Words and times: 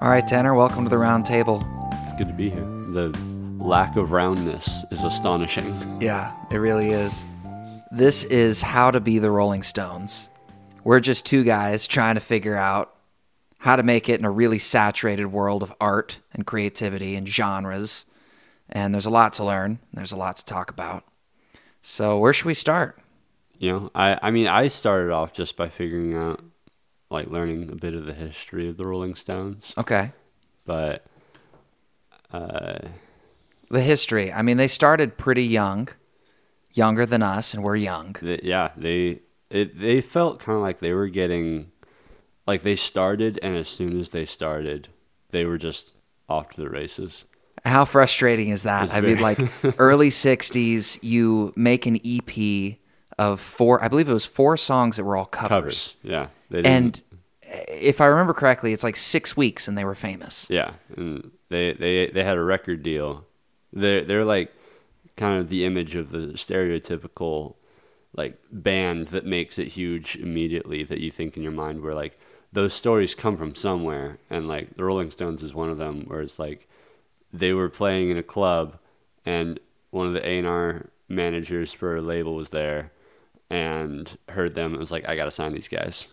All 0.00 0.10
right, 0.10 0.26
Tanner, 0.26 0.54
welcome 0.54 0.84
to 0.84 0.90
the 0.90 0.98
round 0.98 1.24
table. 1.24 1.66
It's 2.02 2.12
good 2.12 2.28
to 2.28 2.34
be 2.34 2.50
here. 2.50 2.60
The 2.60 3.16
lack 3.58 3.96
of 3.96 4.12
roundness 4.12 4.84
is 4.90 5.02
astonishing. 5.02 5.98
Yeah, 6.00 6.34
it 6.50 6.56
really 6.56 6.90
is. 6.90 7.24
This 7.90 8.24
is 8.24 8.60
How 8.60 8.90
to 8.90 9.00
Be 9.00 9.18
the 9.18 9.30
Rolling 9.30 9.62
Stones. 9.62 10.28
We're 10.82 11.00
just 11.00 11.24
two 11.24 11.44
guys 11.44 11.86
trying 11.86 12.16
to 12.16 12.20
figure 12.20 12.56
out 12.56 12.94
how 13.58 13.76
to 13.76 13.82
make 13.82 14.08
it 14.08 14.18
in 14.18 14.26
a 14.26 14.30
really 14.30 14.58
saturated 14.58 15.26
world 15.26 15.62
of 15.62 15.72
art 15.80 16.18
and 16.32 16.46
creativity 16.46 17.16
and 17.16 17.26
genres. 17.26 18.04
And 18.68 18.92
there's 18.92 19.06
a 19.06 19.10
lot 19.10 19.32
to 19.34 19.44
learn, 19.44 19.78
there's 19.92 20.12
a 20.12 20.16
lot 20.16 20.36
to 20.36 20.44
talk 20.44 20.70
about. 20.70 21.04
So, 21.80 22.18
where 22.18 22.32
should 22.32 22.46
we 22.46 22.54
start? 22.54 22.98
You 23.58 23.72
know, 23.72 23.90
I, 23.94 24.18
I 24.20 24.30
mean, 24.30 24.48
I 24.48 24.68
started 24.68 25.12
off 25.12 25.32
just 25.32 25.56
by 25.56 25.68
figuring 25.68 26.16
out, 26.16 26.42
like, 27.14 27.28
learning 27.28 27.70
a 27.70 27.76
bit 27.76 27.94
of 27.94 28.04
the 28.06 28.12
history 28.14 28.68
of 28.68 28.76
the 28.76 28.86
Rolling 28.86 29.14
Stones. 29.14 29.72
Okay. 29.78 30.12
But, 30.66 31.04
uh, 32.32 32.78
The 33.70 33.80
history. 33.80 34.32
I 34.32 34.42
mean, 34.42 34.56
they 34.56 34.68
started 34.68 35.16
pretty 35.16 35.44
young, 35.44 35.88
younger 36.72 37.06
than 37.06 37.22
us, 37.22 37.54
and 37.54 37.62
we're 37.62 37.76
young. 37.76 38.16
yeah, 38.22 38.72
they 38.76 39.20
it 39.50 39.78
they 39.78 40.00
felt 40.00 40.40
kind 40.40 40.56
of 40.56 40.62
like 40.62 40.80
they 40.80 40.92
were 40.92 41.08
getting, 41.08 41.70
like 42.46 42.62
they 42.62 42.76
started, 42.76 43.38
and 43.42 43.56
as 43.56 43.68
soon 43.68 43.98
as 43.98 44.10
they 44.10 44.24
started, 44.26 44.88
they 45.30 45.44
were 45.44 45.58
just 45.58 45.92
off 46.28 46.50
to 46.50 46.60
the 46.60 46.68
races. 46.68 47.24
How 47.64 47.84
frustrating 47.84 48.48
is 48.50 48.64
that? 48.64 48.84
It's 48.86 48.94
I 48.94 49.00
mean, 49.00 49.18
like 49.20 49.38
early 49.78 50.10
60s, 50.10 50.98
you 51.02 51.52
make 51.56 51.86
an 51.86 51.98
EP 52.04 52.76
of 53.18 53.40
four, 53.40 53.82
I 53.82 53.88
believe 53.88 54.08
it 54.08 54.12
was 54.12 54.26
four 54.26 54.56
songs 54.56 54.96
that 54.96 55.04
were 55.04 55.16
all 55.16 55.24
covers. 55.26 55.48
Covers, 55.48 55.96
yeah. 56.02 56.26
And 56.62 57.02
eh, 57.42 57.64
if 57.68 58.00
I 58.00 58.06
remember 58.06 58.34
correctly, 58.34 58.72
it's 58.72 58.84
like 58.84 58.96
six 58.96 59.36
weeks 59.36 59.68
and 59.68 59.76
they 59.76 59.84
were 59.84 59.94
famous. 59.94 60.46
Yeah, 60.50 60.72
and 60.96 61.30
they 61.48 61.72
they 61.72 62.06
they 62.06 62.24
had 62.24 62.36
a 62.36 62.42
record 62.42 62.82
deal. 62.82 63.24
They're 63.72 64.04
they're 64.04 64.24
like 64.24 64.52
kind 65.16 65.38
of 65.38 65.48
the 65.48 65.64
image 65.64 65.94
of 65.94 66.10
the 66.10 66.28
stereotypical 66.34 67.54
like 68.16 68.38
band 68.50 69.08
that 69.08 69.26
makes 69.26 69.58
it 69.58 69.68
huge 69.68 70.16
immediately 70.16 70.84
that 70.84 71.00
you 71.00 71.10
think 71.10 71.36
in 71.36 71.42
your 71.42 71.52
mind 71.52 71.82
where 71.82 71.94
like 71.94 72.18
those 72.52 72.72
stories 72.72 73.14
come 73.14 73.36
from 73.36 73.54
somewhere 73.54 74.18
and 74.30 74.46
like 74.46 74.76
the 74.76 74.84
Rolling 74.84 75.10
Stones 75.10 75.42
is 75.42 75.52
one 75.52 75.70
of 75.70 75.78
them 75.78 76.04
where 76.06 76.20
it's 76.20 76.38
like 76.38 76.68
they 77.32 77.52
were 77.52 77.68
playing 77.68 78.10
in 78.10 78.16
a 78.16 78.22
club 78.22 78.78
and 79.26 79.58
one 79.90 80.06
of 80.06 80.12
the 80.12 80.26
A&R 80.26 80.86
managers 81.08 81.72
for 81.72 81.96
a 81.96 82.02
label 82.02 82.36
was 82.36 82.50
there 82.50 82.92
and 83.50 84.16
heard 84.28 84.54
them 84.54 84.72
and 84.72 84.80
was 84.80 84.90
like 84.90 85.08
I 85.08 85.16
got 85.16 85.24
to 85.24 85.30
sign 85.30 85.52
these 85.52 85.68
guys. 85.68 86.06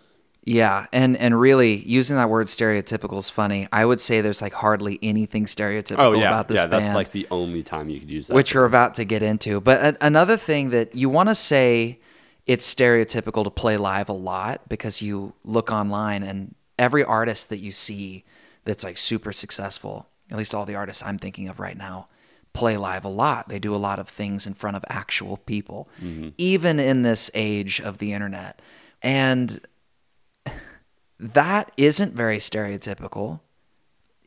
Yeah. 0.44 0.88
And, 0.92 1.16
and 1.18 1.40
really, 1.40 1.76
using 1.76 2.16
that 2.16 2.30
word 2.30 2.48
stereotypical 2.48 3.20
is 3.20 3.30
funny. 3.30 3.68
I 3.72 3.86
would 3.86 4.02
say 4.02 4.22
there's 4.22 4.42
like 4.42 4.54
hardly 4.54 4.98
anything 5.04 5.46
stereotypical 5.46 6.00
Oh 6.00 6.14
yeah, 6.14 6.28
about 6.28 6.48
this 6.48 6.58
yeah, 6.58 6.68
band. 6.68 6.86
that's 6.86 6.96
like 6.96 7.12
the 7.12 7.28
only 7.30 7.62
time 7.64 7.90
you 7.90 8.00
could 8.00 8.10
use 8.10 8.28
that. 8.28 8.34
which 8.34 8.56
we're 8.56 8.66
about 8.66 8.96
to 8.96 9.06
get 9.06 9.22
into. 9.22 9.62
But 9.62 9.82
a- 9.96 10.06
another 10.06 10.38
thing 10.38 10.72
that 10.72 10.96
you 10.96 11.10
want 11.10 11.30
to 11.30 11.36
say 11.36 12.00
it's 12.48 12.74
stereotypical 12.74 13.44
to 13.44 13.52
play 13.52 13.78
live 13.78 14.10
a 14.10 14.14
lot 14.14 14.68
because 14.68 15.02
you 15.02 15.34
look 15.44 15.72
online 15.72 16.24
and 16.24 16.56
every 16.80 17.04
artist 17.04 17.50
that 17.50 17.60
you 17.60 17.72
see 17.72 18.24
that's 18.66 18.84
like 18.84 18.98
super 18.98 19.32
successful, 19.32 20.08
at 20.32 20.38
least 20.38 20.56
all 20.56 20.66
the 20.66 20.76
artists 20.76 21.04
I'm 21.06 21.20
thinking 21.20 21.48
of 21.50 21.60
right 21.60 21.78
now, 21.78 22.08
play 22.54 22.78
live 22.78 23.06
a 23.06 23.10
lot. 23.10 23.48
They 23.48 23.60
do 23.60 23.76
a 23.76 23.78
lot 23.78 24.00
of 24.00 24.10
things 24.10 24.48
in 24.48 24.56
front 24.56 24.76
of 24.76 24.84
actual 24.90 25.38
people, 25.38 25.88
mm-hmm. 26.04 26.30
even 26.40 26.80
in 26.80 27.04
this 27.04 27.30
age 27.36 27.80
of 27.80 28.00
the 28.00 28.12
internet. 28.12 28.60
And 29.04 29.62
that 31.22 31.72
isn't 31.78 32.14
very 32.14 32.38
stereotypical 32.40 33.40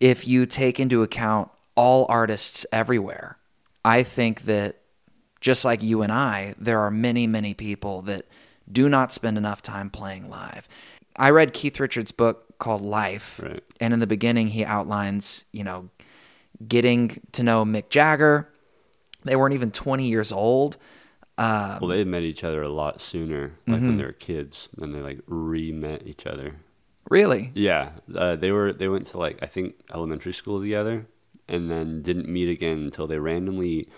if 0.00 0.26
you 0.28 0.46
take 0.46 0.78
into 0.78 1.02
account 1.02 1.50
all 1.74 2.06
artists 2.08 2.64
everywhere. 2.72 3.36
I 3.84 4.02
think 4.02 4.42
that 4.42 4.76
just 5.40 5.64
like 5.64 5.82
you 5.82 6.02
and 6.02 6.12
I, 6.12 6.54
there 6.58 6.78
are 6.80 6.90
many, 6.90 7.26
many 7.26 7.52
people 7.52 8.00
that 8.02 8.26
do 8.70 8.88
not 8.88 9.12
spend 9.12 9.36
enough 9.36 9.60
time 9.60 9.90
playing 9.90 10.30
live. 10.30 10.68
I 11.16 11.30
read 11.30 11.52
Keith 11.52 11.78
Richards' 11.80 12.12
book 12.12 12.58
called 12.58 12.80
Life, 12.80 13.40
Right. 13.42 13.62
and 13.80 13.92
in 13.92 14.00
the 14.00 14.06
beginning, 14.06 14.48
he 14.48 14.64
outlines, 14.64 15.44
you 15.52 15.64
know, 15.64 15.90
getting 16.66 17.20
to 17.32 17.42
know 17.42 17.64
Mick 17.64 17.88
Jagger. 17.90 18.48
They 19.24 19.36
weren't 19.36 19.54
even 19.54 19.70
20 19.70 20.06
years 20.06 20.32
old. 20.32 20.76
Uh, 21.36 21.78
Well, 21.80 21.90
they 21.90 22.04
met 22.04 22.22
each 22.22 22.44
other 22.44 22.62
a 22.62 22.68
lot 22.68 23.00
sooner, 23.00 23.52
like 23.66 23.78
Mm-hmm. 23.78 23.86
when 23.88 23.96
they 23.98 24.04
were 24.04 24.12
kids, 24.12 24.70
and 24.80 24.94
they 24.94 25.00
like 25.00 25.18
re-met 25.26 26.06
each 26.06 26.26
other. 26.26 26.54
Really? 27.10 27.50
Yeah, 27.54 27.90
uh, 28.14 28.36
they 28.36 28.50
were 28.50 28.72
they 28.72 28.88
went 28.88 29.06
to 29.08 29.18
like 29.18 29.38
I 29.42 29.46
think 29.46 29.74
elementary 29.92 30.32
school 30.34 30.60
together, 30.60 31.06
and 31.48 31.70
then 31.70 32.02
didn't 32.02 32.28
meet 32.28 32.48
again 32.48 32.78
until 32.78 33.06
they 33.06 33.18
randomly 33.18 33.88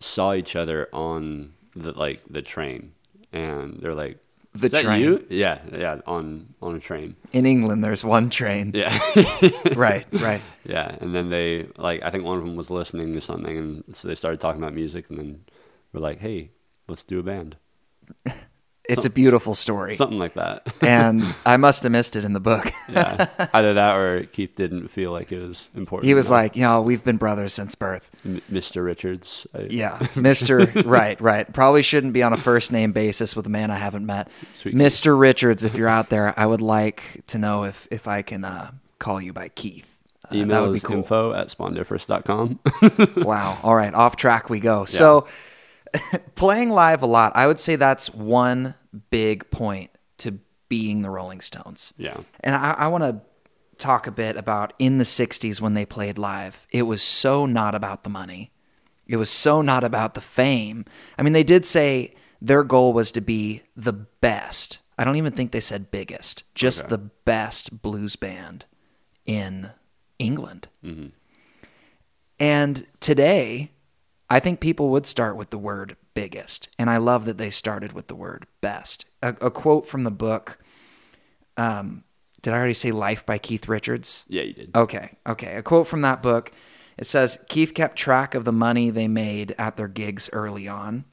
saw 0.00 0.34
each 0.34 0.56
other 0.56 0.88
on 0.92 1.52
the 1.74 1.92
like 1.92 2.22
the 2.28 2.42
train, 2.42 2.92
and 3.32 3.78
they're 3.80 3.94
like, 3.94 4.16
The 4.54 4.66
"Is 4.66 4.72
that 4.72 4.82
train. 4.84 5.00
you?" 5.00 5.26
Yeah, 5.30 5.60
yeah, 5.72 6.00
on 6.06 6.54
on 6.60 6.74
a 6.74 6.80
train. 6.80 7.16
In 7.32 7.46
England, 7.46 7.82
there's 7.82 8.04
one 8.04 8.28
train. 8.30 8.72
Yeah, 8.74 8.98
right, 9.74 10.04
right. 10.12 10.42
yeah, 10.64 10.96
and 11.00 11.14
then 11.14 11.30
they 11.30 11.68
like 11.78 12.02
I 12.02 12.10
think 12.10 12.24
one 12.24 12.38
of 12.38 12.44
them 12.44 12.56
was 12.56 12.68
listening 12.70 13.14
to 13.14 13.20
something, 13.20 13.56
and 13.56 13.84
so 13.96 14.08
they 14.08 14.14
started 14.14 14.40
talking 14.40 14.60
about 14.62 14.74
music, 14.74 15.08
and 15.08 15.18
then 15.18 15.44
we're 15.92 16.00
like, 16.00 16.20
"Hey, 16.20 16.50
let's 16.88 17.04
do 17.04 17.18
a 17.18 17.22
band," 17.22 17.56
It's 18.88 19.04
a 19.04 19.10
beautiful 19.10 19.54
story. 19.54 19.94
something 19.94 20.18
like 20.18 20.34
that. 20.34 20.66
and 20.82 21.22
I 21.46 21.56
must 21.56 21.84
have 21.84 21.92
missed 21.92 22.16
it 22.16 22.24
in 22.24 22.32
the 22.32 22.40
book. 22.40 22.72
yeah, 22.88 23.28
either 23.54 23.74
that 23.74 23.96
or 23.96 24.24
Keith 24.24 24.56
didn't 24.56 24.88
feel 24.88 25.12
like 25.12 25.30
it 25.30 25.38
was 25.40 25.70
important. 25.76 26.06
he 26.08 26.14
was 26.14 26.28
enough. 26.28 26.36
like, 26.42 26.56
you 26.56 26.62
know, 26.62 26.82
we've 26.82 27.04
been 27.04 27.16
brothers 27.16 27.54
since 27.54 27.74
birth. 27.76 28.10
M- 28.24 28.42
Mr. 28.50 28.84
Richards. 28.84 29.46
I- 29.54 29.68
Yeah, 29.70 29.98
Mr. 30.14 30.84
right, 30.84 31.20
right. 31.20 31.52
Probably 31.52 31.82
shouldn't 31.82 32.12
be 32.12 32.22
on 32.24 32.32
a 32.32 32.36
first 32.36 32.72
name 32.72 32.90
basis 32.92 33.36
with 33.36 33.46
a 33.46 33.50
man 33.50 33.70
I 33.70 33.76
haven't 33.76 34.04
met. 34.04 34.28
Sweet. 34.54 34.74
Mr. 34.74 35.18
Richards, 35.18 35.62
if 35.64 35.76
you're 35.76 35.88
out 35.88 36.10
there, 36.10 36.34
I 36.38 36.46
would 36.46 36.60
like 36.60 37.22
to 37.28 37.38
know 37.38 37.64
if 37.64 37.86
if 37.90 38.08
I 38.08 38.22
can 38.22 38.44
uh, 38.44 38.72
call 38.98 39.20
you 39.20 39.32
by 39.32 39.48
Keith. 39.48 39.88
Uh, 40.24 40.28
that 40.30 40.36
Email 40.38 40.66
would 40.66 40.74
be 40.74 40.80
cool. 40.80 40.96
info 40.96 41.32
at 41.34 41.50
spondiferous.com. 41.50 42.58
Wow. 43.24 43.58
All 43.62 43.74
right, 43.74 43.92
off 43.94 44.16
track 44.16 44.50
we 44.50 44.60
go. 44.60 44.84
So, 44.86 45.26
playing 46.34 46.70
live 46.70 47.02
a 47.02 47.06
lot, 47.06 47.32
I 47.34 47.46
would 47.46 47.58
say 47.60 47.76
that's 47.76 48.12
one 48.14 48.74
big 49.10 49.50
point 49.50 49.90
to 50.18 50.38
being 50.68 51.02
the 51.02 51.10
Rolling 51.10 51.40
Stones. 51.40 51.92
yeah. 51.96 52.18
And 52.40 52.54
I, 52.54 52.72
I 52.78 52.88
want 52.88 53.04
to 53.04 53.20
talk 53.78 54.06
a 54.06 54.12
bit 54.12 54.36
about 54.36 54.72
in 54.78 54.98
the 54.98 55.04
60s 55.04 55.60
when 55.60 55.74
they 55.74 55.84
played 55.84 56.16
live. 56.18 56.66
It 56.70 56.82
was 56.82 57.02
so 57.02 57.46
not 57.46 57.74
about 57.74 58.04
the 58.04 58.10
money, 58.10 58.50
it 59.06 59.16
was 59.16 59.28
so 59.30 59.60
not 59.62 59.82
about 59.84 60.14
the 60.14 60.20
fame. 60.20 60.84
I 61.18 61.22
mean, 61.22 61.32
they 61.32 61.42
did 61.44 61.66
say 61.66 62.14
their 62.40 62.62
goal 62.64 62.92
was 62.92 63.12
to 63.12 63.20
be 63.20 63.62
the 63.76 63.92
best. 63.92 64.78
I 64.96 65.04
don't 65.04 65.16
even 65.16 65.32
think 65.32 65.50
they 65.52 65.60
said 65.60 65.90
biggest, 65.90 66.44
just 66.54 66.82
Okay. 66.84 66.90
the 66.90 66.98
best 66.98 67.82
blues 67.82 68.14
band 68.16 68.64
in 69.26 69.70
England. 70.18 70.68
Mm-hmm. 70.84 71.08
And 72.38 72.86
today, 73.00 73.71
I 74.32 74.40
think 74.40 74.60
people 74.60 74.88
would 74.88 75.04
start 75.04 75.36
with 75.36 75.50
the 75.50 75.58
word 75.58 75.96
biggest. 76.14 76.70
And 76.78 76.88
I 76.88 76.96
love 76.96 77.26
that 77.26 77.36
they 77.36 77.50
started 77.50 77.92
with 77.92 78.06
the 78.06 78.14
word 78.14 78.46
best. 78.62 79.04
A, 79.22 79.36
a 79.42 79.50
quote 79.50 79.86
from 79.86 80.04
the 80.04 80.10
book 80.10 80.58
um, 81.58 82.04
did 82.40 82.54
I 82.54 82.56
already 82.56 82.72
say 82.72 82.92
Life 82.92 83.26
by 83.26 83.36
Keith 83.36 83.68
Richards? 83.68 84.24
Yeah, 84.28 84.42
you 84.44 84.54
did. 84.54 84.74
Okay, 84.74 85.10
okay. 85.26 85.56
A 85.56 85.62
quote 85.62 85.86
from 85.86 86.00
that 86.00 86.22
book. 86.22 86.50
It 86.96 87.06
says 87.06 87.44
Keith 87.50 87.74
kept 87.74 87.96
track 87.96 88.34
of 88.34 88.44
the 88.44 88.52
money 88.52 88.88
they 88.88 89.06
made 89.06 89.54
at 89.58 89.76
their 89.76 89.86
gigs 89.86 90.30
early 90.32 90.66
on. 90.66 91.04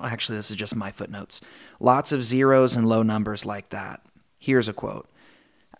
Actually, 0.00 0.38
this 0.38 0.52
is 0.52 0.56
just 0.56 0.76
my 0.76 0.92
footnotes. 0.92 1.40
Lots 1.80 2.12
of 2.12 2.22
zeros 2.22 2.76
and 2.76 2.88
low 2.88 3.02
numbers 3.02 3.44
like 3.44 3.70
that. 3.70 4.06
Here's 4.38 4.68
a 4.68 4.72
quote 4.72 5.10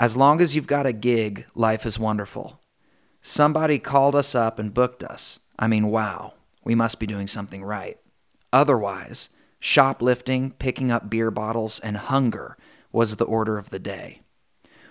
As 0.00 0.16
long 0.16 0.40
as 0.40 0.56
you've 0.56 0.66
got 0.66 0.84
a 0.84 0.92
gig, 0.92 1.46
life 1.54 1.86
is 1.86 1.96
wonderful. 1.96 2.60
Somebody 3.22 3.78
called 3.78 4.16
us 4.16 4.34
up 4.34 4.58
and 4.58 4.74
booked 4.74 5.04
us. 5.04 5.38
I 5.58 5.68
mean, 5.68 5.86
wow, 5.88 6.34
we 6.66 6.74
must 6.74 6.98
be 6.98 7.06
doing 7.06 7.28
something 7.28 7.62
right. 7.62 7.96
Otherwise, 8.52 9.30
shoplifting, 9.60 10.50
picking 10.50 10.90
up 10.90 11.08
beer 11.08 11.30
bottles, 11.30 11.78
and 11.78 11.96
hunger 11.96 12.56
was 12.90 13.16
the 13.16 13.24
order 13.24 13.56
of 13.56 13.70
the 13.70 13.78
day. 13.78 14.22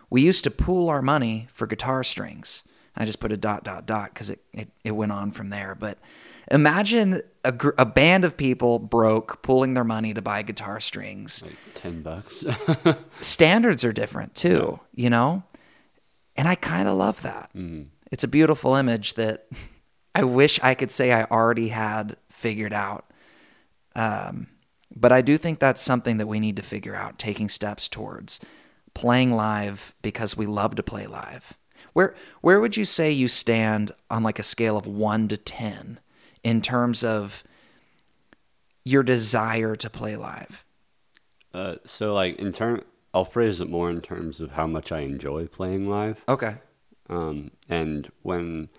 We 0.10 0.22
used 0.22 0.46
to 0.46 0.52
pool 0.52 0.88
our 0.88 1.02
money 1.02 1.50
for 1.52 1.68
guitar 1.68 2.02
strings. 2.06 2.64
I 2.96 3.04
just 3.04 3.20
put 3.20 3.34
a 3.34 3.38
dot, 3.38 3.66
dot, 3.66 3.86
dot 3.86 4.14
because 4.14 4.30
it, 4.30 4.40
it, 4.54 4.70
it 4.86 4.92
went 4.92 5.12
on 5.12 5.32
from 5.32 5.50
there. 5.50 5.76
But 5.76 5.98
imagine 6.50 7.22
a, 7.44 7.52
gr- 7.52 7.72
a 7.78 7.86
band 7.86 8.24
of 8.24 8.38
people 8.38 8.80
broke, 8.80 9.42
pooling 9.42 9.74
their 9.74 9.84
money 9.84 10.14
to 10.14 10.22
buy 10.22 10.44
guitar 10.44 10.80
strings. 10.80 11.44
Like 11.44 11.56
10 11.74 12.04
bucks. 12.04 12.46
Standards 13.20 13.84
are 13.84 13.92
different 13.92 14.34
too, 14.34 14.80
you 14.94 15.10
know? 15.10 15.44
And 16.38 16.48
I 16.48 16.56
kind 16.56 16.88
of 16.88 16.96
love 16.96 17.22
that. 17.24 17.50
Mm-hmm. 17.54 17.90
It's 18.14 18.24
a 18.24 18.30
beautiful 18.30 18.76
image 18.76 19.16
that 19.16 19.48
I 20.16 20.24
wish 20.24 20.60
I 20.64 20.74
could 20.74 20.92
say 20.92 21.12
I 21.12 21.26
already 21.26 21.70
had 21.70 22.18
figured 22.30 22.74
out. 22.74 23.06
Um, 23.96 24.48
but 24.96 25.12
I 25.12 25.22
do 25.22 25.38
think 25.38 25.60
that's 25.60 25.82
something 25.82 26.18
that 26.18 26.28
we 26.28 26.40
need 26.40 26.56
to 26.56 26.62
figure 26.62 26.96
out, 26.96 27.20
taking 27.20 27.50
steps 27.50 27.88
towards 27.88 28.40
playing 28.94 29.34
live 29.34 29.94
because 30.02 30.38
we 30.38 30.46
love 30.46 30.76
to 30.76 30.84
play 30.84 31.06
live. 31.06 31.58
Where 31.94 32.16
where 32.42 32.60
would 32.60 32.78
you 32.78 32.86
say 32.86 33.12
you 33.12 33.28
stand 33.28 33.92
on 34.10 34.24
like 34.24 34.40
a 34.40 34.44
scale 34.44 34.78
of 34.78 34.88
1 34.88 35.28
to 35.28 35.38
10 35.38 36.00
in 36.44 36.62
terms 36.62 37.04
of 37.04 37.44
your 38.84 39.04
desire 39.04 39.76
to 39.76 39.90
play 39.90 40.16
live? 40.16 40.66
Uh, 41.54 41.76
so 41.86 42.14
like 42.14 42.38
in 42.38 42.52
term, 42.52 42.82
I'll 43.14 43.26
phrase 43.26 43.60
it 43.60 43.70
more 43.70 43.90
in 43.90 44.02
terms 44.02 44.40
of 44.40 44.52
how 44.52 44.68
much 44.68 44.92
I 44.92 45.02
enjoy 45.02 45.48
playing 45.48 45.90
live. 45.90 46.24
Okay. 46.28 46.56
Um, 47.10 47.52
and 47.70 48.12
when 48.24 48.70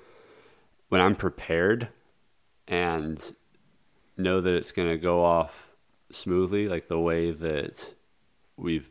when 0.89 1.01
I'm 1.01 1.17
prepared 1.17 1.89
and 2.69 3.35
know 4.17 4.41
that 4.41 4.55
it's 4.55 4.73
going 4.73 4.89
to 4.89 4.99
go 4.99 5.25
off 5.25 5.69
smoothly, 6.11 6.69
like 6.69 6.89
the 6.89 7.01
way 7.01 7.31
that 7.33 7.95
we've 8.57 8.89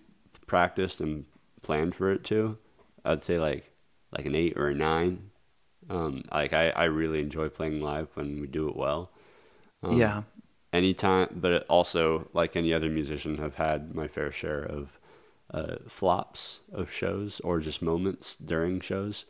practiced 0.48 1.02
and 1.02 1.26
planned 1.62 1.96
for 1.96 2.12
it 2.12 2.24
to, 2.26 2.58
I'd 3.04 3.24
say 3.24 3.40
like 3.40 3.72
like 4.12 4.26
an 4.26 4.36
eight 4.36 4.58
or 4.58 4.68
a 4.68 4.74
nine. 4.74 5.32
Um, 5.90 6.24
like 6.32 6.54
I, 6.54 6.70
I 6.70 6.86
really 6.86 7.20
enjoy 7.20 7.50
playing 7.50 7.82
live 7.82 8.08
when 8.16 8.40
we 8.42 8.48
do 8.48 8.70
it 8.70 8.76
well. 8.76 9.12
Um, 9.84 9.98
yeah. 9.98 10.24
anytime 10.74 11.28
but 11.36 11.52
it 11.52 11.66
also 11.70 12.28
like 12.34 12.56
any 12.56 12.74
other 12.74 12.90
musician 12.90 13.38
have 13.38 13.56
had 13.56 13.94
my 13.94 14.08
fair 14.08 14.32
share 14.32 14.64
of 14.64 15.00
uh, 15.54 15.76
flops 15.88 16.62
of 16.74 16.92
shows 16.92 17.40
or 17.42 17.60
just 17.60 17.82
moments 17.82 18.36
during 18.36 18.80
shows 18.80 19.26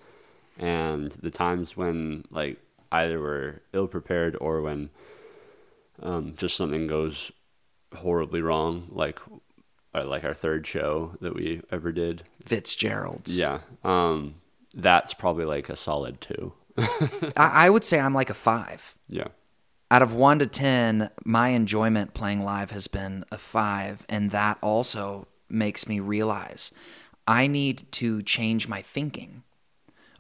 and 0.58 1.12
the 1.14 1.32
times 1.32 1.76
when 1.76 2.24
like 2.30 2.60
either 2.92 3.20
we're 3.20 3.62
ill 3.74 3.88
prepared 3.88 4.38
or 4.40 4.62
when 4.62 4.90
um, 6.02 6.34
just 6.38 6.56
something 6.56 6.88
goes 6.88 7.32
horribly 7.96 8.42
wrong 8.42 8.88
like 8.90 9.20
uh, 9.94 10.06
like 10.06 10.24
our 10.24 10.34
third 10.34 10.68
show 10.68 11.16
that 11.22 11.34
we 11.34 11.62
ever 11.72 11.92
did 11.92 12.24
Fitzgerald's. 12.44 13.38
yeah 13.38 13.60
um, 13.84 14.36
that's 14.74 15.14
probably 15.14 15.46
like 15.46 15.70
a 15.70 15.76
solid 15.76 16.20
two 16.22 16.54
I, 16.78 17.32
I 17.38 17.70
would 17.70 17.84
say 17.86 18.00
I'm 18.00 18.14
like 18.14 18.30
a 18.30 18.34
5. 18.34 18.96
yeah 19.08 19.28
out 19.92 20.02
of 20.02 20.12
one 20.12 20.40
to 20.40 20.48
10, 20.48 21.10
my 21.24 21.50
enjoyment 21.50 22.14
playing 22.14 22.44
live 22.44 22.72
has 22.72 22.88
been 22.88 23.24
a 23.32 23.38
five. 23.38 24.04
And 24.10 24.32
that 24.32 24.58
also 24.62 25.28
makes 25.48 25.88
me 25.88 26.00
realize 26.00 26.72
I 27.28 27.48
need 27.48 27.92
to 27.94 28.22
change 28.22 28.68
my 28.68 28.82
thinking 28.82 29.44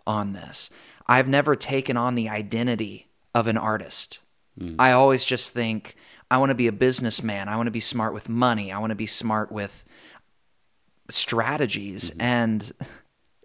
on 0.06 0.34
this. 0.34 0.70
I've 1.08 1.28
never 1.28 1.56
taken 1.56 1.98
on 1.98 2.16
the 2.16 2.30
identity 2.30 3.08
of 3.34 3.48
an 3.48 3.58
artist. 3.58 4.20
Hmm. 4.60 4.76
I 4.80 4.92
always 4.92 5.24
just 5.24 5.54
think, 5.54 5.96
I 6.32 6.38
want 6.38 6.50
to 6.50 6.56
be 6.56 6.68
a 6.68 6.72
businessman. 6.72 7.48
I 7.48 7.56
want 7.56 7.68
to 7.68 7.72
be 7.72 7.80
smart 7.80 8.14
with 8.14 8.30
money. 8.30 8.72
I 8.72 8.80
want 8.80 8.92
to 8.92 8.96
be 8.96 9.08
smart 9.08 9.52
with 9.52 9.84
strategies. 11.10 12.12
Mm-hmm. 12.12 12.22
And 12.22 12.72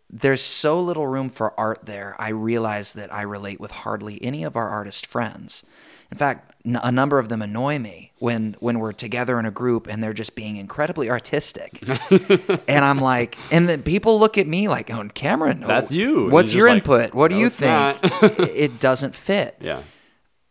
there's 0.09 0.43
so 0.43 0.81
little 0.81 1.07
room 1.07 1.29
for 1.29 1.59
art 1.59 1.81
there. 1.85 2.17
I 2.19 2.31
realize 2.31 2.95
that 2.95 3.13
I 3.13 3.23
relate 3.23 3.61
with 3.61 3.71
hardly 3.71 4.23
any 4.23 4.45
of 4.45 4.57
our 4.57 4.69
artist 4.69 5.07
friends. 5.07 5.65
In 6.11 6.19
fact, 6.19 6.50
a 6.65 6.93
number 6.93 7.19
of 7.19 7.29
them 7.29 7.41
annoy 7.43 7.79
me 7.79 8.13
when 8.19 8.55
when 8.61 8.79
we're 8.79 8.93
together 8.93 9.39
in 9.39 9.47
a 9.47 9.51
group 9.51 9.87
and 9.87 10.03
they're 10.03 10.13
just 10.13 10.35
being 10.35 10.57
incredibly 10.57 11.09
artistic. 11.11 11.83
and 12.69 12.85
I'm 12.85 13.01
like, 13.01 13.37
and 13.51 13.69
then 13.69 13.83
people 13.83 14.19
look 14.21 14.37
at 14.39 14.47
me 14.47 14.69
like, 14.69 14.91
"Oh, 14.93 15.09
Cameron, 15.15 15.61
That's 15.61 15.91
you." 15.93 16.29
What's 16.29 16.53
your 16.53 16.69
just 16.69 16.87
like, 16.87 16.99
input? 17.01 17.15
What 17.15 17.29
do 17.29 17.35
"No, 17.37 17.41
you 17.43 17.51
think?" 17.51 17.99
it 18.57 18.79
doesn't 18.81 19.15
fit. 19.17 19.57
yeah 19.61 19.83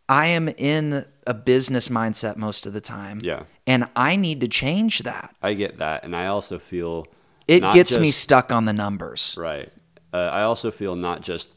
I 0.08 0.26
am 0.26 0.48
in 0.48 1.04
a 1.26 1.34
business 1.34 1.88
mindset 1.88 2.36
most 2.36 2.66
of 2.66 2.72
the 2.72 2.80
time. 2.80 3.20
Yeah. 3.22 3.44
And 3.68 3.86
I 3.94 4.16
need 4.16 4.40
to 4.40 4.48
change 4.48 5.00
that. 5.04 5.36
I 5.40 5.54
get 5.54 5.78
that, 5.78 6.02
and 6.02 6.16
I 6.16 6.26
also 6.26 6.58
feel 6.58 7.06
It 7.46 7.60
gets 7.60 7.96
me 7.96 8.10
stuck 8.10 8.50
on 8.50 8.64
the 8.64 8.72
numbers. 8.72 9.36
right. 9.38 9.70
Uh, 10.12 10.16
I 10.32 10.42
also 10.42 10.72
feel 10.72 10.96
not 10.96 11.20
just 11.22 11.54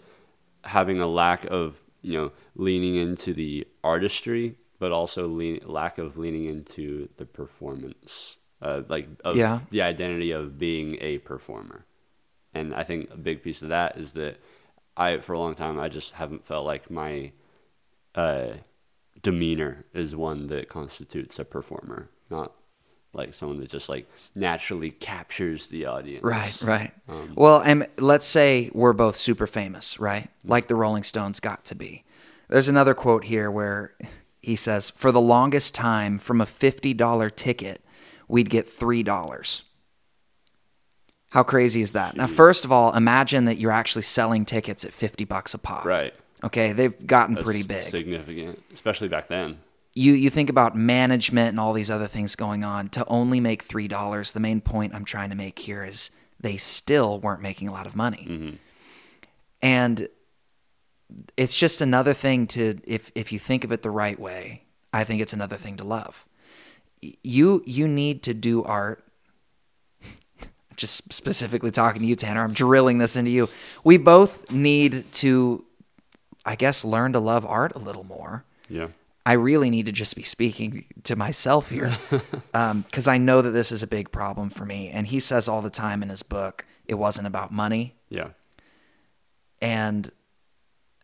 having 0.64 1.00
a 1.02 1.08
lack 1.08 1.46
of 1.46 1.76
you 2.04 2.14
know 2.14 2.32
leaning 2.56 2.96
into 2.96 3.34
the 3.34 3.68
artistry, 3.84 4.56
but 4.80 4.92
also 4.92 5.28
lean, 5.28 5.62
lack 5.66 5.98
of 5.98 6.18
leaning 6.18 6.46
into 6.46 7.10
the 7.18 7.26
performance, 7.26 8.38
uh, 8.62 8.82
like 8.88 9.08
of 9.24 9.36
Yeah. 9.38 9.60
the 9.72 9.82
identity 9.82 10.32
of 10.32 10.60
being 10.60 10.98
a 11.02 11.18
performer. 11.20 11.86
And 12.54 12.76
I 12.76 12.84
think 12.84 13.10
a 13.10 13.18
big 13.18 13.42
piece 13.42 13.64
of 13.64 13.70
that 13.70 13.98
is 13.98 14.12
that 14.14 14.38
I, 14.96 15.18
for 15.18 15.34
a 15.34 15.40
long 15.40 15.56
time, 15.56 15.80
I 15.80 15.90
just 15.90 16.12
haven't 16.14 16.46
felt 16.46 16.66
like 16.68 16.92
my 16.92 17.32
uh, 18.14 18.54
demeanor 19.24 19.86
is 19.94 20.16
one 20.16 20.48
that 20.48 20.70
constitutes 20.70 21.40
a 21.40 21.46
performer, 21.46 22.10
not 22.30 22.54
like 23.16 23.34
someone 23.34 23.60
that 23.60 23.70
just 23.70 23.90
like 23.90 24.10
naturally 24.36 24.92
captures 24.92 25.68
the 25.68 25.86
audience. 25.86 26.24
Right, 26.24 26.62
right. 26.62 26.92
Um, 27.08 27.34
well, 27.36 27.62
and 27.62 27.88
let's 27.98 28.26
say 28.26 28.70
we're 28.74 28.94
both 28.94 29.16
super 29.16 29.48
famous, 29.48 30.00
right? 30.00 30.30
Like 30.44 30.68
the 30.68 30.76
Rolling 30.76 31.04
Stones 31.04 31.40
got 31.40 31.66
to 31.66 31.76
be. 31.76 32.04
There's 32.50 32.70
another 32.70 32.94
quote 32.94 33.26
here 33.26 33.50
where 33.50 33.94
he 34.42 34.56
says, 34.56 34.90
For 34.92 35.12
the 35.12 35.22
longest 35.22 35.74
time, 35.74 36.18
from 36.20 36.42
a 36.42 36.46
$50 36.46 37.36
ticket, 37.36 37.84
we'd 38.28 38.50
get 38.50 38.68
$3. 38.68 39.64
How 41.32 41.42
crazy 41.42 41.82
is 41.82 41.94
that? 41.94 42.16
Now, 42.16 42.28
first 42.28 42.64
of 42.64 42.72
all, 42.72 42.94
imagine 42.96 43.46
that 43.46 43.58
you're 43.58 43.72
actually 43.72 44.04
selling 44.04 44.46
tickets 44.46 44.86
at 44.86 44.94
50 44.94 45.26
bucks 45.26 45.56
a 45.56 45.58
pop. 45.58 45.84
Right. 45.84 46.14
Okay, 46.44 46.74
they've 46.74 47.08
gotten 47.08 47.36
That's 47.36 47.46
pretty 47.46 47.64
big. 47.64 47.84
Significant, 47.84 48.62
especially 48.72 49.08
back 49.08 49.30
then. 49.30 49.60
You 49.96 50.14
you 50.14 50.30
think 50.30 50.50
about 50.50 50.76
management 50.76 51.50
and 51.50 51.60
all 51.60 51.74
these 51.74 51.92
other 51.92 52.08
things 52.08 52.36
going 52.36 52.64
on 52.64 52.90
to 52.90 53.06
only 53.08 53.40
make 53.40 53.62
three 53.62 53.88
dollars 53.88 54.32
the 54.32 54.40
main 54.40 54.60
point 54.60 54.94
i'm 54.96 55.06
trying 55.06 55.30
to 55.30 55.36
make 55.36 55.60
here 55.60 55.84
is 55.84 56.10
they 56.44 56.58
still 56.58 57.20
weren't 57.20 57.42
making 57.42 57.68
a 57.68 57.72
lot 57.72 57.88
of 57.88 57.96
money. 57.96 58.28
Mm-hmm. 58.30 58.56
And 59.64 60.08
it's 61.38 61.56
just 61.56 61.82
another 61.82 62.14
thing 62.14 62.46
to 62.48 62.80
if 62.84 63.12
if 63.16 63.32
you 63.32 63.40
think 63.40 63.64
of 63.64 63.72
it 63.72 63.82
the 63.82 63.90
right 63.90 64.20
way 64.20 64.64
i 64.92 65.04
think 65.04 65.22
it's 65.22 65.34
another 65.34 65.56
thing 65.56 65.78
to 65.78 65.84
love. 65.84 66.28
You 67.02 67.64
you 67.66 67.88
need 67.88 68.24
to 68.24 68.34
do 68.34 68.64
art. 68.64 69.04
Just 70.76 71.14
specifically 71.14 71.72
talking 71.72 72.02
to 72.02 72.08
you 72.08 72.16
tanner 72.16 72.44
i'm 72.44 72.54
drilling 72.54 72.98
this 72.98 73.16
into 73.16 73.32
you. 73.32 73.48
We 73.84 73.98
both 73.98 74.52
need 74.52 75.12
to 75.14 75.66
i 76.46 76.56
guess 76.56 76.84
learn 76.84 77.14
to 77.14 77.20
love 77.20 77.46
art 77.46 77.74
a 77.76 77.80
little 77.80 78.04
more. 78.04 78.44
Yeah. 78.70 78.88
I 79.26 79.34
really 79.34 79.70
need 79.70 79.86
to 79.86 79.92
just 79.92 80.16
be 80.16 80.24
speaking 80.24 80.86
to 81.04 81.16
myself 81.16 81.70
here 81.70 81.96
because 82.52 83.08
I 83.08 83.18
know 83.18 83.42
that 83.42 83.52
this 83.52 83.72
is 83.72 83.82
a 83.82 83.88
big 83.88 84.12
problem 84.12 84.50
for 84.50 84.66
me. 84.66 84.90
And 84.90 85.08
he 85.08 85.20
says 85.20 85.48
all 85.48 85.62
the 85.62 85.70
time 85.70 86.04
in 86.04 86.10
his 86.10 86.24
book, 86.24 86.66
it 86.86 86.96
wasn't 86.96 87.28
about 87.28 87.52
money. 87.52 87.96
Yeah. 88.10 88.30
And 89.62 90.12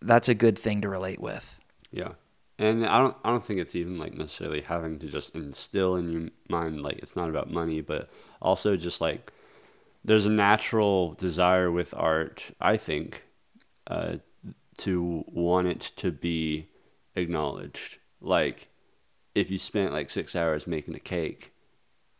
that's 0.01 0.27
a 0.27 0.35
good 0.35 0.57
thing 0.57 0.81
to 0.81 0.89
relate 0.89 1.21
with. 1.21 1.59
Yeah. 1.91 2.13
And 2.57 2.85
I 2.85 2.99
don't 2.99 3.15
I 3.23 3.29
don't 3.29 3.45
think 3.45 3.61
it's 3.61 3.75
even 3.75 3.97
like 3.97 4.13
necessarily 4.15 4.59
having 4.59 4.99
to 4.99 5.07
just 5.07 5.33
instill 5.33 5.95
in 5.95 6.11
your 6.11 6.29
mind 6.49 6.81
like 6.81 6.97
it's 6.97 7.15
not 7.15 7.29
about 7.29 7.49
money, 7.49 7.79
but 7.79 8.09
also 8.41 8.75
just 8.75 8.99
like 8.99 9.31
there's 10.03 10.25
a 10.25 10.31
natural 10.31 11.13
desire 11.13 11.71
with 11.71 11.93
art, 11.95 12.51
I 12.59 12.75
think, 12.75 13.23
uh, 13.87 14.17
to 14.79 15.23
want 15.27 15.67
it 15.67 15.91
to 15.97 16.11
be 16.11 16.67
acknowledged. 17.15 17.97
Like 18.21 18.67
if 19.35 19.49
you 19.49 19.57
spent 19.57 19.93
like 19.93 20.09
six 20.09 20.35
hours 20.35 20.67
making 20.67 20.95
a 20.95 20.99
cake 20.99 21.53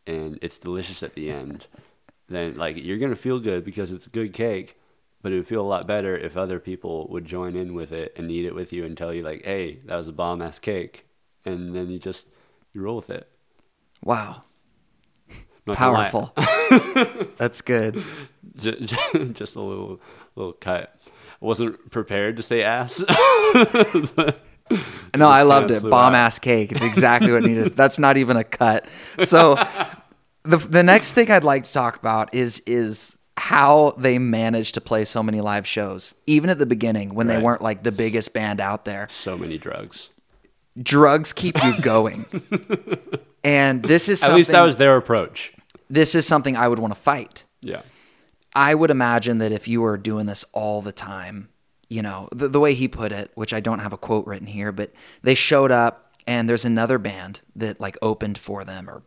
and 0.08 0.40
it's 0.42 0.60
delicious 0.60 1.04
at 1.04 1.16
the 1.16 1.30
end, 1.30 1.68
then 2.30 2.56
like 2.56 2.78
you're 2.78 2.98
gonna 2.98 3.16
feel 3.16 3.40
good 3.40 3.64
because 3.66 3.92
it's 3.92 4.08
a 4.08 4.12
good 4.12 4.34
cake. 4.34 4.76
But 5.22 5.34
it 5.34 5.36
would 5.36 5.48
feel 5.48 5.62
a 5.62 5.68
lot 5.68 5.86
better 5.86 6.18
if 6.18 6.38
other 6.38 6.60
people 6.62 7.08
would 7.10 7.26
join 7.26 7.58
in 7.58 7.74
with 7.74 7.92
it 7.92 8.14
and 8.16 8.32
eat 8.32 8.46
it 8.46 8.56
with 8.56 8.72
you 8.72 8.86
and 8.86 8.98
tell 8.98 9.14
you 9.14 9.22
like, 9.22 9.44
"Hey, 9.44 9.80
that 9.84 9.98
was 9.98 10.08
a 10.08 10.14
bomb 10.14 10.42
ass 10.42 10.60
cake," 10.60 11.06
and 11.44 11.76
then 11.76 11.90
you 11.90 12.00
just 12.00 12.30
you 12.74 12.82
roll 12.82 12.96
with 12.96 13.10
it. 13.10 13.28
Wow. 14.02 14.44
Powerful. 15.74 16.34
that's 17.38 17.60
good. 17.62 18.02
Ju- 18.56 18.80
ju- 18.80 19.30
just 19.34 19.58
a 19.58 19.62
little 19.62 20.00
little 20.36 20.54
cut. 20.54 20.96
I 21.42 21.46
wasn't 21.46 21.92
prepared 21.92 22.38
to 22.38 22.44
say 22.44 22.64
ass. 22.64 23.04
No, 25.18 25.28
I 25.28 25.42
loved 25.42 25.72
it. 25.72 25.82
Bomb 25.82 26.14
out. 26.14 26.16
ass 26.16 26.38
cake. 26.40 26.72
It's 26.72 26.84
exactly 26.84 27.32
what 27.32 27.42
needed. 27.44 27.76
That's 27.76 27.98
not 27.98 28.18
even 28.18 28.38
a 28.38 28.44
cut. 28.44 28.86
So 29.26 29.56
the 30.44 30.58
the 30.58 30.84
next 30.84 31.14
thing 31.14 31.32
I'd 31.32 31.44
like 31.44 31.64
to 31.64 31.74
talk 31.74 31.98
about 31.98 32.34
is 32.36 32.62
is 32.68 33.18
how 33.36 33.96
they 33.98 34.20
managed 34.20 34.76
to 34.76 34.82
play 34.82 35.06
so 35.06 35.24
many 35.24 35.42
live 35.42 35.66
shows, 35.66 36.14
even 36.28 36.50
at 36.52 36.60
the 36.60 36.66
beginning 36.68 37.16
when 37.16 37.26
they 37.28 37.42
weren't 37.42 37.62
like 37.64 37.82
the 37.84 37.92
biggest 37.92 38.34
band 38.34 38.60
out 38.62 38.86
there. 38.86 39.08
so 39.10 39.36
many 39.38 39.58
drugs. 39.58 40.10
drugs 40.82 41.34
keep 41.34 41.56
you 41.64 41.74
going. 41.82 42.26
and 43.44 43.82
this 43.84 44.10
is 44.10 44.22
At 44.24 44.34
least 44.36 44.52
that 44.52 44.62
was 44.62 44.76
their 44.76 44.96
approach. 44.98 45.54
this 45.90 46.14
is 46.16 46.28
something 46.28 46.56
I 46.56 46.68
would 46.68 46.80
want 46.80 46.94
to 46.94 47.00
fight. 47.00 47.46
Yeah. 47.62 47.82
I 48.54 48.76
would 48.76 48.92
imagine 48.92 49.38
that 49.40 49.52
if 49.52 49.68
you 49.68 49.82
were 49.82 49.98
doing 49.98 50.26
this 50.26 50.44
all 50.54 50.82
the 50.82 50.92
time, 50.92 51.50
you 51.90 52.02
know, 52.02 52.30
the, 52.32 52.48
the 52.48 52.60
way 52.60 52.74
he 52.74 52.88
put 52.88 53.12
it, 53.12 53.32
which 53.36 53.54
I 53.54 53.60
don't 53.60 53.80
have 53.80 53.94
a 53.94 53.98
quote 53.98 54.26
written 54.28 54.48
here, 54.48 54.72
but 54.72 54.94
they 55.24 55.36
showed 55.36 55.72
up 55.72 56.14
and 56.28 56.48
there's 56.48 56.66
another 56.66 57.00
band 57.00 57.42
that 57.56 57.82
like 57.82 57.98
opened 58.02 58.38
for 58.38 58.64
them 58.64 58.90
or 58.90 59.02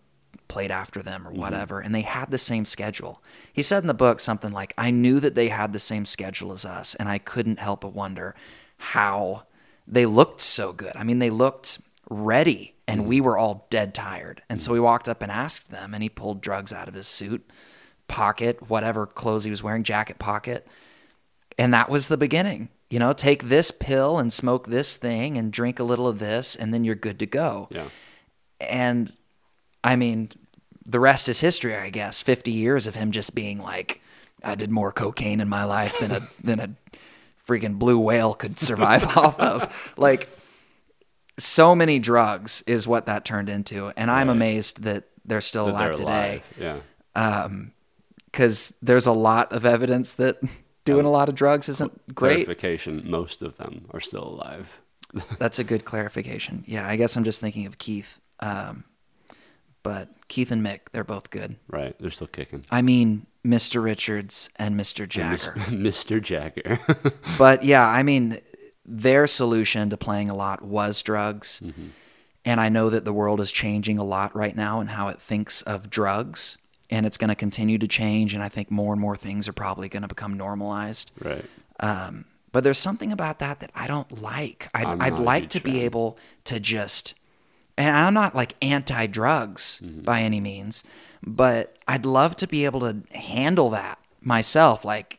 played 0.49 0.71
after 0.71 1.03
them 1.03 1.27
or 1.27 1.31
mm-hmm. 1.31 1.41
whatever, 1.41 1.81
and 1.81 1.95
they 1.95 2.03
had 2.03 2.31
the 2.31 2.39
same 2.39 2.65
schedule. 2.65 3.23
He 3.53 3.62
said 3.62 3.83
in 3.83 3.87
the 3.87 3.95
book 3.95 4.21
something 4.21 4.53
like, 4.53 4.75
I 4.77 4.91
knew 4.91 5.21
that 5.21 5.35
they 5.35 5.49
had 5.49 5.73
the 5.73 5.79
same 5.79 6.05
schedule 6.05 6.53
as 6.53 6.65
us, 6.65 6.95
and 6.97 7.09
I 7.09 7.19
couldn't 7.19 7.59
help 7.59 7.81
but 7.81 7.95
wonder 7.95 8.35
how 8.77 9.45
they 9.87 10.05
looked 10.05 10.43
so 10.43 10.73
good. 10.73 10.93
I 10.95 11.05
mean, 11.05 11.21
they 11.21 11.31
looked 11.31 11.79
ready, 12.11 12.75
and 12.87 13.01
mm-hmm. 13.01 13.09
we 13.09 13.21
were 13.21 13.39
all 13.39 13.67
dead 13.71 13.95
tired. 13.95 14.43
And 14.51 14.61
so 14.61 14.67
mm-hmm. 14.67 14.75
we 14.75 14.81
walked 14.81 15.09
up 15.09 15.23
and 15.23 15.33
asked 15.33 15.71
them, 15.71 15.95
and 15.95 16.03
he 16.03 16.09
pulled 16.09 16.43
drugs 16.43 16.73
out 16.73 16.89
of 16.89 16.95
his 16.95 17.07
suit, 17.07 17.49
pocket, 18.09 18.69
whatever 18.69 19.07
clothes 19.07 19.45
he 19.45 19.51
was 19.51 19.62
wearing, 19.62 19.85
jacket 19.85 20.19
pocket. 20.19 20.67
And 21.59 21.73
that 21.75 21.88
was 21.90 22.09
the 22.09 22.16
beginning. 22.16 22.68
You 22.90 22.99
know, 22.99 23.12
take 23.12 23.44
this 23.44 23.71
pill 23.71 24.18
and 24.18 24.32
smoke 24.32 24.66
this 24.68 24.97
thing 24.97 25.38
and 25.38 25.52
drink 25.52 25.78
a 25.78 25.85
little 25.85 26.06
of 26.09 26.18
this, 26.18 26.54
and 26.54 26.73
then 26.75 26.85
you're 26.85 26.94
good 26.94 27.18
to 27.21 27.26
go. 27.26 27.68
Yeah. 27.71 27.85
And 28.61 29.12
I 29.82 29.97
mean, 29.97 30.30
the 30.85 31.00
rest 31.00 31.28
is 31.28 31.40
history, 31.40 31.75
I 31.75 31.90
guess. 31.90 32.23
50 32.23 32.50
years 32.50 32.87
of 32.87 32.94
him 32.94 33.11
just 33.11 33.35
being 33.35 33.59
like, 33.59 34.00
I 34.44 34.54
did 34.54 34.71
more 34.71 34.92
cocaine 34.92 35.40
in 35.40 35.49
my 35.49 35.64
life 35.64 35.99
than 36.00 36.11
a 36.12 36.28
than 36.42 36.61
a 36.61 36.71
freaking 37.49 37.78
blue 37.78 37.99
whale 37.99 38.35
could 38.35 38.59
survive 38.59 39.04
off 39.16 39.38
of. 39.40 39.94
Like 39.97 40.28
so 41.38 41.75
many 41.75 41.99
drugs 41.99 42.62
is 42.66 42.87
what 42.87 43.06
that 43.06 43.25
turned 43.25 43.49
into, 43.49 43.92
and 43.97 44.11
I'm 44.11 44.28
Right. 44.28 44.37
amazed 44.37 44.82
that 44.82 45.04
they're 45.25 45.40
still 45.40 45.66
That 45.66 45.73
alive 45.73 45.88
they're 45.88 45.97
today 46.06 46.42
alive. 46.61 46.82
Yeah. 47.16 47.42
Um, 47.44 47.73
because 48.26 48.75
there's 48.80 49.06
a 49.06 49.12
lot 49.12 49.52
of 49.52 49.66
evidence 49.66 50.14
that 50.14 50.37
doing 50.85 51.07
a 51.07 51.11
lot 51.11 51.29
of 51.29 51.35
drugs 51.35 51.69
isn't 51.69 52.15
great. 52.15 52.47
Clarification: 52.47 53.03
Most 53.11 53.43
of 53.43 53.57
them 53.57 53.87
are 53.91 54.01
still 54.01 54.25
alive. 54.25 54.81
That's 55.39 55.59
a 55.59 55.65
good 55.65 55.85
clarification. 55.85 56.65
Yeah, 56.67 56.89
I 56.89 56.97
guess 56.97 57.17
I'm 57.17 57.25
just 57.25 57.41
thinking 57.41 57.67
of 57.67 57.79
Keith. 57.79 58.19
Um, 58.41 58.85
but 59.83 60.09
Keith 60.29 60.51
and 60.51 60.65
Mick, 60.65 60.81
they're 60.93 61.05
both 61.05 61.31
good. 61.31 61.57
Right. 61.69 61.95
They're 61.99 62.11
still 62.11 62.29
kicking. 62.29 62.65
I 62.71 62.83
mean, 62.83 63.27
Mr. 63.45 63.83
Richards 63.83 64.51
and 64.57 64.79
Mr. 64.79 65.09
Jagger. 65.09 65.53
Mr. 65.69 66.23
Jagger. 66.23 66.79
but 67.39 67.65
yeah, 67.65 67.87
I 67.87 68.03
mean, 68.03 68.39
their 68.85 69.27
solution 69.27 69.91
to 69.91 69.97
playing 69.97 70.31
a 70.31 70.35
lot 70.35 70.62
was 70.62 71.03
drugs. 71.03 71.62
And 72.45 72.61
I 72.61 72.69
know 72.69 72.91
that 72.91 73.05
the 73.05 73.12
world 73.12 73.41
is 73.41 73.53
changing 73.53 73.99
a 73.99 74.05
lot 74.05 74.35
right 74.35 74.57
now 74.57 74.81
in 74.81 74.89
how 74.89 75.09
it 75.09 75.21
thinks 75.21 75.62
of 75.62 75.91
drugs. 75.91 76.59
And 76.93 77.07
it's 77.07 77.17
going 77.17 77.31
to 77.31 77.35
continue 77.35 77.79
to 77.79 77.89
change. 77.89 78.35
And 78.35 78.43
I 78.43 78.49
think 78.49 78.71
more 78.71 78.93
and 78.93 79.01
more 79.01 79.17
things 79.17 79.49
are 79.49 79.53
probably 79.53 79.89
going 79.89 80.03
to 80.03 80.09
become 80.09 80.35
normalized. 80.37 81.11
right. 81.21 81.45
Um, 81.81 82.27
but 82.53 82.63
there's 82.65 82.79
something 82.79 83.11
about 83.13 83.39
that 83.39 83.61
that 83.61 83.71
I 83.75 83.87
don't 83.87 84.21
like. 84.23 84.69
I'd, 84.75 84.87
I'd 85.01 85.19
like 85.19 85.49
to 85.51 85.61
be 85.61 85.81
able 85.81 86.19
to 86.45 86.61
just, 86.61 87.15
and 87.79 87.97
I'm 87.97 88.13
not 88.13 88.35
like 88.35 88.55
anti 88.61 89.07
drugs 89.07 89.81
Mm-hmm. 89.83 90.03
by 90.03 90.21
any 90.21 90.39
means, 90.39 90.85
but 91.25 91.79
I'd 91.89 92.05
love 92.05 92.37
to 92.37 92.47
be 92.47 92.67
able 92.67 92.81
to 92.81 93.03
handle 93.17 93.71
that 93.71 93.99
myself. 94.21 94.85
Like, 94.85 95.19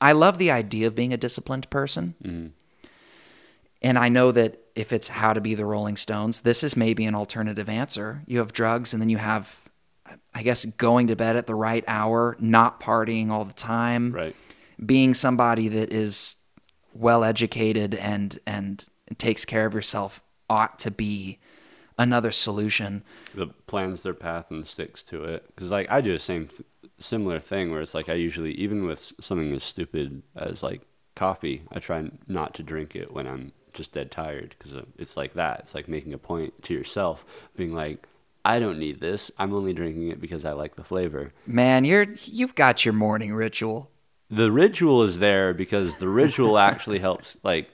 I 0.00 0.12
love 0.12 0.38
the 0.38 0.52
idea 0.52 0.86
of 0.86 0.94
being 0.94 1.12
a 1.12 1.16
disciplined 1.16 1.68
person. 1.68 2.14
Mm-hmm. 2.22 2.46
And 3.82 3.98
I 3.98 4.08
know 4.08 4.30
that 4.32 4.60
if 4.76 4.92
it's 4.92 5.08
how 5.08 5.32
to 5.32 5.40
be 5.40 5.54
the 5.56 5.64
Rolling 5.64 5.96
Stones, 5.96 6.40
this 6.42 6.62
is 6.62 6.76
maybe 6.76 7.04
an 7.06 7.14
alternative 7.16 7.68
answer. 7.68 8.22
You 8.26 8.38
have 8.38 8.52
drugs, 8.52 8.92
and 8.92 9.02
then 9.02 9.08
you 9.08 9.18
have, 9.18 9.67
I 10.34 10.42
guess, 10.42 10.64
going 10.64 11.08
to 11.08 11.16
bed 11.16 11.36
at 11.36 11.46
the 11.46 11.54
right 11.54 11.84
hour, 11.88 12.36
not 12.38 12.80
partying 12.80 13.30
all 13.30 13.44
the 13.44 13.52
time 13.52 14.12
Right. 14.12 14.36
being 14.84 15.14
somebody 15.14 15.68
that 15.68 15.92
is 15.92 16.36
well 16.94 17.24
educated 17.24 17.94
and 17.94 18.38
and 18.46 18.84
takes 19.16 19.44
care 19.44 19.66
of 19.66 19.74
yourself 19.74 20.22
ought 20.50 20.78
to 20.80 20.90
be 20.90 21.38
another 21.98 22.30
solution. 22.30 23.02
the 23.34 23.46
plans 23.66 24.02
their 24.02 24.14
path 24.14 24.50
and 24.50 24.66
sticks 24.66 25.02
to 25.02 25.24
it 25.24 25.44
because 25.48 25.70
like 25.70 25.90
i 25.90 26.00
do 26.00 26.12
the 26.12 26.18
same 26.18 26.46
th- 26.46 26.62
similar 26.98 27.38
thing 27.40 27.70
where 27.70 27.80
it's 27.80 27.94
like 27.94 28.08
i 28.08 28.14
usually 28.14 28.52
even 28.52 28.84
with 28.86 29.12
something 29.20 29.52
as 29.52 29.62
stupid 29.64 30.22
as 30.36 30.62
like 30.62 30.80
coffee 31.16 31.62
i 31.72 31.78
try 31.78 32.08
not 32.26 32.54
to 32.54 32.62
drink 32.62 32.94
it 32.96 33.12
when 33.12 33.26
i'm 33.26 33.52
just 33.72 33.92
dead 33.92 34.10
tired 34.10 34.54
because 34.58 34.74
uh, 34.74 34.82
it's 34.96 35.16
like 35.16 35.34
that 35.34 35.60
it's 35.60 35.74
like 35.74 35.88
making 35.88 36.12
a 36.14 36.18
point 36.18 36.52
to 36.62 36.72
yourself 36.74 37.24
being 37.56 37.74
like 37.74 38.06
i 38.44 38.58
don't 38.58 38.78
need 38.78 39.00
this 39.00 39.30
i'm 39.38 39.52
only 39.52 39.72
drinking 39.72 40.08
it 40.08 40.20
because 40.20 40.44
i 40.44 40.52
like 40.52 40.76
the 40.76 40.84
flavor 40.84 41.32
Man, 41.46 41.84
you're 41.84 42.06
you've 42.24 42.54
got 42.54 42.84
your 42.84 42.94
morning 42.94 43.34
ritual. 43.34 43.90
the 44.30 44.50
ritual 44.52 45.02
is 45.02 45.18
there 45.18 45.52
because 45.54 45.96
the 45.96 46.08
ritual 46.08 46.58
actually 46.70 46.98
helps 46.98 47.36
like 47.42 47.70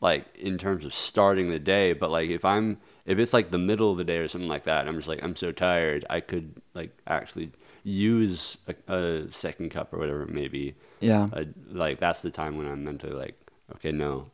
like 0.00 0.24
in 0.36 0.58
terms 0.58 0.84
of 0.84 0.94
starting 0.94 1.50
the 1.50 1.58
day 1.58 1.92
but 1.92 2.10
like 2.10 2.28
if 2.30 2.44
i'm 2.44 2.78
if 3.06 3.18
it's 3.18 3.32
like 3.32 3.50
the 3.50 3.58
middle 3.58 3.90
of 3.92 3.98
the 3.98 4.04
day 4.04 4.18
or 4.18 4.28
something 4.28 4.48
like 4.48 4.64
that 4.64 4.86
i'm 4.86 4.96
just 4.96 5.08
like 5.08 5.22
i'm 5.22 5.34
so 5.36 5.50
tired 5.52 6.04
i 6.10 6.20
could 6.20 6.54
like 6.74 6.96
actually 7.06 7.50
use 7.82 8.58
a, 8.68 8.92
a 8.94 9.30
second 9.32 9.70
cup 9.70 9.92
or 9.94 9.98
whatever 9.98 10.22
it 10.22 10.28
may 10.30 10.48
be 10.48 10.74
Yeah. 11.00 11.28
uh, 11.32 11.44
like 11.70 11.98
that's 12.00 12.20
the 12.20 12.30
time 12.30 12.58
when 12.58 12.66
i'm 12.66 12.84
mentally 12.84 13.14
like 13.14 13.36
okay 13.76 13.92
no 13.92 14.30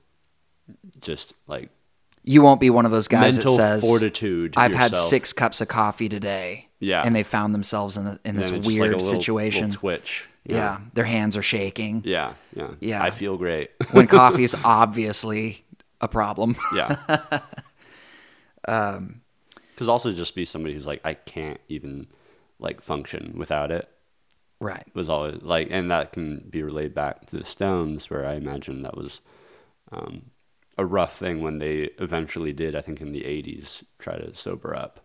just 1.00 1.34
like 1.46 1.70
You 2.24 2.42
won't 2.42 2.60
be 2.60 2.70
one 2.70 2.84
of 2.86 2.92
those 2.92 3.08
guys 3.08 3.36
mental 3.36 3.56
that 3.56 3.80
says 3.80 3.82
fortitude 3.88 4.54
I've 4.56 4.74
had 4.74 4.94
six 4.94 5.32
cups 5.32 5.60
of 5.60 5.68
coffee 5.68 6.08
today. 6.08 6.68
Yeah. 6.78 7.02
And 7.04 7.14
they 7.16 7.22
found 7.22 7.54
themselves 7.54 7.96
in 7.96 8.04
the, 8.04 8.20
in 8.24 8.36
this 8.36 8.50
weird 8.50 8.92
like 8.92 9.00
little- 9.00 9.00
situation. 9.00 9.62
little 9.70 9.80
twitch 9.80 10.28
yeah. 10.44 10.80
Their 10.94 11.04
hands 11.04 11.36
are 11.36 11.42
shaking. 11.42 12.02
yeah 12.04 12.34
yeah 12.56 12.72
Yeah. 12.80 13.00
i 13.00 13.10
feel 13.10 13.36
great 13.36 13.70
when 13.92 14.06
coffee 14.20 14.42
is 14.42 14.56
obviously 14.64 15.64
a 16.00 16.08
problem. 16.08 16.56
Yeah. 16.74 16.96
Um, 18.68 19.22
because 19.74 19.88
also 19.88 20.12
just 20.12 20.34
be 20.34 20.44
somebody 20.44 20.74
who's 20.74 20.86
like, 20.86 21.00
I 21.04 21.14
can't 21.14 21.60
even 21.68 22.06
like 22.58 22.80
function 22.80 23.34
without 23.36 23.70
it. 23.72 23.88
right. 24.60 24.86
Was 24.94 25.08
always 25.08 25.42
like, 25.42 25.68
and 25.70 25.90
that 25.90 26.12
can 26.12 26.46
be 26.48 26.62
relayed 26.62 26.94
back 26.94 27.26
to 27.26 27.36
the 27.38 27.44
Stones, 27.44 28.08
where 28.10 28.24
I 28.24 28.34
imagine 28.34 28.82
that 28.82 28.96
was 28.96 29.20
um, 29.90 30.22
a 30.78 30.84
rough 30.84 31.18
thing 31.18 31.42
when 31.42 31.58
they 31.58 31.90
eventually 31.98 32.52
did. 32.52 32.74
I 32.74 32.80
think 32.80 33.00
in 33.00 33.12
the 33.12 33.22
'80s, 33.22 33.82
try 33.98 34.16
to 34.16 34.34
sober 34.34 34.74
up. 34.74 35.00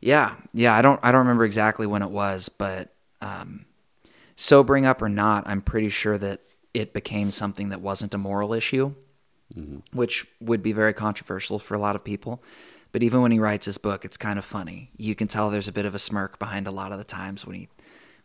Yeah, 0.00 0.36
yeah. 0.52 0.74
I 0.74 0.82
don't 0.82 1.00
I 1.02 1.10
don't 1.12 1.20
remember 1.20 1.44
exactly 1.44 1.86
when 1.86 2.02
it 2.02 2.10
was, 2.10 2.48
but 2.48 2.94
um, 3.20 3.66
sobering 4.36 4.86
up 4.86 5.02
or 5.02 5.08
not, 5.08 5.46
I'm 5.46 5.62
pretty 5.62 5.88
sure 5.88 6.18
that 6.18 6.40
it 6.74 6.92
became 6.92 7.30
something 7.30 7.70
that 7.70 7.80
wasn't 7.80 8.14
a 8.14 8.18
moral 8.18 8.52
issue, 8.52 8.94
which 9.92 10.26
would 10.40 10.62
be 10.62 10.72
very 10.72 10.92
controversial 10.92 11.58
for 11.58 11.74
a 11.74 11.78
lot 11.78 11.96
of 11.96 12.04
people. 12.04 12.42
But 12.92 13.02
even 13.02 13.22
when 13.22 13.32
he 13.32 13.38
writes 13.38 13.66
his 13.66 13.78
book, 13.78 14.04
it's 14.04 14.16
kind 14.16 14.38
of 14.38 14.44
funny. 14.44 14.90
You 14.96 15.14
can 15.14 15.28
tell 15.28 15.50
there's 15.50 15.68
a 15.68 15.72
bit 15.72 15.84
of 15.86 15.94
a 15.94 15.98
smirk 15.98 16.38
behind 16.38 16.66
a 16.66 16.70
lot 16.70 16.92
of 16.92 16.98
the 16.98 17.04
times 17.04 17.46
when 17.46 17.56
he 17.56 17.68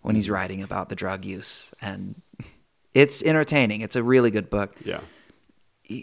when 0.01 0.15
he's 0.15 0.29
writing 0.29 0.61
about 0.63 0.89
the 0.89 0.95
drug 0.95 1.23
use, 1.25 1.73
and 1.81 2.21
it's 2.93 3.23
entertaining. 3.23 3.81
It's 3.81 3.95
a 3.95 4.03
really 4.03 4.31
good 4.31 4.49
book 4.49 4.75
Yeah. 4.83 4.99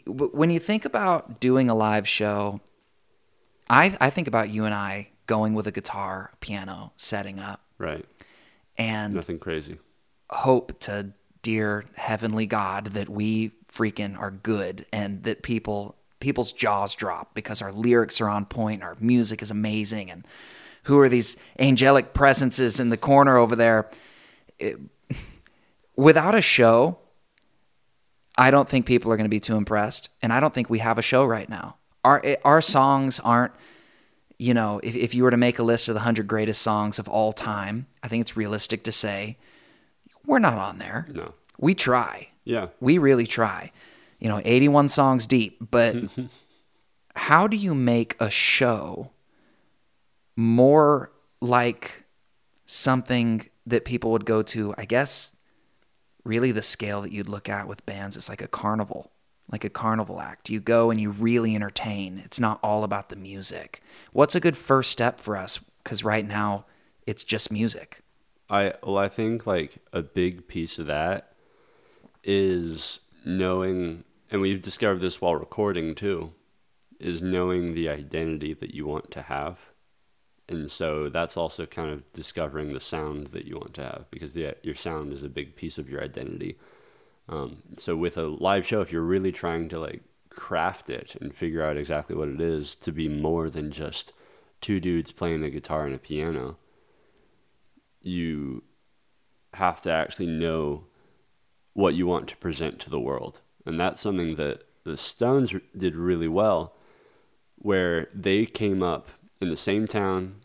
When 0.07 0.51
you 0.51 0.59
think 0.61 0.85
about 0.85 1.41
doing 1.41 1.69
a 1.71 1.75
live 1.75 2.07
show, 2.09 2.61
I 3.69 3.97
I 4.01 4.11
think 4.11 4.29
about 4.29 4.49
you 4.51 4.65
and 4.65 4.75
I 4.75 5.09
going 5.27 5.55
with 5.55 5.67
a 5.67 5.73
guitar, 5.73 6.33
piano, 6.41 6.93
setting 6.97 7.39
up, 7.39 7.61
Right. 7.79 8.05
and 8.79 9.15
Nothing 9.15 9.39
crazy. 9.39 9.79
hope 10.31 10.79
to 10.81 11.13
dear 11.43 11.85
heavenly 11.95 12.47
God 12.47 12.87
that 12.87 13.09
we 13.09 13.53
freaking 13.71 14.19
are 14.19 14.31
good 14.31 14.87
and 14.93 15.23
that 15.25 15.43
people 15.43 15.95
people's 16.21 16.51
jaws 16.53 16.95
drop 16.97 17.33
because 17.35 17.63
our 17.63 17.71
lyrics 17.73 18.21
are 18.21 18.29
on 18.29 18.45
point, 18.45 18.83
our 18.83 18.97
music 19.01 19.41
is 19.43 19.51
amazing, 19.51 20.11
and 20.11 20.27
who 20.85 20.99
are 20.99 21.09
these 21.09 21.37
angelic 21.59 22.13
presences 22.15 22.81
in 22.81 22.89
the 22.91 22.97
corner 22.97 23.37
over 23.37 23.55
there? 23.55 23.89
It- 24.59 24.79
without 25.97 26.35
a 26.35 26.41
show, 26.41 26.99
I 28.39 28.53
don't 28.53 28.69
think 28.69 28.87
people 28.87 29.13
are 29.13 29.17
going 29.17 29.25
to 29.25 29.29
be 29.29 29.41
too 29.41 29.57
impressed, 29.57 30.09
and 30.23 30.33
I 30.33 30.39
don't 30.39 30.55
think 30.55 30.71
we 30.71 30.79
have 30.79 30.97
a 30.97 31.03
show 31.03 31.25
right 31.25 31.49
now. 31.49 31.77
Our 32.05 32.21
eh, 32.25 32.37
our 32.45 32.63
songs 32.63 33.19
aren't, 33.21 33.53
you 34.39 34.55
know, 34.55 34.81
if 34.85 34.95
if 34.95 35.15
you 35.15 35.25
were 35.25 35.33
to 35.33 35.37
make 35.37 35.59
a 35.59 35.65
list 35.65 35.89
of 35.89 35.95
the 35.95 36.01
hundred 36.01 36.29
greatest 36.29 36.63
songs 36.63 37.01
of 37.01 37.09
all 37.09 37.33
time, 37.33 37.87
I 38.03 38.09
think 38.09 38.21
it's 38.21 38.37
realistic 38.37 38.85
to 38.85 38.93
say 38.93 39.37
we're 40.25 40.39
not 40.39 40.57
on 40.57 40.79
there. 40.79 41.09
No. 41.13 41.35
We 41.59 41.75
try. 41.75 42.29
Yeah. 42.45 42.69
We 42.81 42.99
really 42.99 43.27
try. 43.27 43.73
You 44.21 44.29
know, 44.29 44.41
81 44.45 44.89
songs 44.89 45.27
deep, 45.27 45.59
but 45.71 45.97
how 47.17 47.47
do 47.47 47.57
you 47.57 47.75
make 47.75 48.17
a 48.21 48.31
show 48.31 49.11
more 50.37 51.11
like 51.41 52.05
something 52.67 53.49
that 53.67 53.85
people 53.85 54.11
would 54.13 54.25
go 54.25 54.43
to, 54.43 54.75
I 54.77 54.85
guess 54.85 55.35
really 56.25 56.53
the 56.53 56.63
scale 56.63 57.03
that 57.03 57.13
you'd 57.13 57.29
look 57.29 57.49
at 57.49 57.69
with 57.69 57.87
bands 57.87 58.17
is 58.17 58.29
like 58.29 58.43
a 58.43 58.49
carnival, 58.49 59.11
like 59.51 59.65
a 59.65 59.71
carnival 59.71 60.21
act. 60.21 60.51
You 60.51 60.61
go 60.61 60.91
and 60.91 61.01
you 61.01 61.11
really 61.11 61.55
entertain. 61.55 62.21
It's 62.25 62.41
not 62.41 62.61
all 62.63 62.85
about 62.85 63.09
the 63.09 63.17
music. 63.17 63.83
What's 64.13 64.35
a 64.35 64.41
good 64.41 64.57
first 64.57 64.91
step 64.91 65.21
for 65.21 65.37
us 65.37 65.61
cuz 65.85 66.05
right 66.05 66.27
now 66.27 66.67
it's 67.07 67.25
just 67.25 67.51
music. 67.51 68.03
I 68.51 68.75
well, 68.83 68.99
I 68.99 69.09
think 69.09 69.47
like 69.47 69.79
a 69.93 70.03
big 70.03 70.49
piece 70.49 70.79
of 70.79 70.87
that 70.87 71.33
is 72.25 73.01
knowing, 73.25 74.05
and 74.31 74.41
we've 74.41 74.63
discovered 74.63 75.01
this 75.01 75.21
while 75.21 75.37
recording 75.37 75.95
too, 75.95 76.33
is 76.99 77.23
knowing 77.23 77.75
the 77.75 77.89
identity 77.89 78.55
that 78.55 78.75
you 78.75 78.87
want 78.87 79.11
to 79.13 79.23
have, 79.23 79.59
and 80.49 80.71
so 80.71 81.09
that's 81.09 81.37
also 81.37 81.67
kind 81.67 81.91
of 81.91 82.11
discovering 82.13 82.73
the 82.73 82.81
sound 82.81 83.29
that 83.29 83.45
you 83.45 83.57
want 83.57 83.75
to 83.75 83.83
have 83.83 84.07
because 84.11 84.33
the, 84.33 84.57
your 84.63 84.75
sound 84.75 85.13
is 85.13 85.23
a 85.23 85.29
big 85.29 85.57
piece 85.57 85.79
of 85.79 85.89
your 85.89 86.03
identity. 86.03 86.59
Um, 87.29 87.59
so 87.77 87.97
with 87.97 88.17
a 88.17 88.27
live 88.27 88.67
show, 88.67 88.81
if 88.81 88.91
you're 88.91 89.03
really 89.03 89.33
trying 89.33 89.69
to 89.69 89.79
like 89.79 90.03
craft 90.31 90.89
it 90.89 91.17
and 91.21 91.35
figure 91.35 91.63
out 91.63 91.77
exactly 91.77 92.17
what 92.17 92.29
it 92.29 92.41
is 92.41 92.75
to 92.77 92.93
be 92.93 93.09
more 93.09 93.51
than 93.51 93.71
just 93.71 94.13
two 94.61 94.81
dudes 94.81 95.13
playing 95.13 95.45
a 95.45 95.51
guitar 95.51 95.85
and 95.85 95.95
a 95.95 95.99
piano, 95.99 96.57
you 98.01 98.63
have 99.55 99.83
to 99.83 99.91
actually 99.91 100.27
know 100.27 100.85
what 101.75 101.95
you 101.95 102.07
want 102.07 102.29
to 102.29 102.37
present 102.39 102.81
to 102.81 102.91
the 102.91 103.01
world. 103.01 103.41
And 103.67 103.79
that's 103.79 104.01
something 104.01 104.37
that 104.37 104.63
the 104.85 104.97
Stones 104.97 105.55
did 105.77 105.95
really 105.95 106.29
well, 106.29 106.75
where 107.57 108.09
they 108.15 108.47
came 108.47 108.83
up 108.83 109.11
in 109.41 109.51
the 109.51 109.57
same 109.57 109.87
town, 109.87 110.37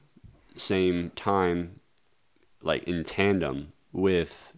same 0.56 1.12
time, 1.16 1.80
like 2.62 2.84
in 2.84 3.04
tandem 3.04 3.74
with 3.92 4.54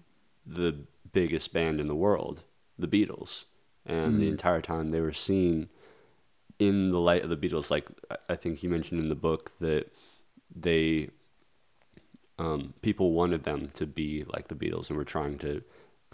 the 0.46 0.76
biggest 1.12 1.54
band 1.54 1.80
in 1.80 1.88
the 1.88 1.96
world, 1.96 2.44
the 2.78 2.88
Beatles. 2.88 3.46
And 3.86 4.16
mm. 4.16 4.20
the 4.20 4.30
entire 4.30 4.62
time 4.62 4.92
they 4.92 5.02
were 5.02 5.14
seen 5.14 5.70
in 6.60 6.92
the 6.92 7.00
light 7.00 7.24
of 7.24 7.30
the 7.30 7.38
Beatles. 7.38 7.70
Like 7.70 7.88
I 8.30 8.36
think 8.36 8.64
you 8.64 8.70
mentioned 8.70 9.00
in 9.00 9.10
the 9.10 9.16
book 9.16 9.52
that 9.60 9.92
they 10.56 11.10
um, 12.38 12.74
people 12.82 13.12
wanted 13.12 13.44
them 13.44 13.72
to 13.76 13.86
be 13.86 14.26
like 14.28 14.48
the 14.48 14.56
Beatles 14.56 14.90
and 14.90 14.98
were 14.98 15.06
trying 15.06 15.38
to 15.40 15.64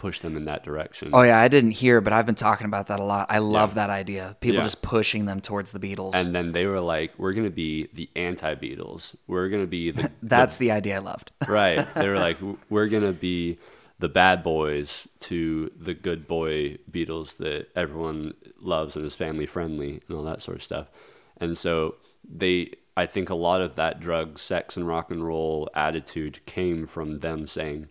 push 0.02 0.18
them 0.18 0.36
in 0.36 0.46
that 0.46 0.64
direction. 0.64 1.10
Oh 1.12 1.22
yeah, 1.22 1.38
I 1.38 1.46
didn't 1.46 1.70
hear, 1.70 2.00
but 2.00 2.12
I've 2.12 2.26
been 2.26 2.34
talking 2.34 2.66
about 2.66 2.88
that 2.88 2.98
a 2.98 3.04
lot. 3.04 3.28
I 3.30 3.38
love 3.38 3.70
yeah. 3.70 3.74
that 3.86 3.90
idea. 3.90 4.36
People 4.40 4.56
yeah. 4.56 4.64
just 4.64 4.82
pushing 4.82 5.26
them 5.26 5.40
towards 5.40 5.70
the 5.70 5.78
Beatles. 5.78 6.14
And 6.14 6.34
then 6.34 6.50
they 6.50 6.66
were 6.66 6.80
like, 6.80 7.16
"We're 7.18 7.32
going 7.32 7.46
to 7.46 7.54
be 7.54 7.88
the 7.94 8.10
anti-Beatles. 8.16 9.14
We're 9.28 9.48
going 9.48 9.62
to 9.62 9.68
be 9.68 9.92
the." 9.92 10.10
That's 10.22 10.56
the, 10.56 10.66
the 10.66 10.72
idea 10.72 10.96
I 10.96 10.98
loved. 10.98 11.30
right. 11.48 11.86
They 11.94 12.08
were 12.08 12.18
like, 12.18 12.36
"We're 12.68 12.88
going 12.88 13.04
to 13.04 13.12
be 13.12 13.58
the 14.00 14.08
bad 14.08 14.42
boys 14.42 15.06
to 15.20 15.70
the 15.78 15.94
good 15.94 16.26
boy 16.26 16.78
Beatles 16.90 17.36
that 17.36 17.68
everyone 17.76 18.34
loves 18.60 18.96
and 18.96 19.06
is 19.06 19.14
family 19.14 19.46
friendly 19.46 20.02
and 20.08 20.18
all 20.18 20.24
that 20.24 20.42
sort 20.42 20.56
of 20.56 20.64
stuff." 20.64 20.88
And 21.36 21.56
so 21.56 21.94
they 22.28 22.72
I 22.96 23.06
think 23.06 23.30
a 23.30 23.36
lot 23.36 23.60
of 23.60 23.76
that 23.76 24.00
drug, 24.00 24.36
sex, 24.36 24.76
and 24.76 24.88
rock 24.88 25.12
and 25.12 25.24
roll 25.24 25.70
attitude 25.76 26.44
came 26.44 26.88
from 26.88 27.20
them 27.20 27.46
saying, 27.46 27.90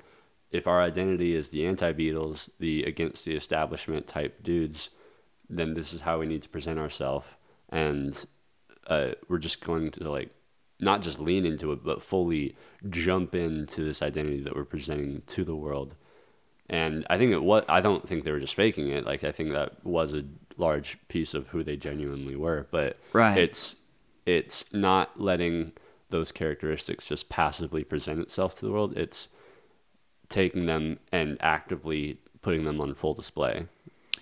if 0.51 0.67
our 0.67 0.81
identity 0.81 1.35
is 1.35 1.49
the 1.49 1.65
anti 1.65 1.93
Beatles, 1.93 2.49
the 2.59 2.83
against 2.83 3.25
the 3.25 3.35
establishment 3.35 4.07
type 4.07 4.43
dudes, 4.43 4.89
then 5.49 5.73
this 5.73 5.93
is 5.93 6.01
how 6.01 6.19
we 6.19 6.27
need 6.27 6.41
to 6.43 6.49
present 6.49 6.79
ourselves. 6.79 7.27
And 7.69 8.25
uh, 8.87 9.11
we're 9.29 9.37
just 9.37 9.63
going 9.63 9.91
to 9.91 10.11
like 10.11 10.29
not 10.81 11.01
just 11.01 11.19
lean 11.19 11.45
into 11.45 11.71
it, 11.71 11.83
but 11.83 12.01
fully 12.01 12.55
jump 12.89 13.35
into 13.35 13.83
this 13.83 14.01
identity 14.01 14.41
that 14.41 14.55
we're 14.55 14.65
presenting 14.65 15.21
to 15.27 15.43
the 15.43 15.55
world. 15.55 15.95
And 16.69 17.05
I 17.09 17.17
think 17.17 17.31
it 17.31 17.43
was, 17.43 17.63
I 17.69 17.81
don't 17.81 18.07
think 18.07 18.23
they 18.23 18.31
were 18.31 18.39
just 18.39 18.55
faking 18.55 18.89
it. 18.89 19.05
Like, 19.05 19.23
I 19.23 19.31
think 19.31 19.51
that 19.51 19.85
was 19.85 20.13
a 20.13 20.23
large 20.57 20.97
piece 21.07 21.33
of 21.33 21.47
who 21.49 21.63
they 21.63 21.75
genuinely 21.75 22.35
were. 22.35 22.67
But 22.71 22.97
right. 23.13 23.37
it's, 23.37 23.75
it's 24.25 24.65
not 24.73 25.19
letting 25.19 25.73
those 26.09 26.31
characteristics 26.31 27.05
just 27.05 27.29
passively 27.29 27.83
present 27.83 28.19
itself 28.19 28.55
to 28.55 28.65
the 28.65 28.71
world. 28.71 28.97
It's 28.97 29.27
taking 30.31 30.65
them 30.65 30.97
and 31.11 31.37
actively 31.41 32.17
putting 32.41 32.63
them 32.63 32.81
on 32.81 32.95
full 32.95 33.13
display. 33.13 33.67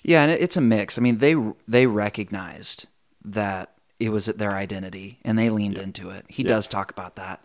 Yeah, 0.03 0.23
and 0.23 0.31
it's 0.31 0.57
a 0.57 0.61
mix. 0.61 0.97
I 0.97 1.01
mean, 1.01 1.19
they 1.19 1.35
they 1.67 1.87
recognized 1.87 2.87
that 3.23 3.73
it 3.99 4.09
was 4.09 4.25
their 4.25 4.53
identity 4.53 5.19
and 5.23 5.37
they 5.37 5.49
leaned 5.49 5.77
yeah. 5.77 5.83
into 5.83 6.09
it. 6.09 6.25
He 6.27 6.43
yeah. 6.43 6.49
does 6.49 6.67
talk 6.67 6.91
about 6.91 7.15
that 7.17 7.43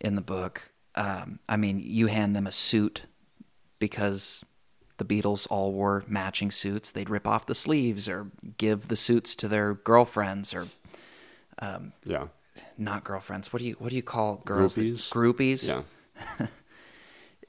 in 0.00 0.16
the 0.16 0.20
book. 0.20 0.70
Um, 0.96 1.38
I 1.48 1.56
mean, 1.56 1.80
you 1.82 2.08
hand 2.08 2.34
them 2.34 2.46
a 2.46 2.52
suit 2.52 3.02
because 3.78 4.44
the 4.98 5.04
Beatles 5.04 5.46
all 5.50 5.72
wore 5.72 6.04
matching 6.06 6.50
suits. 6.50 6.90
They'd 6.90 7.10
rip 7.10 7.26
off 7.26 7.46
the 7.46 7.54
sleeves 7.54 8.08
or 8.08 8.28
give 8.58 8.88
the 8.88 8.96
suits 8.96 9.34
to 9.36 9.48
their 9.48 9.74
girlfriends 9.74 10.52
or 10.52 10.66
um, 11.60 11.92
yeah, 12.04 12.26
not 12.76 13.04
girlfriends. 13.04 13.52
What 13.52 13.60
do 13.60 13.66
you 13.68 13.76
what 13.78 13.90
do 13.90 13.96
you 13.96 14.02
call 14.02 14.42
girls? 14.44 14.76
Groupies. 14.76 15.10
groupies. 15.10 15.68
Yeah. 15.68 16.46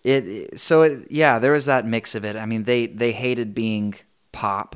it 0.06 0.60
so 0.60 0.84
it, 0.84 1.12
yeah, 1.12 1.40
there 1.40 1.52
was 1.52 1.66
that 1.66 1.86
mix 1.86 2.16
of 2.16 2.24
it. 2.24 2.36
I 2.36 2.46
mean, 2.46 2.64
they 2.64 2.88
they 2.88 3.12
hated 3.12 3.54
being 3.54 3.96
pop. 4.32 4.76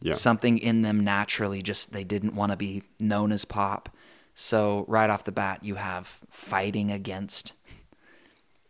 Yeah. 0.00 0.14
Something 0.14 0.58
in 0.58 0.82
them 0.82 1.00
naturally 1.00 1.62
just 1.62 1.92
they 1.92 2.04
didn't 2.04 2.34
want 2.34 2.50
to 2.50 2.56
be 2.56 2.82
known 2.98 3.32
as 3.32 3.44
pop. 3.44 3.88
So 4.34 4.84
right 4.88 5.08
off 5.08 5.24
the 5.24 5.32
bat, 5.32 5.62
you 5.62 5.76
have 5.76 6.20
fighting 6.28 6.90
against 6.90 7.52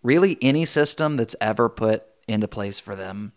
really 0.02 0.36
any 0.42 0.64
system 0.66 1.16
that's 1.16 1.36
ever 1.40 1.68
put 1.68 2.04
into 2.28 2.48
place 2.48 2.78
for 2.78 2.94
them. 2.94 3.32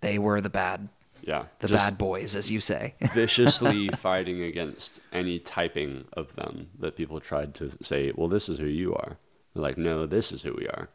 They 0.00 0.18
were 0.18 0.40
the 0.40 0.50
bad 0.50 0.88
yeah, 1.22 1.46
the 1.58 1.68
bad 1.68 1.98
boys, 1.98 2.34
as 2.34 2.50
you 2.50 2.60
say, 2.60 2.94
viciously 3.12 3.88
fighting 3.88 4.42
against 4.42 5.00
any 5.12 5.38
typing 5.38 6.06
of 6.12 6.34
them 6.36 6.70
that 6.78 6.96
people 6.96 7.20
tried 7.20 7.54
to 7.56 7.72
say, 7.82 8.12
well, 8.14 8.28
this 8.28 8.48
is 8.48 8.58
who 8.58 8.66
you 8.66 8.94
are. 8.94 9.18
They're 9.52 9.62
like, 9.62 9.76
no, 9.76 10.06
this 10.06 10.32
is 10.32 10.42
who 10.42 10.54
we 10.54 10.66
are. 10.68 10.88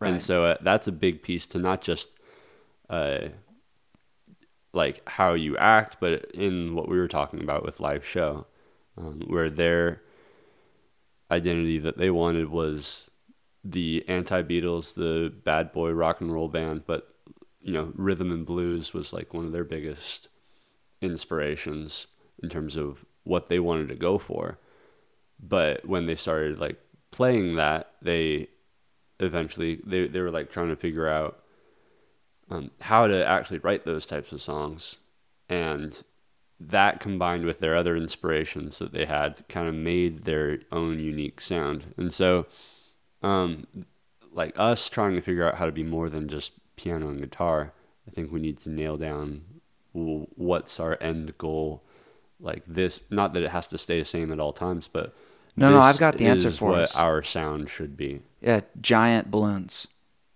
Right. 0.00 0.12
And 0.12 0.22
so 0.22 0.44
uh, 0.46 0.56
that's 0.62 0.88
a 0.88 0.92
big 0.92 1.22
piece 1.22 1.46
to 1.48 1.58
not 1.58 1.82
just 1.82 2.08
uh, 2.88 3.28
like 4.72 5.06
how 5.08 5.34
you 5.34 5.56
act, 5.58 5.98
but 6.00 6.30
in 6.32 6.74
what 6.74 6.88
we 6.88 6.98
were 6.98 7.08
talking 7.08 7.42
about 7.42 7.64
with 7.64 7.80
live 7.80 8.06
show, 8.06 8.46
um, 8.96 9.22
where 9.26 9.50
their 9.50 10.00
identity 11.30 11.78
that 11.78 11.98
they 11.98 12.10
wanted 12.10 12.48
was 12.48 13.10
the 13.62 14.04
anti 14.08 14.42
Beatles, 14.42 14.94
the 14.94 15.32
bad 15.44 15.72
boy 15.72 15.90
rock 15.90 16.20
and 16.20 16.32
roll 16.32 16.48
band, 16.48 16.84
but 16.86 17.14
you 17.62 17.72
know, 17.72 17.92
rhythm 17.94 18.30
and 18.30 18.46
blues 18.46 18.94
was 18.94 19.12
like 19.12 19.34
one 19.34 19.44
of 19.44 19.52
their 19.52 19.64
biggest 19.64 20.28
inspirations 21.02 22.06
in 22.42 22.48
terms 22.48 22.74
of 22.74 23.04
what 23.24 23.48
they 23.48 23.58
wanted 23.58 23.88
to 23.88 23.94
go 23.94 24.18
for. 24.18 24.58
But 25.38 25.86
when 25.86 26.06
they 26.06 26.14
started 26.14 26.58
like 26.58 26.78
playing 27.10 27.56
that, 27.56 27.92
they 28.00 28.48
eventually 29.20 29.80
they 29.84 30.08
they 30.08 30.20
were 30.20 30.30
like 30.30 30.50
trying 30.50 30.68
to 30.68 30.76
figure 30.76 31.08
out 31.08 31.40
um, 32.50 32.70
how 32.80 33.06
to 33.06 33.26
actually 33.26 33.58
write 33.58 33.84
those 33.84 34.06
types 34.06 34.32
of 34.32 34.42
songs, 34.42 34.96
and 35.48 36.02
that 36.58 37.00
combined 37.00 37.44
with 37.44 37.60
their 37.60 37.74
other 37.74 37.96
inspirations 37.96 38.78
that 38.78 38.92
they 38.92 39.06
had 39.06 39.48
kind 39.48 39.66
of 39.66 39.74
made 39.74 40.24
their 40.24 40.58
own 40.70 40.98
unique 40.98 41.40
sound. 41.40 41.94
And 41.96 42.12
so, 42.12 42.46
um, 43.22 43.66
like 44.32 44.52
us 44.56 44.88
trying 44.88 45.14
to 45.14 45.22
figure 45.22 45.46
out 45.46 45.56
how 45.56 45.64
to 45.66 45.72
be 45.72 45.82
more 45.82 46.10
than 46.10 46.28
just 46.28 46.52
piano 46.76 47.08
and 47.08 47.20
guitar, 47.20 47.72
I 48.06 48.10
think 48.10 48.30
we 48.30 48.40
need 48.40 48.58
to 48.58 48.70
nail 48.70 48.96
down 48.96 49.42
what's 49.92 50.78
our 50.78 50.98
end 51.00 51.36
goal. 51.38 51.82
Like 52.38 52.64
this, 52.66 53.00
not 53.10 53.32
that 53.34 53.42
it 53.42 53.50
has 53.50 53.68
to 53.68 53.78
stay 53.78 53.98
the 53.98 54.04
same 54.04 54.32
at 54.32 54.40
all 54.40 54.52
times, 54.52 54.88
but 54.90 55.14
no, 55.56 55.70
no, 55.70 55.80
I've 55.80 55.98
got 55.98 56.16
the 56.16 56.26
answer 56.26 56.50
for 56.50 56.72
us. 56.72 56.76
what 56.76 56.80
us. 56.80 56.96
our 56.96 57.22
sound 57.22 57.70
should 57.70 57.96
be. 57.96 58.20
Yeah, 58.40 58.60
giant 58.80 59.30
balloons. 59.30 59.86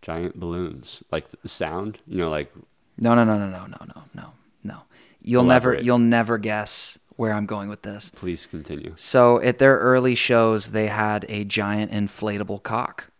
Giant 0.02 0.38
balloons, 0.38 1.02
like 1.10 1.30
the 1.30 1.48
sound. 1.48 1.98
You 2.06 2.18
know, 2.18 2.28
like 2.30 2.52
no, 2.98 3.14
no, 3.14 3.24
no, 3.24 3.38
no, 3.38 3.48
no, 3.48 3.66
no, 3.66 3.78
no, 3.94 4.02
no, 4.14 4.32
no. 4.62 4.82
You'll 5.20 5.44
elaborate. 5.44 5.76
never, 5.76 5.84
you'll 5.84 5.98
never 5.98 6.38
guess 6.38 6.98
where 7.16 7.32
I'm 7.32 7.46
going 7.46 7.68
with 7.68 7.82
this. 7.82 8.10
Please 8.14 8.46
continue. 8.46 8.92
So, 8.96 9.40
at 9.40 9.58
their 9.58 9.78
early 9.78 10.14
shows, 10.14 10.68
they 10.68 10.88
had 10.88 11.24
a 11.28 11.44
giant 11.44 11.92
inflatable 11.92 12.62
cock. 12.62 13.10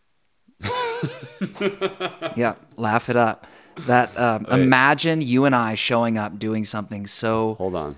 yeah, 2.36 2.54
laugh 2.76 3.08
it 3.08 3.16
up. 3.16 3.46
That 3.86 4.16
um, 4.18 4.46
imagine 4.50 5.20
you 5.20 5.44
and 5.46 5.54
I 5.54 5.74
showing 5.74 6.16
up 6.16 6.38
doing 6.38 6.64
something 6.64 7.06
so 7.08 7.54
hold 7.54 7.74
on 7.74 7.96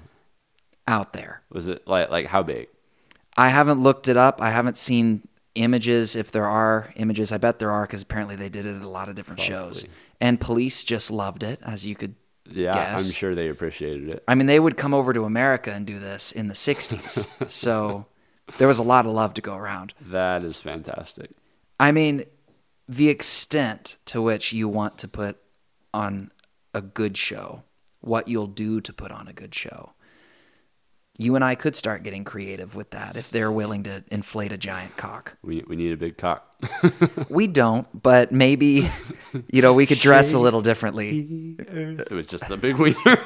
out 0.87 1.13
there. 1.13 1.43
Was 1.51 1.67
it 1.67 1.87
like 1.87 2.11
like 2.11 2.27
how 2.27 2.43
big? 2.43 2.69
I 3.37 3.49
haven't 3.49 3.83
looked 3.83 4.09
it 4.09 4.17
up. 4.17 4.41
I 4.41 4.51
haven't 4.51 4.77
seen 4.77 5.29
images. 5.55 6.17
If 6.17 6.31
there 6.33 6.47
are 6.47 6.93
images, 6.97 7.33
I 7.33 7.39
bet 7.39 7.59
there 7.59 7.71
are 7.71 7.87
because 7.87 8.03
apparently 8.03 8.37
they 8.37 8.49
did 8.49 8.67
it 8.67 8.77
at 8.77 8.83
a 8.83 8.89
lot 8.89 9.09
of 9.09 9.15
different 9.15 9.41
Probably. 9.41 9.55
shows. 9.55 9.85
And 10.21 10.41
police 10.41 10.85
just 10.85 11.11
loved 11.11 11.43
it, 11.43 11.61
as 11.65 11.85
you 11.85 11.95
could. 11.95 12.15
Yeah, 12.49 12.75
guess. 12.75 13.05
I'm 13.05 13.13
sure 13.13 13.35
they 13.35 13.49
appreciated 13.49 14.09
it. 14.09 14.25
I 14.29 14.37
mean, 14.37 14.47
they 14.47 14.61
would 14.61 14.77
come 14.77 14.95
over 14.95 15.13
to 15.13 15.25
America 15.25 15.73
and 15.73 15.85
do 15.85 15.99
this 15.99 16.31
in 16.31 16.47
the 16.47 16.55
'60s, 16.55 17.27
so 17.51 18.07
there 18.59 18.69
was 18.69 18.79
a 18.79 18.85
lot 18.85 19.05
of 19.05 19.13
love 19.13 19.35
to 19.35 19.43
go 19.43 19.57
around. 19.57 19.95
That 20.01 20.45
is 20.45 20.61
fantastic. 20.61 21.31
I 21.81 21.91
mean, 21.91 22.25
the 22.89 23.09
extent 23.09 23.97
to 24.07 24.23
which 24.23 24.53
you 24.53 24.69
want 24.69 24.97
to 24.99 25.09
put 25.09 25.39
on 25.93 26.31
a 26.73 26.81
good 26.81 27.17
show, 27.17 27.65
what 28.01 28.29
you'll 28.29 28.47
do 28.47 28.81
to 28.81 28.93
put 28.93 29.11
on 29.11 29.27
a 29.27 29.33
good 29.33 29.55
show. 29.55 29.95
You 31.19 31.35
and 31.35 31.45
I 31.45 31.55
could 31.55 31.75
start 31.75 32.03
getting 32.03 32.25
creative 32.25 32.75
with 32.75 32.91
that 32.91 33.17
if 33.17 33.31
they're 33.31 33.51
willing 33.51 33.85
to 33.85 34.05
inflate 34.11 34.53
a 34.53 34.59
giant 34.59 34.97
cock. 34.97 35.37
We, 35.43 35.65
we 35.67 35.77
need 35.77 35.93
a 35.93 35.97
big 35.97 36.19
cock. 36.19 36.63
we 37.31 37.47
don't, 37.47 37.87
but 38.03 38.33
maybe, 38.33 38.89
you 39.51 39.63
know, 39.63 39.73
we 39.73 39.87
could 39.87 39.99
dress 39.99 40.35
a 40.35 40.39
little 40.39 40.61
differently. 40.63 41.57
It 41.59 42.11
was 42.11 42.27
just 42.27 42.51
a 42.51 42.57
big 42.57 42.77
wiener. 42.77 42.97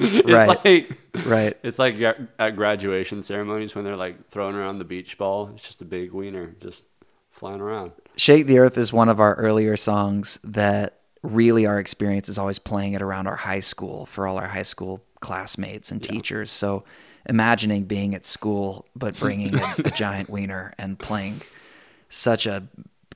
right. 0.00 0.64
like 0.64 0.98
Right. 1.24 1.56
It's 1.62 1.78
like 1.78 2.00
at 2.00 2.56
graduation 2.56 3.22
ceremonies 3.22 3.74
when 3.74 3.84
they're 3.84 3.96
like 3.96 4.28
throwing 4.30 4.56
around 4.56 4.78
the 4.78 4.84
beach 4.84 5.16
ball. 5.16 5.52
It's 5.54 5.64
just 5.64 5.80
a 5.80 5.84
big 5.84 6.12
wiener 6.12 6.54
just 6.60 6.84
flying 7.30 7.60
around. 7.60 7.92
Shake 8.16 8.46
the 8.46 8.58
Earth 8.58 8.76
is 8.76 8.92
one 8.92 9.08
of 9.08 9.20
our 9.20 9.34
earlier 9.34 9.76
songs 9.76 10.38
that 10.44 11.00
really 11.22 11.66
our 11.66 11.78
experience 11.78 12.28
is 12.28 12.38
always 12.38 12.58
playing 12.58 12.92
it 12.92 13.02
around 13.02 13.26
our 13.26 13.36
high 13.36 13.60
school 13.60 14.06
for 14.06 14.26
all 14.26 14.38
our 14.38 14.48
high 14.48 14.62
school 14.62 15.02
classmates 15.24 15.90
and 15.90 16.02
teachers. 16.02 16.50
So 16.50 16.84
imagining 17.26 17.84
being 17.84 18.14
at 18.14 18.24
school 18.26 18.86
but 18.94 19.18
bringing 19.24 19.54
a, 19.58 19.74
a 19.86 19.90
giant 19.90 20.28
wiener 20.28 20.72
and 20.78 20.98
playing 20.98 21.40
such 22.08 22.46
a 22.46 22.62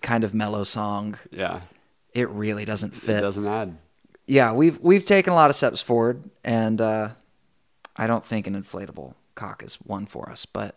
kind 0.00 0.24
of 0.24 0.32
mellow 0.32 0.64
song, 0.64 1.18
Yeah. 1.30 1.60
it 2.12 2.28
really 2.30 2.64
doesn't 2.64 2.94
It 2.94 3.00
fit. 3.00 3.20
doesn't 3.20 3.46
add. 3.46 3.76
Yeah, 4.26 4.52
we've 4.52 4.78
we've 4.80 5.04
taken 5.04 5.32
a 5.32 5.36
lot 5.36 5.48
of 5.50 5.56
steps 5.56 5.80
forward, 5.80 6.22
and 6.44 6.80
uh, 6.80 7.08
I 7.96 8.06
don't 8.06 8.24
think 8.24 8.46
an 8.46 8.54
inflatable 8.62 9.14
cock 9.34 9.62
is 9.62 9.76
one 9.76 10.04
for 10.06 10.28
us. 10.30 10.44
But 10.46 10.74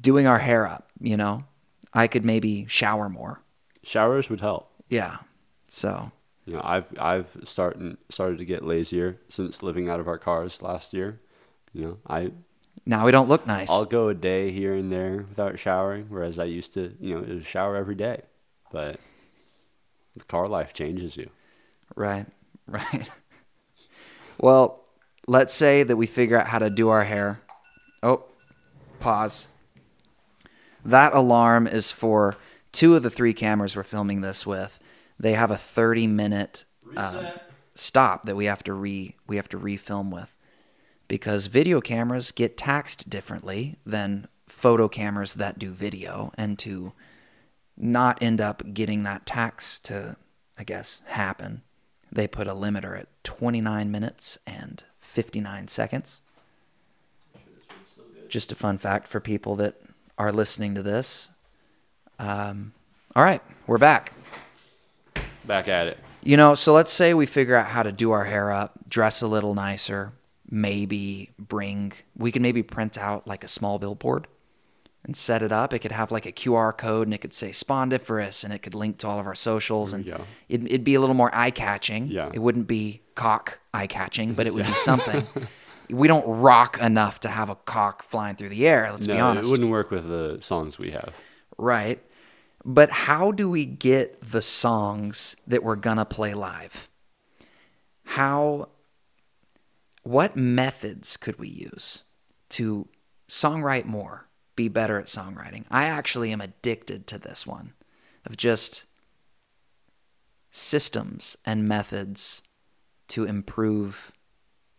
doing 0.00 0.26
our 0.26 0.38
hair 0.38 0.66
up, 0.66 0.88
you 1.00 1.16
know, 1.16 1.44
I 1.92 2.06
could 2.06 2.24
maybe 2.24 2.66
shower 2.68 3.08
more. 3.08 3.40
Showers 3.82 4.30
would 4.30 4.40
help. 4.40 4.70
Yeah. 4.88 5.16
So 5.68 6.12
You 6.46 6.54
know, 6.54 6.60
I've 6.62 6.86
I've 6.98 7.36
started 7.44 7.96
started 8.10 8.38
to 8.38 8.44
get 8.44 8.64
lazier 8.64 9.18
since 9.28 9.62
living 9.62 9.88
out 9.88 10.00
of 10.00 10.08
our 10.08 10.18
cars 10.18 10.60
last 10.62 10.92
year. 10.92 11.20
You 11.72 11.82
know, 11.82 11.98
I 12.06 12.32
now 12.86 13.06
we 13.06 13.12
don't 13.12 13.28
look 13.28 13.46
nice. 13.46 13.70
I'll 13.70 13.84
go 13.84 14.08
a 14.08 14.14
day 14.14 14.50
here 14.50 14.74
and 14.74 14.92
there 14.92 15.24
without 15.28 15.58
showering, 15.58 16.06
whereas 16.08 16.38
I 16.38 16.44
used 16.44 16.74
to, 16.74 16.94
you 17.00 17.14
know, 17.14 17.20
it 17.22 17.34
was 17.34 17.46
shower 17.46 17.76
every 17.76 17.94
day. 17.94 18.22
But 18.70 19.00
the 20.14 20.24
car 20.24 20.46
life 20.48 20.72
changes 20.72 21.16
you. 21.16 21.30
Right. 21.94 22.26
Right. 22.66 23.10
well, 24.38 24.88
let's 25.26 25.52
say 25.52 25.82
that 25.82 25.96
we 25.96 26.06
figure 26.06 26.40
out 26.40 26.46
how 26.46 26.58
to 26.58 26.70
do 26.70 26.88
our 26.88 27.04
hair. 27.04 27.42
Oh, 28.02 28.24
pause. 29.00 29.48
That 30.82 31.12
alarm 31.12 31.66
is 31.66 31.92
for 31.92 32.38
two 32.72 32.96
of 32.96 33.02
the 33.02 33.10
three 33.10 33.34
cameras 33.34 33.76
we're 33.76 33.82
filming 33.82 34.22
this 34.22 34.46
with. 34.46 34.80
They 35.18 35.32
have 35.34 35.50
a 35.50 35.56
30 35.56 36.06
minute 36.06 36.64
uh, 36.96 37.32
stop 37.74 38.24
that 38.24 38.36
we 38.36 38.44
have 38.46 38.62
to 38.64 38.74
re 38.74 39.16
we 39.26 39.36
have 39.36 39.48
to 39.50 39.58
refilm 39.58 40.10
with 40.10 40.34
because 41.08 41.46
video 41.46 41.80
cameras 41.80 42.32
get 42.32 42.56
taxed 42.56 43.10
differently 43.10 43.76
than 43.84 44.28
photo 44.46 44.88
cameras 44.88 45.34
that 45.34 45.58
do 45.58 45.70
video 45.70 46.32
and 46.36 46.58
to 46.58 46.92
not 47.76 48.22
end 48.22 48.40
up 48.40 48.62
getting 48.72 49.02
that 49.02 49.26
tax 49.26 49.78
to 49.80 50.16
I 50.58 50.64
guess 50.64 51.02
happen 51.06 51.62
they 52.14 52.28
put 52.28 52.46
a 52.46 52.54
limiter 52.54 52.98
at 52.98 53.08
29 53.24 53.90
minutes 53.90 54.38
and 54.46 54.84
59 55.00 55.68
seconds. 55.68 56.20
Just 58.28 58.52
a 58.52 58.54
fun 58.54 58.78
fact 58.78 59.08
for 59.08 59.20
people 59.20 59.56
that 59.56 59.74
are 60.16 60.32
listening 60.32 60.74
to 60.76 60.82
this. 60.82 61.30
Um, 62.18 62.72
all 63.16 63.24
right, 63.24 63.42
we're 63.66 63.78
back. 63.78 64.12
Back 65.46 65.68
at 65.68 65.88
it. 65.88 65.98
You 66.22 66.36
know, 66.36 66.54
so 66.54 66.72
let's 66.72 66.92
say 66.92 67.12
we 67.12 67.26
figure 67.26 67.54
out 67.54 67.66
how 67.66 67.82
to 67.82 67.92
do 67.92 68.10
our 68.10 68.24
hair 68.24 68.50
up, 68.50 68.88
dress 68.88 69.20
a 69.20 69.26
little 69.26 69.54
nicer, 69.54 70.12
maybe 70.50 71.30
bring, 71.38 71.92
we 72.16 72.32
can 72.32 72.40
maybe 72.42 72.62
print 72.62 72.96
out 72.96 73.26
like 73.28 73.44
a 73.44 73.48
small 73.48 73.78
billboard 73.78 74.26
and 75.04 75.14
set 75.14 75.42
it 75.42 75.52
up. 75.52 75.74
It 75.74 75.80
could 75.80 75.92
have 75.92 76.10
like 76.10 76.24
a 76.24 76.32
QR 76.32 76.76
code 76.76 77.06
and 77.06 77.12
it 77.12 77.18
could 77.18 77.34
say 77.34 77.52
Spondiferous 77.52 78.42
and 78.42 78.54
it 78.54 78.60
could 78.60 78.74
link 78.74 78.96
to 78.98 79.08
all 79.08 79.20
of 79.20 79.26
our 79.26 79.34
socials 79.34 79.92
and 79.92 80.06
go. 80.06 80.22
it'd, 80.48 80.66
it'd 80.66 80.84
be 80.84 80.94
a 80.94 81.00
little 81.00 81.14
more 81.14 81.30
eye 81.34 81.50
catching. 81.50 82.06
Yeah. 82.06 82.30
It 82.32 82.38
wouldn't 82.38 82.66
be 82.66 83.02
cock 83.14 83.58
eye 83.74 83.86
catching, 83.86 84.32
but 84.32 84.46
it 84.46 84.54
would 84.54 84.64
be 84.66 84.72
something. 84.76 85.26
we 85.90 86.08
don't 86.08 86.26
rock 86.26 86.78
enough 86.80 87.20
to 87.20 87.28
have 87.28 87.50
a 87.50 87.54
cock 87.54 88.02
flying 88.02 88.36
through 88.36 88.48
the 88.48 88.66
air, 88.66 88.90
let's 88.90 89.06
no, 89.06 89.14
be 89.14 89.20
honest. 89.20 89.48
it 89.48 89.50
wouldn't 89.50 89.70
work 89.70 89.90
with 89.90 90.08
the 90.08 90.38
songs 90.40 90.78
we 90.78 90.92
have. 90.92 91.12
Right. 91.58 92.02
But 92.64 92.90
how 92.90 93.30
do 93.30 93.50
we 93.50 93.66
get 93.66 94.20
the 94.20 94.40
songs 94.40 95.36
that 95.46 95.62
we're 95.62 95.76
going 95.76 95.98
to 95.98 96.04
play 96.04 96.32
live? 96.32 96.88
How, 98.04 98.70
what 100.02 100.36
methods 100.36 101.16
could 101.16 101.38
we 101.38 101.48
use 101.48 102.04
to 102.50 102.88
songwrite 103.28 103.84
more, 103.84 104.28
be 104.56 104.68
better 104.68 104.98
at 104.98 105.06
songwriting? 105.06 105.64
I 105.70 105.84
actually 105.84 106.32
am 106.32 106.40
addicted 106.40 107.06
to 107.08 107.18
this 107.18 107.46
one 107.46 107.74
of 108.24 108.36
just 108.36 108.84
systems 110.50 111.36
and 111.44 111.68
methods 111.68 112.42
to 113.08 113.24
improve 113.24 114.12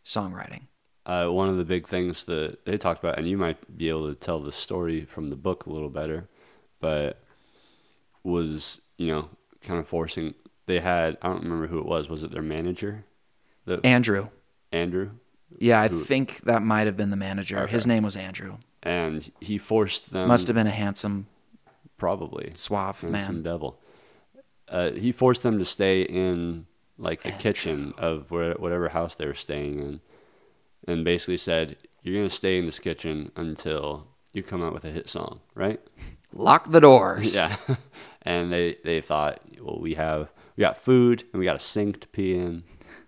songwriting. 0.03 0.63
Uh, 1.05 1.27
one 1.27 1.49
of 1.49 1.57
the 1.57 1.65
big 1.65 1.87
things 1.87 2.23
that 2.23 2.65
they 2.65 2.77
talked 2.77 3.03
about, 3.03 3.19
and 3.19 3.27
you 3.27 3.37
might 3.37 3.77
be 3.77 3.89
able 3.89 4.07
to 4.07 4.15
tell 4.15 4.39
the 4.39 4.51
story 4.51 5.05
from 5.05 5.29
the 5.29 5.35
book 5.35 5.65
a 5.65 5.69
little 5.69 5.89
better, 5.89 6.27
but 6.79 7.24
was 8.25 8.81
you 8.97 9.07
know 9.07 9.29
kind 9.61 9.79
of 9.79 9.87
forcing. 9.87 10.33
They 10.65 10.79
had 10.79 11.17
I 11.21 11.27
don't 11.29 11.43
remember 11.43 11.67
who 11.67 11.79
it 11.79 11.85
was. 11.85 12.09
Was 12.09 12.23
it 12.23 12.31
their 12.31 12.41
manager, 12.41 13.05
the 13.65 13.79
Andrew. 13.85 14.29
Andrew? 14.71 15.11
Yeah, 15.59 15.79
I 15.81 15.87
Who- 15.87 16.03
think 16.03 16.41
that 16.41 16.61
might 16.63 16.85
have 16.87 16.97
been 16.97 17.11
the 17.11 17.15
manager. 17.17 17.67
His 17.67 17.87
name 17.87 18.03
was 18.03 18.17
Andrew. 18.17 18.57
And 18.83 19.31
he 19.39 19.57
forced 19.57 20.11
them. 20.11 20.27
Must 20.27 20.47
have 20.47 20.55
been 20.55 20.67
a 20.67 20.71
handsome, 20.71 21.27
probably 21.97 22.51
suave 22.55 22.99
Handsome 23.01 23.11
man. 23.11 23.41
devil. 23.43 23.79
Uh, 24.67 24.91
he 24.91 25.11
forced 25.11 25.43
them 25.43 25.57
to 25.59 25.65
stay 25.65 26.01
in 26.01 26.65
like 26.97 27.21
the 27.23 27.31
kitchen 27.31 27.93
of 27.97 28.31
where, 28.31 28.53
whatever 28.55 28.89
house 28.89 29.15
they 29.15 29.25
were 29.27 29.33
staying 29.35 29.79
in, 29.79 30.01
and 30.87 31.03
basically 31.05 31.37
said, 31.37 31.77
"You're 32.01 32.15
gonna 32.15 32.29
stay 32.29 32.57
in 32.57 32.65
this 32.65 32.79
kitchen 32.79 33.31
until 33.35 34.07
you 34.33 34.41
come 34.43 34.63
out 34.63 34.73
with 34.73 34.83
a 34.85 34.91
hit 34.91 35.07
song, 35.09 35.39
right?" 35.53 35.79
Lock 36.35 36.69
the 36.71 36.81
doors. 36.81 37.33
Yeah. 37.35 37.55
and 38.21 38.51
they 38.51 38.77
they 38.83 39.01
thought, 39.01 39.39
well, 39.61 39.79
we 39.79 39.95
have 39.95 40.29
we 40.55 40.61
got 40.61 40.77
food 40.77 41.23
and 41.33 41.39
we 41.39 41.45
got 41.45 41.55
a 41.55 41.59
sink 41.59 42.01
to 42.01 42.07
pee 42.09 42.35
in. 42.35 42.63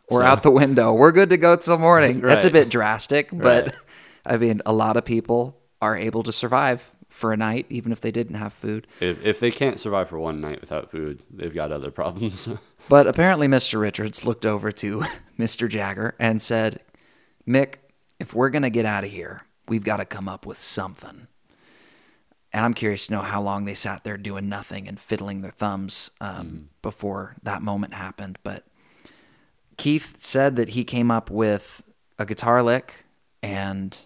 We're 0.09 0.21
So- 0.21 0.27
out 0.27 0.43
the 0.43 0.51
window. 0.51 0.93
We're 0.93 1.11
good 1.11 1.29
to 1.29 1.37
go 1.37 1.55
till 1.57 1.77
morning. 1.77 2.21
That's 2.21 2.45
a 2.45 2.49
bit 2.51 2.69
drastic, 2.69 3.29
but 3.31 3.65
Right. 3.65 3.75
I 4.25 4.37
mean, 4.37 4.61
a 4.65 4.73
lot 4.73 4.97
of 4.97 5.05
people 5.05 5.57
are 5.81 5.95
able 5.95 6.23
to 6.23 6.31
survive 6.31 6.93
for 7.09 7.31
a 7.33 7.37
night, 7.37 7.65
even 7.69 7.91
if 7.91 8.01
they 8.01 8.11
didn't 8.11 8.35
have 8.35 8.53
food. 8.53 8.87
If 9.01 9.25
if 9.25 9.39
they 9.39 9.51
can't 9.51 9.79
survive 9.79 10.09
for 10.09 10.19
one 10.19 10.39
night 10.41 10.61
without 10.61 10.91
food, 10.91 11.21
they've 11.29 11.53
got 11.53 11.71
other 11.71 11.91
problems. 11.91 12.47
But 12.89 13.05
apparently, 13.05 13.49
Mr. 13.49 13.81
Richards 13.81 14.23
looked 14.25 14.45
over 14.45 14.71
to 14.71 15.03
Mr. 15.37 15.67
Jagger 15.67 16.15
and 16.19 16.41
said, 16.41 16.79
Mick, 17.45 17.79
if 18.17 18.33
we're 18.33 18.49
going 18.49 18.61
to 18.61 18.69
get 18.69 18.85
out 18.85 19.03
of 19.03 19.11
here, 19.11 19.41
we've 19.67 19.83
got 19.83 19.97
to 19.97 20.05
come 20.05 20.29
up 20.29 20.45
with 20.45 20.57
something. 20.57 21.27
And 22.57 22.65
I'm 22.65 22.73
curious 22.73 23.05
to 23.05 23.13
know 23.13 23.21
how 23.21 23.39
long 23.39 23.65
they 23.65 23.75
sat 23.75 24.03
there 24.03 24.17
doing 24.17 24.49
nothing 24.49 24.87
and 24.87 24.99
fiddling 24.99 25.41
their 25.41 25.51
thumbs 25.51 26.09
um, 26.19 26.69
before 26.81 27.35
that 27.43 27.61
moment 27.61 27.93
happened. 27.93 28.39
But 28.41 28.63
Keith 29.77 30.19
said 30.19 30.55
that 30.55 30.69
he 30.69 30.83
came 30.83 31.11
up 31.11 31.29
with 31.29 31.83
a 32.17 32.25
guitar 32.25 32.63
lick, 32.63 33.05
and 33.43 34.01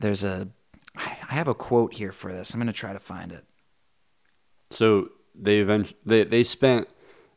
there's 0.00 0.24
a. 0.24 0.48
I 0.96 1.34
have 1.34 1.46
a 1.46 1.54
quote 1.54 1.92
here 1.92 2.10
for 2.10 2.32
this. 2.32 2.54
I'm 2.54 2.58
going 2.58 2.68
to 2.68 2.72
try 2.72 2.94
to 2.94 2.98
find 2.98 3.30
it. 3.30 3.44
So 4.70 5.10
they 5.34 5.58
event 5.58 5.92
they 6.06 6.24
they 6.24 6.42
spent 6.42 6.88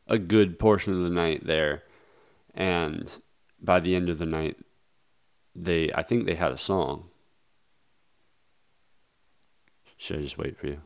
a 0.06 0.18
good 0.18 0.58
portion 0.58 0.94
of 0.94 1.02
the 1.02 1.10
night 1.10 1.46
there, 1.46 1.82
and 2.54 3.20
by 3.60 3.80
the 3.80 3.94
end 3.94 4.08
of 4.08 4.16
the 4.16 4.24
night, 4.24 4.56
they 5.54 5.90
I 5.94 6.02
think 6.02 6.24
they 6.24 6.36
had 6.36 6.52
a 6.52 6.58
song. 6.58 7.09
Should 10.00 10.20
I 10.20 10.22
just 10.22 10.38
wait 10.38 10.58
for 10.58 10.66
you? 10.66 10.80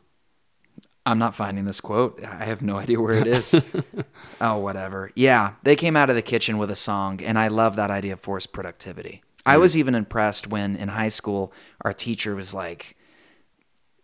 I'm 1.06 1.20
not 1.20 1.36
finding 1.36 1.66
this 1.66 1.80
quote. 1.80 2.20
I 2.24 2.44
have 2.46 2.62
no 2.62 2.78
idea 2.78 3.00
where 3.00 3.14
it 3.14 3.28
is. 3.28 3.54
oh, 4.40 4.58
whatever. 4.58 5.12
Yeah, 5.14 5.52
they 5.62 5.76
came 5.76 5.96
out 5.96 6.10
of 6.10 6.16
the 6.16 6.22
kitchen 6.22 6.58
with 6.58 6.68
a 6.68 6.76
song, 6.76 7.22
and 7.22 7.38
I 7.38 7.46
love 7.46 7.76
that 7.76 7.92
idea 7.92 8.14
of 8.14 8.20
forced 8.20 8.52
productivity. 8.52 9.22
I 9.46 9.54
mm. 9.54 9.60
was 9.60 9.76
even 9.76 9.94
impressed 9.94 10.48
when 10.48 10.74
in 10.74 10.88
high 10.88 11.10
school 11.10 11.52
our 11.82 11.92
teacher 11.92 12.34
was 12.34 12.52
like 12.52 12.96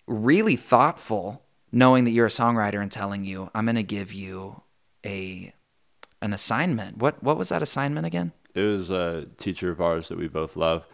really 0.07 0.55
thoughtful, 0.55 1.43
knowing 1.73 2.05
that 2.05 2.13
you're 2.13 2.27
a 2.27 2.29
songwriter 2.29 2.81
and 2.81 2.93
telling 2.93 3.25
you, 3.25 3.51
"I'm 3.53 3.65
going 3.65 3.75
to 3.75 3.83
give 3.83 4.13
you 4.13 4.63
a 5.05 5.53
an 6.23 6.33
assignment." 6.33 6.99
What 6.99 7.21
what 7.21 7.37
was 7.37 7.49
that 7.49 7.63
assignment 7.63 8.07
again? 8.07 8.31
It 8.55 8.63
was 8.63 8.91
a 8.91 9.27
teacher 9.39 9.73
of 9.73 9.81
ours 9.81 10.09
that 10.09 10.19
we 10.19 10.29
both 10.29 10.55
love 10.55 10.87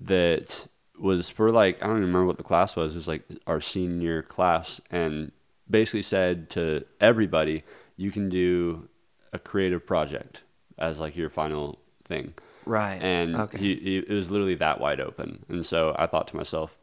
that 0.00 0.66
was 0.98 1.28
for 1.28 1.50
like 1.50 1.82
I 1.82 1.86
don't 1.86 1.96
even 1.96 2.06
remember 2.08 2.26
what 2.26 2.38
the 2.38 2.44
class 2.44 2.76
was. 2.76 2.92
It 2.92 2.96
was 2.96 3.08
like 3.08 3.22
our 3.46 3.60
senior 3.60 4.22
class, 4.22 4.80
and 4.90 5.32
basically 5.68 6.02
said 6.02 6.50
to 6.50 6.84
everybody, 7.00 7.64
"You 7.96 8.10
can 8.10 8.28
do 8.28 8.88
a 9.32 9.38
creative 9.38 9.84
project 9.86 10.42
as 10.78 10.98
like 10.98 11.16
your 11.16 11.30
final 11.30 11.78
thing." 12.02 12.34
Right. 12.66 12.98
and 13.02 13.36
okay. 13.36 13.58
he, 13.58 13.74
he 13.74 13.96
it 13.98 14.08
was 14.08 14.30
literally 14.30 14.54
that 14.54 14.80
wide 14.80 14.98
open 14.98 15.44
and 15.50 15.66
so 15.66 15.94
i 15.98 16.06
thought 16.06 16.26
to 16.28 16.36
myself 16.36 16.74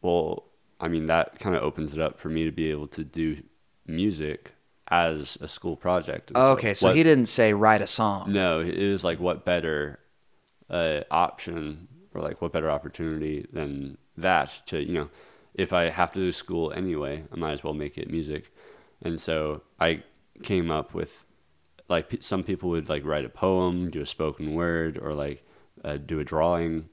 well 0.00 0.44
i 0.80 0.88
mean 0.88 1.04
that 1.04 1.38
kind 1.38 1.54
of 1.54 1.62
opens 1.62 1.92
it 1.92 2.00
up 2.00 2.18
for 2.18 2.30
me 2.30 2.46
to 2.46 2.50
be 2.50 2.70
able 2.70 2.86
to 2.86 3.04
do 3.04 3.36
music 3.86 4.52
as 4.90 5.36
a 5.42 5.46
school 5.48 5.76
project 5.76 6.30
And 6.30 6.38
okay, 6.38 6.72
so 6.72 6.86
what- 6.86 6.96
he 6.96 7.02
didn't 7.02 7.26
say 7.26 7.52
write 7.52 7.82
a 7.82 7.86
song. 7.86 8.32
no 8.32 8.60
it 8.60 8.90
was 8.90 9.04
like 9.04 9.20
what 9.20 9.44
better 9.44 9.98
uh, 10.70 11.00
option 11.10 11.88
or 12.14 12.22
like 12.22 12.40
what 12.40 12.52
better 12.52 12.70
opportunity 12.70 13.46
than 13.52 13.98
that 14.16 14.62
to 14.66 14.82
you 14.82 14.92
know 14.92 15.08
if 15.54 15.72
I 15.72 15.90
have 15.90 16.12
to 16.12 16.20
do 16.20 16.32
school 16.32 16.72
anyway, 16.72 17.24
I 17.32 17.36
might 17.36 17.52
as 17.52 17.64
well 17.64 17.74
make 17.74 17.98
it 17.98 18.08
music. 18.10 18.52
And 19.02 19.20
so 19.20 19.62
I 19.80 20.04
came 20.42 20.70
up 20.70 20.94
with 20.94 21.24
like 21.88 22.18
some 22.20 22.44
people 22.44 22.70
would 22.70 22.88
like 22.88 23.04
write 23.04 23.24
a 23.24 23.28
poem, 23.28 23.90
do 23.90 24.00
a 24.00 24.06
spoken 24.06 24.54
word, 24.54 24.98
or 24.98 25.14
like 25.14 25.44
uh, 25.84 25.96
do 25.96 26.20
a 26.20 26.24
drawing. 26.24 26.88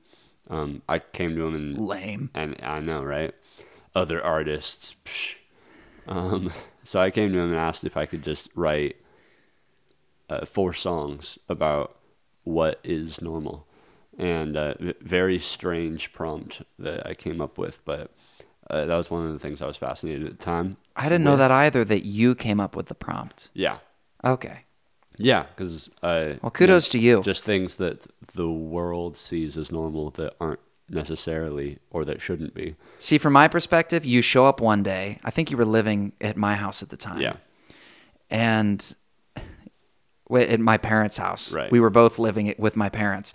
Um, 0.49 0.82
I 0.89 0.99
came 0.99 1.36
to 1.36 1.43
them 1.43 1.56
and 1.56 1.78
Lame. 1.78 2.30
and 2.34 2.56
I 2.62 2.80
know, 2.80 3.04
right? 3.04 3.34
Other 3.93 4.23
artists. 4.23 4.95
psh. 5.06 5.36
Um, 6.08 6.51
so 6.84 6.99
I 6.99 7.12
came 7.12 7.32
to 7.32 7.39
him 7.39 7.49
and 7.49 7.56
asked 7.56 7.84
if 7.84 7.97
I 7.97 8.06
could 8.06 8.23
just 8.23 8.49
write 8.56 8.95
uh, 10.30 10.45
four 10.45 10.73
songs 10.73 11.38
about 11.49 11.97
what 12.43 12.80
is 12.84 13.21
normal, 13.21 13.67
and 14.17 14.56
uh, 14.58 14.73
very 15.01 15.39
strange 15.39 16.12
prompt 16.13 16.62
that 16.80 17.06
I 17.08 17.13
came 17.13 17.41
up 17.41 17.58
with, 17.58 17.84
but 17.86 18.12
uh, 18.69 18.86
that 18.86 18.95
was 18.95 19.10
one 19.12 19.25
of 19.25 19.32
the 19.34 19.39
things 19.39 19.62
I 19.62 19.67
was 19.67 19.78
fascinated 19.78 20.25
at 20.25 20.39
the 20.39 20.43
time. 20.45 20.78
I 20.95 21.10
didn't 21.10 21.23
know 21.25 21.38
that 21.38 21.51
either. 21.51 21.84
That 21.84 22.06
you 22.06 22.36
came 22.36 22.60
up 22.60 22.75
with 22.75 22.88
the 22.88 22.95
prompt. 22.95 23.49
Yeah, 23.54 23.78
Okay. 24.23 24.62
yeah, 25.17 25.43
because 25.56 25.89
uh, 26.01 26.36
Well, 26.41 26.51
kudos 26.51 26.89
to 26.89 26.99
you. 26.99 27.21
Just 27.21 27.43
things 27.43 27.75
that 27.78 28.06
the 28.34 28.49
world 28.49 29.17
sees 29.17 29.58
as 29.58 29.71
normal 29.71 30.12
that 30.12 30.34
aren't 30.39 30.60
necessarily 30.89 31.80
or 31.91 32.06
that 32.06 32.21
shouldn't 32.21 32.54
be. 32.54 32.75
See, 32.99 33.17
from 33.17 33.34
my 33.34 33.47
perspective, 33.47 34.06
you 34.06 34.21
show 34.21 34.45
up 34.45 34.62
one 34.62 34.84
day. 34.84 35.19
I 35.23 35.32
think 35.32 35.51
you 35.51 35.58
were 35.58 35.65
living 35.65 36.13
at 36.21 36.38
my 36.38 36.56
house 36.56 36.82
at 36.82 36.89
the 36.89 36.97
time. 36.97 37.21
Yeah, 37.21 37.36
and 38.30 38.95
at 40.32 40.60
my 40.60 40.78
parents' 40.78 41.17
house. 41.17 41.54
Right. 41.54 41.71
We 41.71 41.80
were 41.80 41.89
both 41.91 42.17
living 42.17 42.54
with 42.58 42.75
my 42.75 42.89
parents 42.89 43.34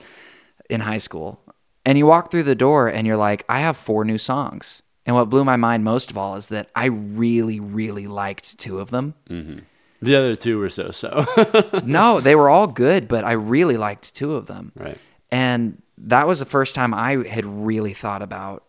in 0.71 0.81
high 0.81 0.99
school. 0.99 1.41
And 1.85 1.97
you 1.99 2.07
walk 2.07 2.31
through 2.31 2.43
the 2.45 2.55
door 2.55 2.89
and 2.89 3.07
you're 3.07 3.17
like, 3.17 3.45
I 3.49 3.61
have 3.61 3.77
four 3.77 4.05
new 4.05 4.19
songs. 4.19 4.83
And 5.07 5.17
what 5.17 5.31
blew 5.31 5.45
my 5.45 5.57
mind 5.57 5.83
most 5.83 6.11
of 6.11 6.19
all 6.19 6.37
is 6.37 6.49
that 6.49 6.69
I 6.75 6.87
really, 6.87 7.59
really 7.59 8.07
liked 8.07 8.59
two 8.59 8.79
of 8.81 8.91
them. 8.91 9.15
Mm-hmm. 9.29 9.61
the 10.03 10.15
other 10.17 10.37
two 10.37 10.59
were 10.59 10.69
so 10.71 10.91
so. 10.91 11.25
no, 11.85 12.21
they 12.21 12.35
were 12.35 12.49
all 12.51 12.67
good, 12.67 13.09
but 13.09 13.25
I 13.25 13.33
really 13.33 13.77
liked 13.77 14.15
two 14.15 14.35
of 14.35 14.47
them. 14.47 14.73
right. 14.77 14.99
And 15.33 15.83
that 15.99 16.27
was 16.27 16.39
the 16.39 16.45
first 16.47 16.75
time 16.75 16.93
I 16.95 17.27
had 17.29 17.45
really 17.47 17.93
thought 17.95 18.23
about 18.23 18.65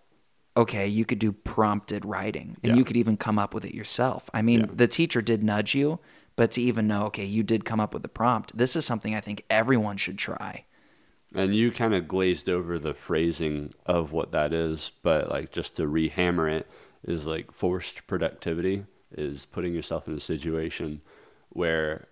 okay, 0.58 0.86
you 0.88 1.06
could 1.06 1.20
do 1.20 1.32
prompted 1.32 2.04
writing 2.04 2.58
and 2.62 2.72
Yeah. 2.72 2.76
you 2.78 2.84
could 2.84 2.98
even 2.98 3.16
come 3.16 3.40
up 3.40 3.54
with 3.54 3.64
it 3.64 3.74
yourself. 3.74 4.30
I 4.34 4.42
mean, 4.42 4.60
Yeah. 4.62 4.66
the 4.74 4.88
teacher 4.88 5.22
did 5.22 5.44
nudge 5.44 5.74
you, 5.74 6.00
but 6.36 6.52
to 6.52 6.62
even 6.62 6.88
know, 6.88 7.04
okay, 7.06 7.24
you 7.24 7.42
did 7.42 7.64
come 7.64 7.80
up 7.80 7.94
with 7.94 8.04
the 8.04 8.10
prompt, 8.10 8.58
this 8.58 8.76
is 8.76 8.86
something 8.86 9.16
I 9.16 9.22
think 9.22 9.46
everyone 9.50 9.96
should 9.96 10.18
try. 10.18 10.66
And 11.34 11.56
you 11.56 11.72
kind 11.72 11.94
of 11.94 12.08
glazed 12.08 12.50
over 12.50 12.78
the 12.78 12.94
phrasing 12.94 13.74
of 13.86 14.12
what 14.12 14.32
that 14.34 14.52
is, 14.54 14.92
but 15.02 15.30
like 15.30 15.52
just 15.52 15.76
to 15.78 15.84
rehammer 15.84 16.52
it 16.52 16.68
is 17.06 17.26
like 17.26 17.52
forced 17.52 18.06
productivity 18.08 18.86
is 19.18 19.46
putting 19.46 19.74
yourself 19.74 20.08
in 20.08 20.14
a 20.16 20.20
situation 20.20 21.02
where 21.50 22.08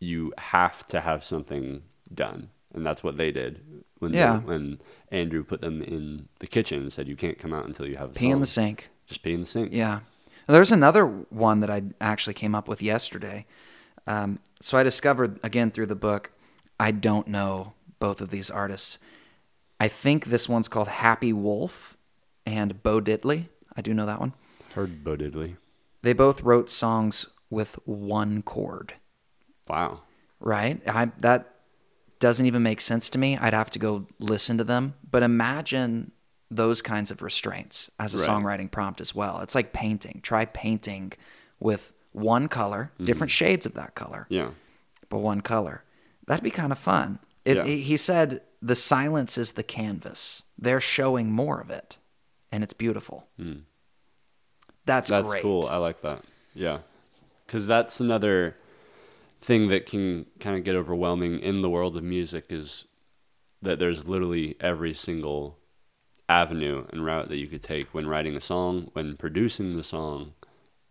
you 0.00 0.32
have 0.38 0.86
to 0.88 1.00
have 1.00 1.24
something 1.24 1.82
done. 2.14 2.50
And 2.74 2.84
that's 2.86 3.02
what 3.02 3.16
they 3.16 3.32
did 3.32 3.60
when 3.98 4.12
they- 4.12 4.18
when 4.46 4.80
Andrew 5.10 5.42
put 5.42 5.60
them 5.62 5.82
in 5.82 6.28
the 6.38 6.46
kitchen 6.46 6.82
and 6.82 6.92
said 6.92 7.08
you 7.08 7.16
can't 7.16 7.38
come 7.38 7.52
out 7.54 7.66
until 7.66 7.86
you 7.86 7.96
have 7.96 8.10
a 8.10 8.12
Pee 8.12 8.30
in 8.30 8.40
the 8.40 8.46
sink. 8.46 8.90
Just 9.06 9.22
pee 9.22 9.32
in 9.32 9.40
the 9.40 9.46
sink. 9.46 9.72
Yeah. 9.72 10.00
There's 10.46 10.72
another 10.72 11.06
one 11.06 11.60
that 11.60 11.70
I 11.70 11.82
actually 12.00 12.34
came 12.34 12.54
up 12.54 12.68
with 12.68 12.82
yesterday. 12.82 13.46
Um, 14.06 14.38
so 14.60 14.76
I 14.78 14.82
discovered 14.82 15.40
again 15.42 15.70
through 15.70 15.86
the 15.86 15.96
book, 15.96 16.30
I 16.78 16.90
don't 16.90 17.26
know 17.28 17.72
both 17.98 18.20
of 18.20 18.30
these 18.30 18.50
artists. 18.50 18.98
I 19.80 19.88
think 19.88 20.26
this 20.26 20.48
one's 20.48 20.68
called 20.68 20.88
Happy 20.88 21.32
Wolf 21.32 21.96
and 22.44 22.82
Bo 22.82 23.00
Diddley. 23.00 23.48
I 23.76 23.82
do 23.82 23.94
know 23.94 24.06
that 24.06 24.20
one. 24.20 24.34
Heard 24.74 25.04
Bo 25.04 25.16
Diddley. 25.16 25.56
They 26.02 26.12
both 26.12 26.42
wrote 26.42 26.70
songs 26.70 27.26
with 27.50 27.78
one 27.84 28.42
chord, 28.42 28.94
Wow. 29.68 30.00
right? 30.40 30.80
I, 30.86 31.10
that 31.18 31.54
doesn't 32.18 32.46
even 32.46 32.62
make 32.62 32.80
sense 32.80 33.08
to 33.10 33.18
me. 33.18 33.36
I'd 33.36 33.54
have 33.54 33.70
to 33.70 33.78
go 33.78 34.06
listen 34.18 34.58
to 34.58 34.64
them. 34.64 34.94
But 35.08 35.22
imagine 35.22 36.12
those 36.50 36.82
kinds 36.82 37.10
of 37.10 37.22
restraints 37.22 37.90
as 37.98 38.14
a 38.14 38.18
Right. 38.18 38.28
songwriting 38.28 38.70
prompt 38.70 39.00
as 39.00 39.14
well. 39.14 39.40
It's 39.40 39.54
like 39.54 39.72
painting. 39.72 40.20
Try 40.22 40.44
painting 40.44 41.12
with 41.60 41.92
one 42.12 42.48
color, 42.48 42.92
different 42.98 43.30
mm-hmm. 43.30 43.44
shades 43.44 43.66
of 43.66 43.74
that 43.74 43.94
color, 43.94 44.26
Yeah. 44.28 44.50
but 45.08 45.18
one 45.18 45.40
color. 45.40 45.84
That'd 46.26 46.44
be 46.44 46.50
kind 46.50 46.72
of 46.72 46.78
fun. 46.78 47.18
It, 47.48 47.56
Yeah. 47.56 47.64
he 47.64 47.96
said 47.96 48.42
the 48.60 48.76
silence 48.76 49.38
is 49.38 49.52
the 49.52 49.62
canvas. 49.62 50.42
They're 50.58 50.80
showing 50.80 51.30
more 51.32 51.60
of 51.60 51.70
it, 51.70 51.96
and 52.52 52.62
it's 52.62 52.74
beautiful. 52.74 53.26
That's, 54.84 55.08
Hmm. 55.08 55.14
That's 55.16 55.28
great. 55.28 55.42
cool. 55.42 55.66
I 55.66 55.76
like 55.76 56.02
that. 56.02 56.22
Yeah. 56.54 56.78
Because 57.46 57.66
that's 57.66 58.00
another 58.00 58.56
thing 59.38 59.68
that 59.68 59.86
can 59.86 60.26
kind 60.40 60.56
of 60.58 60.64
get 60.64 60.74
overwhelming 60.74 61.38
in 61.40 61.62
the 61.62 61.70
world 61.70 61.96
of 61.96 62.02
music 62.02 62.46
is 62.50 62.84
that 63.62 63.78
there's 63.78 64.08
literally 64.08 64.56
every 64.60 64.92
single 64.92 65.56
avenue 66.28 66.84
and 66.90 67.04
route 67.04 67.28
that 67.28 67.38
you 67.38 67.46
could 67.46 67.62
take 67.62 67.94
when 67.94 68.06
writing 68.06 68.36
a 68.36 68.40
song, 68.40 68.90
when 68.92 69.16
producing 69.16 69.76
the 69.76 69.84
song, 69.84 70.34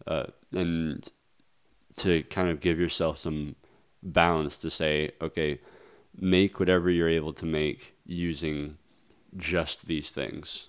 uh, 0.08 0.26
and 0.52 1.10
to 1.98 2.24
kind 2.24 2.50
of 2.50 2.60
give 2.60 2.80
yourself 2.80 3.18
some 3.20 3.56
bounds 4.02 4.58
to 4.58 4.72
say, 4.72 5.12
okay, 5.22 5.60
make 6.18 6.60
whatever 6.60 6.90
you're 6.90 7.10
able 7.10 7.34
to 7.34 7.46
make 7.46 7.96
using 8.06 8.78
just 9.36 9.88
these 9.88 10.12
things 10.12 10.68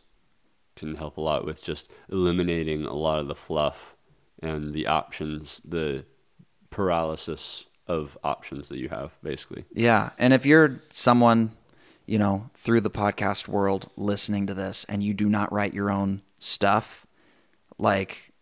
can 0.77 0.95
help 0.95 1.17
a 1.17 1.21
lot 1.21 1.45
with 1.45 1.63
just 1.63 1.91
eliminating 2.11 2.85
a 2.85 2.95
lot 2.95 3.19
of 3.19 3.27
the 3.27 3.35
fluff 3.35 3.97
and 4.41 4.73
the 4.73 4.87
options, 4.87 5.61
the 5.65 6.05
paralysis 6.71 7.65
of 7.87 8.17
options 8.23 8.69
that 8.69 8.79
you 8.79 8.89
have, 8.89 9.13
basically. 9.23 9.65
Yeah. 9.73 10.11
And 10.19 10.33
if 10.33 10.47
you're 10.47 10.81
someone, 10.91 11.53
you 12.07 12.19
know, 12.19 12.51
through 12.55 12.83
the 12.83 12.91
podcast 12.91 13.49
world 13.49 13.91
listening 13.97 14.47
to 14.47 14.55
this 14.55 14.85
and 14.89 15.03
you 15.03 15.15
do 15.15 15.29
not 15.29 15.53
write 15.53 15.75
your 15.75 15.91
own 15.91 16.23
stuff, 16.39 17.07
like 17.79 18.33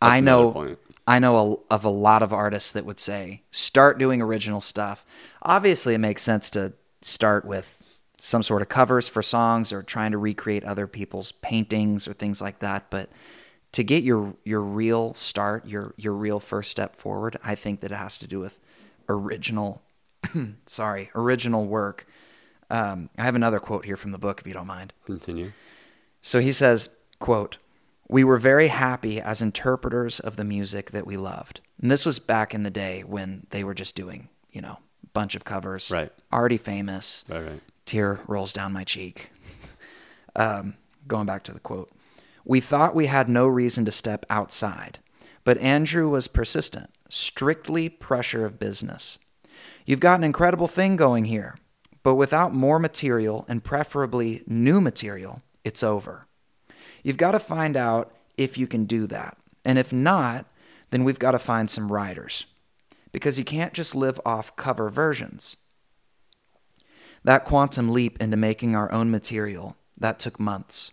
That's 0.00 0.12
I 0.12 0.20
know. 0.20 0.76
I 1.06 1.18
know 1.18 1.36
a, 1.70 1.74
of 1.74 1.84
a 1.84 1.90
lot 1.90 2.22
of 2.22 2.32
artists 2.32 2.72
that 2.72 2.84
would 2.84 2.98
say 2.98 3.42
start 3.50 3.98
doing 3.98 4.20
original 4.20 4.60
stuff. 4.60 5.04
Obviously, 5.42 5.94
it 5.94 5.98
makes 5.98 6.22
sense 6.22 6.50
to 6.50 6.72
start 7.02 7.44
with 7.44 7.82
some 8.18 8.42
sort 8.42 8.62
of 8.62 8.68
covers 8.68 9.08
for 9.08 9.22
songs 9.22 9.72
or 9.72 9.82
trying 9.82 10.10
to 10.10 10.18
recreate 10.18 10.64
other 10.64 10.86
people's 10.86 11.32
paintings 11.32 12.08
or 12.08 12.12
things 12.12 12.40
like 12.40 12.58
that, 12.60 12.90
but 12.90 13.10
to 13.72 13.84
get 13.84 14.02
your 14.02 14.34
your 14.42 14.62
real 14.62 15.12
start, 15.14 15.66
your 15.66 15.92
your 15.98 16.14
real 16.14 16.40
first 16.40 16.70
step 16.70 16.96
forward, 16.96 17.38
I 17.44 17.54
think 17.54 17.80
that 17.80 17.92
it 17.92 17.96
has 17.96 18.18
to 18.20 18.26
do 18.26 18.40
with 18.40 18.58
original 19.08 19.82
sorry, 20.66 21.10
original 21.14 21.66
work. 21.66 22.06
Um, 22.70 23.10
I 23.18 23.24
have 23.24 23.34
another 23.34 23.60
quote 23.60 23.84
here 23.84 23.96
from 23.96 24.12
the 24.12 24.18
book 24.18 24.40
if 24.40 24.46
you 24.46 24.54
don't 24.54 24.66
mind. 24.66 24.92
Continue. 25.04 25.52
So 26.22 26.40
he 26.40 26.52
says, 26.52 26.88
quote, 27.18 27.58
We 28.08 28.24
were 28.24 28.38
very 28.38 28.68
happy 28.68 29.20
as 29.20 29.42
interpreters 29.42 30.20
of 30.20 30.36
the 30.36 30.44
music 30.44 30.92
that 30.92 31.06
we 31.06 31.16
loved. 31.16 31.60
And 31.80 31.90
this 31.90 32.06
was 32.06 32.18
back 32.18 32.54
in 32.54 32.62
the 32.62 32.70
day 32.70 33.02
when 33.02 33.46
they 33.50 33.64
were 33.64 33.74
just 33.74 33.96
doing, 33.96 34.28
you 34.52 34.60
know, 34.60 34.78
a 35.02 35.06
bunch 35.12 35.34
of 35.34 35.44
covers. 35.44 35.90
Right. 35.90 36.12
Already 36.32 36.58
famous. 36.58 37.24
Right, 37.28 37.44
right. 37.44 37.60
Tear 37.84 38.20
rolls 38.26 38.52
down 38.52 38.72
my 38.72 38.84
cheek. 38.84 39.30
um, 40.36 40.74
going 41.06 41.26
back 41.26 41.42
to 41.44 41.52
the 41.52 41.60
quote. 41.60 41.90
We 42.44 42.60
thought 42.60 42.94
we 42.94 43.06
had 43.06 43.28
no 43.28 43.48
reason 43.48 43.84
to 43.86 43.92
step 43.92 44.24
outside, 44.30 45.00
but 45.42 45.58
Andrew 45.58 46.08
was 46.08 46.28
persistent, 46.28 46.90
strictly 47.08 47.88
pressure 47.88 48.44
of 48.44 48.60
business. 48.60 49.18
You've 49.84 50.00
got 50.00 50.20
an 50.20 50.24
incredible 50.24 50.68
thing 50.68 50.94
going 50.94 51.24
here, 51.24 51.58
but 52.04 52.14
without 52.14 52.54
more 52.54 52.78
material 52.78 53.44
and 53.48 53.64
preferably 53.64 54.44
new 54.46 54.80
material, 54.80 55.42
it's 55.64 55.82
over. 55.82 56.26
You've 57.06 57.16
got 57.16 57.32
to 57.32 57.38
find 57.38 57.76
out 57.76 58.12
if 58.36 58.58
you 58.58 58.66
can 58.66 58.84
do 58.84 59.06
that. 59.06 59.38
And 59.64 59.78
if 59.78 59.92
not, 59.92 60.44
then 60.90 61.04
we've 61.04 61.20
got 61.20 61.30
to 61.30 61.38
find 61.38 61.70
some 61.70 61.92
writers. 61.92 62.46
Because 63.12 63.38
you 63.38 63.44
can't 63.44 63.72
just 63.72 63.94
live 63.94 64.20
off 64.26 64.56
cover 64.56 64.90
versions. 64.90 65.56
That 67.22 67.44
quantum 67.44 67.90
leap 67.90 68.20
into 68.20 68.36
making 68.36 68.74
our 68.74 68.90
own 68.90 69.08
material, 69.08 69.76
that 69.96 70.18
took 70.18 70.40
months. 70.40 70.90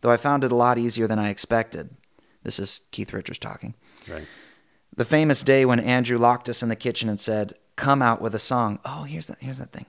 Though 0.00 0.10
I 0.10 0.16
found 0.16 0.42
it 0.42 0.52
a 0.52 0.56
lot 0.56 0.78
easier 0.78 1.06
than 1.06 1.18
I 1.18 1.28
expected. 1.28 1.98
This 2.44 2.58
is 2.58 2.80
Keith 2.90 3.12
Richards 3.12 3.38
talking. 3.38 3.74
Right. 4.08 4.26
The 4.96 5.04
famous 5.04 5.42
day 5.42 5.66
when 5.66 5.80
Andrew 5.80 6.16
locked 6.16 6.48
us 6.48 6.62
in 6.62 6.70
the 6.70 6.76
kitchen 6.76 7.10
and 7.10 7.20
said, 7.20 7.52
"Come 7.76 8.00
out 8.00 8.22
with 8.22 8.34
a 8.34 8.38
song." 8.38 8.78
Oh, 8.86 9.02
here's 9.02 9.26
that 9.26 9.36
here's 9.40 9.58
that 9.58 9.72
thing. 9.72 9.84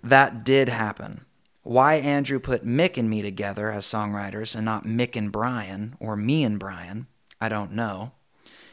That 0.00 0.44
did 0.44 0.68
happen. 0.68 1.24
Why 1.62 1.94
Andrew 1.94 2.40
put 2.40 2.66
Mick 2.66 2.96
and 2.96 3.08
me 3.08 3.22
together 3.22 3.70
as 3.70 3.84
songwriters 3.84 4.56
and 4.56 4.64
not 4.64 4.84
Mick 4.84 5.14
and 5.14 5.30
Brian 5.30 5.96
or 6.00 6.16
me 6.16 6.42
and 6.42 6.58
Brian, 6.58 7.06
I 7.40 7.48
don't 7.48 7.72
know. 7.72 8.12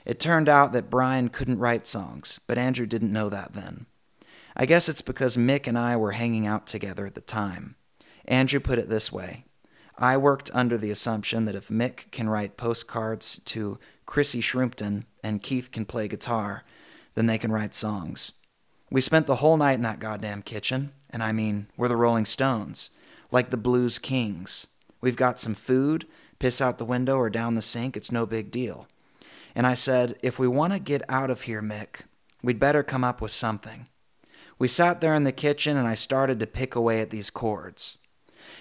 It 0.06 0.20
turned 0.20 0.50
out 0.50 0.72
that 0.74 0.90
Brian 0.90 1.30
couldn't 1.30 1.60
write 1.60 1.86
songs, 1.86 2.40
but 2.48 2.58
Andrew 2.58 2.88
didn't 2.88 3.14
know 3.14 3.30
that 3.30 3.54
then. 3.54 3.86
I 4.56 4.66
guess 4.66 4.90
it's 4.90 5.04
because 5.04 5.38
Mick 5.38 5.68
and 5.68 5.78
I 5.78 5.96
were 5.98 6.14
hanging 6.14 6.48
out 6.48 6.66
together 6.66 7.06
at 7.06 7.14
the 7.14 7.22
time. 7.22 7.76
Andrew 8.26 8.60
put 8.60 8.80
it 8.80 8.90
this 8.90 9.12
way 9.12 9.46
I 9.98 10.18
worked 10.18 10.50
under 10.54 10.78
the 10.78 10.92
assumption 10.92 11.46
that 11.46 11.56
if 11.56 11.68
Mick 11.68 12.10
can 12.12 12.28
write 12.28 12.58
postcards 12.58 13.40
to 13.46 13.78
Chrissie 14.08 14.42
Shrimpton 14.42 15.06
and 15.24 15.44
Keith 15.44 15.72
can 15.72 15.86
play 15.86 16.08
guitar, 16.08 16.64
then 17.14 17.28
they 17.28 17.38
can 17.38 17.52
write 17.52 17.76
songs. 17.76 18.32
We 18.90 19.02
spent 19.02 19.28
the 19.28 19.36
whole 19.36 19.58
night 19.58 19.74
in 19.74 19.82
that 19.84 20.00
goddamn 20.00 20.42
kitchen, 20.42 20.94
and 21.10 21.24
I 21.24 21.32
mean, 21.32 21.68
we're 21.78 21.88
the 21.88 21.96
Rolling 21.96 22.26
Stones, 22.26 22.90
like 23.32 23.50
the 23.50 23.58
Blues 23.58 24.00
Kings. 24.00 24.68
We've 25.02 25.16
got 25.16 25.40
some 25.40 25.56
food, 25.56 26.06
piss 26.40 26.62
out 26.62 26.78
the 26.78 26.86
window 26.86 27.18
or 27.18 27.30
down 27.30 27.56
the 27.56 27.62
sink, 27.62 27.96
it's 27.96 28.12
no 28.12 28.26
big 28.26 28.52
deal. 28.52 28.88
And 29.56 29.66
I 29.66 29.74
said, 29.74 30.18
if 30.22 30.40
we 30.40 30.48
want 30.48 30.74
to 30.74 30.80
get 30.80 31.02
out 31.10 31.30
of 31.30 31.44
here, 31.44 31.62
Mick, 31.62 32.02
we'd 32.44 32.60
better 32.60 32.84
come 32.84 33.04
up 33.04 33.22
with 33.22 33.32
something. 33.32 33.88
We 34.58 34.68
sat 34.68 35.02
there 35.02 35.14
in 35.14 35.24
the 35.24 35.32
kitchen 35.32 35.78
and 35.78 35.88
I 35.88 35.96
started 35.96 36.40
to 36.40 36.48
pick 36.48 36.76
away 36.76 37.02
at 37.02 37.10
these 37.10 37.30
chords. 37.30 37.98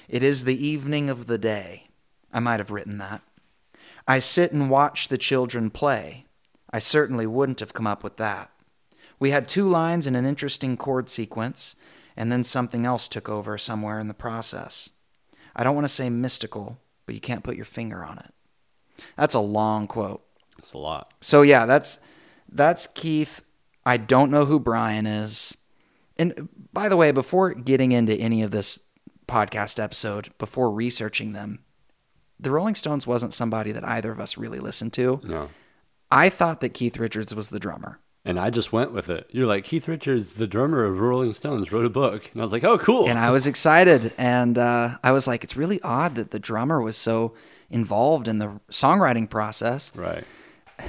It 0.08 0.22
is 0.22 0.44
the 0.44 0.66
evening 0.66 1.10
of 1.10 1.26
the 1.26 1.38
day. 1.38 1.88
I 2.32 2.40
might 2.40 2.60
have 2.60 2.70
written 2.70 2.98
that. 2.98 3.22
I 4.06 4.20
sit 4.20 4.52
and 4.52 4.70
watch 4.70 5.08
the 5.08 5.18
children 5.18 5.70
play. 5.70 6.24
I 6.70 6.78
certainly 6.78 7.26
wouldn't 7.26 7.60
have 7.60 7.72
come 7.72 7.86
up 7.86 8.04
with 8.04 8.16
that. 8.16 8.50
We 9.18 9.30
had 9.30 9.48
two 9.48 9.68
lines 9.68 10.06
in 10.06 10.14
an 10.14 10.24
interesting 10.24 10.76
chord 10.76 11.10
sequence, 11.10 11.74
and 12.18 12.32
then 12.32 12.42
something 12.42 12.84
else 12.84 13.06
took 13.06 13.28
over 13.28 13.56
somewhere 13.56 14.00
in 14.00 14.08
the 14.08 14.12
process. 14.12 14.90
I 15.54 15.62
don't 15.62 15.76
want 15.76 15.84
to 15.84 15.92
say 15.92 16.10
mystical, 16.10 16.78
but 17.06 17.14
you 17.14 17.20
can't 17.20 17.44
put 17.44 17.54
your 17.54 17.64
finger 17.64 18.04
on 18.04 18.18
it. 18.18 18.34
That's 19.16 19.34
a 19.34 19.40
long 19.40 19.86
quote. 19.86 20.24
It's 20.58 20.72
a 20.72 20.78
lot. 20.78 21.14
So 21.20 21.42
yeah, 21.42 21.64
that's 21.64 22.00
that's 22.48 22.88
Keith. 22.88 23.42
I 23.86 23.98
don't 23.98 24.32
know 24.32 24.46
who 24.46 24.58
Brian 24.58 25.06
is. 25.06 25.56
And 26.16 26.48
by 26.72 26.88
the 26.88 26.96
way, 26.96 27.12
before 27.12 27.54
getting 27.54 27.92
into 27.92 28.14
any 28.14 28.42
of 28.42 28.50
this 28.50 28.80
podcast 29.28 29.80
episode, 29.80 30.30
before 30.38 30.72
researching 30.72 31.34
them, 31.34 31.60
the 32.40 32.50
Rolling 32.50 32.74
Stones 32.74 33.06
wasn't 33.06 33.32
somebody 33.32 33.70
that 33.70 33.84
either 33.84 34.10
of 34.10 34.18
us 34.18 34.36
really 34.36 34.58
listened 34.58 34.92
to. 34.94 35.20
No. 35.22 35.50
I 36.10 36.30
thought 36.30 36.60
that 36.62 36.70
Keith 36.74 36.98
Richards 36.98 37.32
was 37.32 37.50
the 37.50 37.60
drummer. 37.60 38.00
And 38.28 38.38
I 38.38 38.50
just 38.50 38.74
went 38.74 38.92
with 38.92 39.08
it. 39.08 39.26
You're 39.30 39.46
like, 39.46 39.64
Keith 39.64 39.88
Richards, 39.88 40.34
the 40.34 40.46
drummer 40.46 40.84
of 40.84 41.00
Rolling 41.00 41.32
Stones, 41.32 41.72
wrote 41.72 41.86
a 41.86 41.90
book. 41.90 42.28
And 42.30 42.42
I 42.42 42.44
was 42.44 42.52
like, 42.52 42.62
oh, 42.62 42.76
cool. 42.76 43.08
And 43.08 43.18
I 43.18 43.30
was 43.30 43.46
excited. 43.46 44.12
And 44.18 44.58
uh, 44.58 44.98
I 45.02 45.12
was 45.12 45.26
like, 45.26 45.44
it's 45.44 45.56
really 45.56 45.80
odd 45.80 46.14
that 46.16 46.30
the 46.30 46.38
drummer 46.38 46.82
was 46.82 46.98
so 46.98 47.32
involved 47.70 48.28
in 48.28 48.38
the 48.38 48.60
songwriting 48.70 49.28
process. 49.28 49.90
right. 49.96 50.24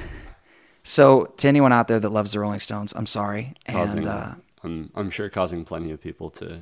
So, 0.81 1.25
to 1.37 1.47
anyone 1.47 1.71
out 1.71 1.87
there 1.87 1.99
that 1.99 2.09
loves 2.09 2.31
the 2.31 2.39
Rolling 2.39 2.61
Stones, 2.61 2.93
I'm 2.95 3.05
sorry. 3.05 3.53
Causing, 3.67 3.99
And 3.99 4.07
uh, 4.07 4.35
I'm, 4.63 4.89
I'm 4.95 5.11
sure 5.11 5.29
causing 5.29 5.63
plenty 5.63 5.91
of 5.91 6.01
people 6.01 6.31
to 6.31 6.61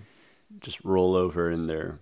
just 0.60 0.84
roll 0.84 1.16
over 1.16 1.50
in 1.50 1.68
their, 1.68 2.00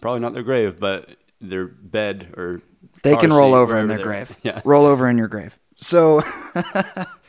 probably 0.00 0.18
not 0.20 0.34
their 0.34 0.42
grave, 0.42 0.80
but 0.80 1.10
their 1.40 1.66
bed 1.66 2.34
or 2.36 2.62
They 3.04 3.14
can 3.16 3.32
roll 3.32 3.54
over 3.54 3.78
in 3.78 3.86
their 3.86 4.02
grave. 4.02 4.36
Yeah. 4.42 4.60
Roll 4.64 4.86
over 4.86 5.08
in 5.08 5.16
your 5.16 5.28
grave. 5.28 5.56
So, 5.76 6.22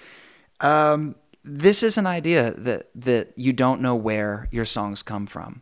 um, 0.61 1.15
this 1.43 1.83
is 1.83 1.97
an 1.97 2.07
idea 2.07 2.51
that 2.51 2.89
that 2.95 3.33
you 3.35 3.53
don't 3.53 3.81
know 3.81 3.95
where 3.95 4.47
your 4.51 4.65
songs 4.65 5.03
come 5.03 5.25
from. 5.25 5.61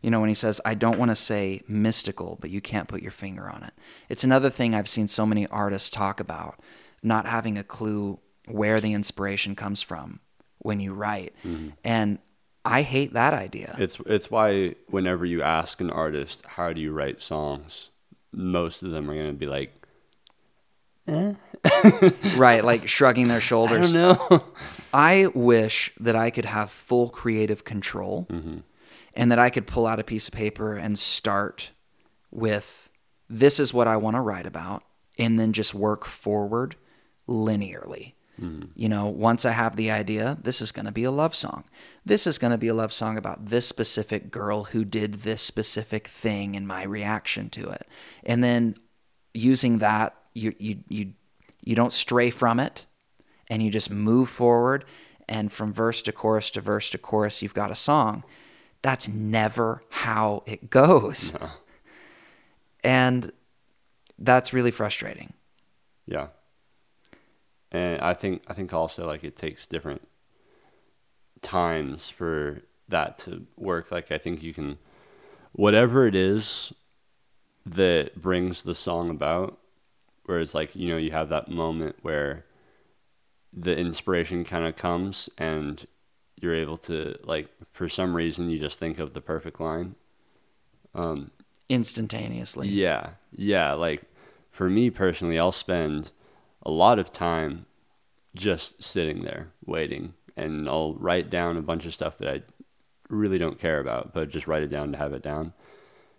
You 0.00 0.10
know, 0.10 0.20
when 0.20 0.28
he 0.28 0.34
says, 0.34 0.60
"I 0.64 0.74
don't 0.74 0.98
want 0.98 1.10
to 1.10 1.16
say 1.16 1.62
mystical, 1.66 2.38
but 2.40 2.50
you 2.50 2.60
can't 2.60 2.88
put 2.88 3.02
your 3.02 3.10
finger 3.10 3.48
on 3.48 3.62
it." 3.62 3.72
It's 4.08 4.22
another 4.24 4.50
thing 4.50 4.74
I've 4.74 4.88
seen 4.88 5.08
so 5.08 5.24
many 5.26 5.46
artists 5.48 5.90
talk 5.90 6.20
about, 6.20 6.60
not 7.02 7.26
having 7.26 7.56
a 7.58 7.64
clue 7.64 8.20
where 8.46 8.80
the 8.80 8.92
inspiration 8.92 9.54
comes 9.56 9.80
from 9.82 10.20
when 10.58 10.80
you 10.80 10.92
write, 10.92 11.34
and 11.82 12.18
I 12.64 12.82
hate 12.82 13.12
that 13.14 13.34
idea. 13.34 13.74
It's 13.78 13.98
it's 14.06 14.30
why 14.30 14.74
whenever 14.88 15.24
you 15.26 15.42
ask 15.42 15.80
an 15.80 15.90
artist 15.90 16.42
how 16.46 16.72
do 16.72 16.80
you 16.80 16.92
write 16.92 17.20
songs, 17.20 17.90
most 18.32 18.82
of 18.82 18.90
them 18.90 19.10
are 19.10 19.14
gonna 19.14 19.32
be 19.32 19.46
like, 19.46 19.83
Eh? 21.06 21.34
right, 22.36 22.64
like 22.64 22.88
shrugging 22.88 23.28
their 23.28 23.40
shoulders. 23.40 23.94
I 23.94 23.98
don't 23.98 24.30
know. 24.30 24.44
I 24.92 25.28
wish 25.34 25.92
that 26.00 26.16
I 26.16 26.30
could 26.30 26.44
have 26.44 26.70
full 26.70 27.08
creative 27.08 27.64
control 27.64 28.26
mm-hmm. 28.30 28.58
and 29.14 29.32
that 29.32 29.38
I 29.38 29.50
could 29.50 29.66
pull 29.66 29.86
out 29.86 30.00
a 30.00 30.04
piece 30.04 30.28
of 30.28 30.34
paper 30.34 30.76
and 30.76 30.98
start 30.98 31.70
with 32.30 32.88
this 33.28 33.58
is 33.58 33.72
what 33.72 33.88
I 33.88 33.96
want 33.96 34.16
to 34.16 34.20
write 34.20 34.46
about 34.46 34.82
and 35.18 35.38
then 35.38 35.52
just 35.52 35.74
work 35.74 36.04
forward 36.04 36.76
linearly. 37.28 38.12
Mm-hmm. 38.40 38.70
You 38.74 38.88
know, 38.88 39.06
once 39.06 39.44
I 39.44 39.52
have 39.52 39.76
the 39.76 39.90
idea, 39.90 40.38
this 40.42 40.60
is 40.60 40.72
going 40.72 40.86
to 40.86 40.92
be 40.92 41.04
a 41.04 41.10
love 41.10 41.36
song. 41.36 41.64
This 42.04 42.26
is 42.26 42.38
going 42.38 42.50
to 42.50 42.58
be 42.58 42.68
a 42.68 42.74
love 42.74 42.92
song 42.92 43.16
about 43.16 43.46
this 43.46 43.66
specific 43.66 44.30
girl 44.30 44.64
who 44.64 44.84
did 44.84 45.16
this 45.16 45.40
specific 45.40 46.08
thing 46.08 46.56
and 46.56 46.66
my 46.66 46.82
reaction 46.82 47.48
to 47.50 47.68
it. 47.68 47.86
And 48.24 48.42
then 48.42 48.74
using 49.32 49.78
that, 49.78 50.16
you 50.34 50.54
you 50.58 50.78
you 50.88 51.12
you 51.62 51.76
don't 51.76 51.92
stray 51.92 52.30
from 52.30 52.60
it 52.60 52.86
and 53.48 53.62
you 53.62 53.70
just 53.70 53.90
move 53.90 54.28
forward 54.28 54.84
and 55.28 55.52
from 55.52 55.72
verse 55.72 56.02
to 56.02 56.12
chorus 56.12 56.50
to 56.50 56.60
verse 56.60 56.90
to 56.90 56.98
chorus 56.98 57.42
you've 57.42 57.54
got 57.54 57.70
a 57.70 57.76
song 57.76 58.24
that's 58.82 59.08
never 59.08 59.82
how 59.90 60.42
it 60.46 60.70
goes 60.80 61.32
and 62.84 63.32
that's 64.18 64.52
really 64.52 64.70
frustrating 64.70 65.32
Yeah. 66.06 66.28
And 67.72 68.00
I 68.00 68.14
think 68.14 68.42
I 68.48 68.54
think 68.54 68.72
also 68.72 69.06
like 69.06 69.24
it 69.24 69.36
takes 69.36 69.66
different 69.66 70.06
times 71.42 72.08
for 72.10 72.62
that 72.88 73.18
to 73.18 73.46
work. 73.56 73.90
Like 73.90 74.12
I 74.12 74.18
think 74.18 74.42
you 74.42 74.54
can 74.54 74.78
whatever 75.52 76.06
it 76.06 76.14
is 76.14 76.72
that 77.66 78.20
brings 78.20 78.62
the 78.62 78.74
song 78.74 79.10
about, 79.10 79.58
whereas 80.24 80.54
like, 80.54 80.74
you 80.74 80.88
know, 80.88 80.96
you 80.96 81.10
have 81.10 81.28
that 81.28 81.48
moment 81.48 81.96
where 82.02 82.44
the 83.52 83.76
inspiration 83.76 84.44
kind 84.44 84.66
of 84.66 84.76
comes 84.76 85.28
and 85.38 85.86
you're 86.40 86.54
able 86.54 86.76
to 86.76 87.16
like 87.24 87.48
for 87.72 87.88
some 87.88 88.14
reason 88.14 88.50
you 88.50 88.58
just 88.58 88.78
think 88.78 88.98
of 88.98 89.12
the 89.12 89.20
perfect 89.20 89.60
line. 89.60 89.94
Um 90.94 91.30
instantaneously 91.68 92.68
yeah, 92.68 93.10
yeah. 93.34 93.72
Like 93.72 94.02
for 94.50 94.70
me 94.70 94.90
personally, 94.90 95.38
I'll 95.38 95.52
spend 95.52 96.12
a 96.62 96.70
lot 96.70 96.98
of 96.98 97.10
time 97.10 97.66
just 98.34 98.82
sitting 98.82 99.22
there 99.22 99.48
waiting, 99.64 100.14
and 100.36 100.68
I'll 100.68 100.94
write 100.94 101.28
down 101.30 101.56
a 101.56 101.62
bunch 101.62 101.86
of 101.86 101.94
stuff 101.94 102.18
that 102.18 102.28
I 102.28 102.42
really 103.08 103.38
don't 103.38 103.58
care 103.58 103.80
about, 103.80 104.12
but 104.14 104.28
just 104.28 104.46
write 104.46 104.62
it 104.62 104.70
down 104.70 104.92
to 104.92 104.98
have 104.98 105.12
it 105.12 105.22
down. 105.22 105.52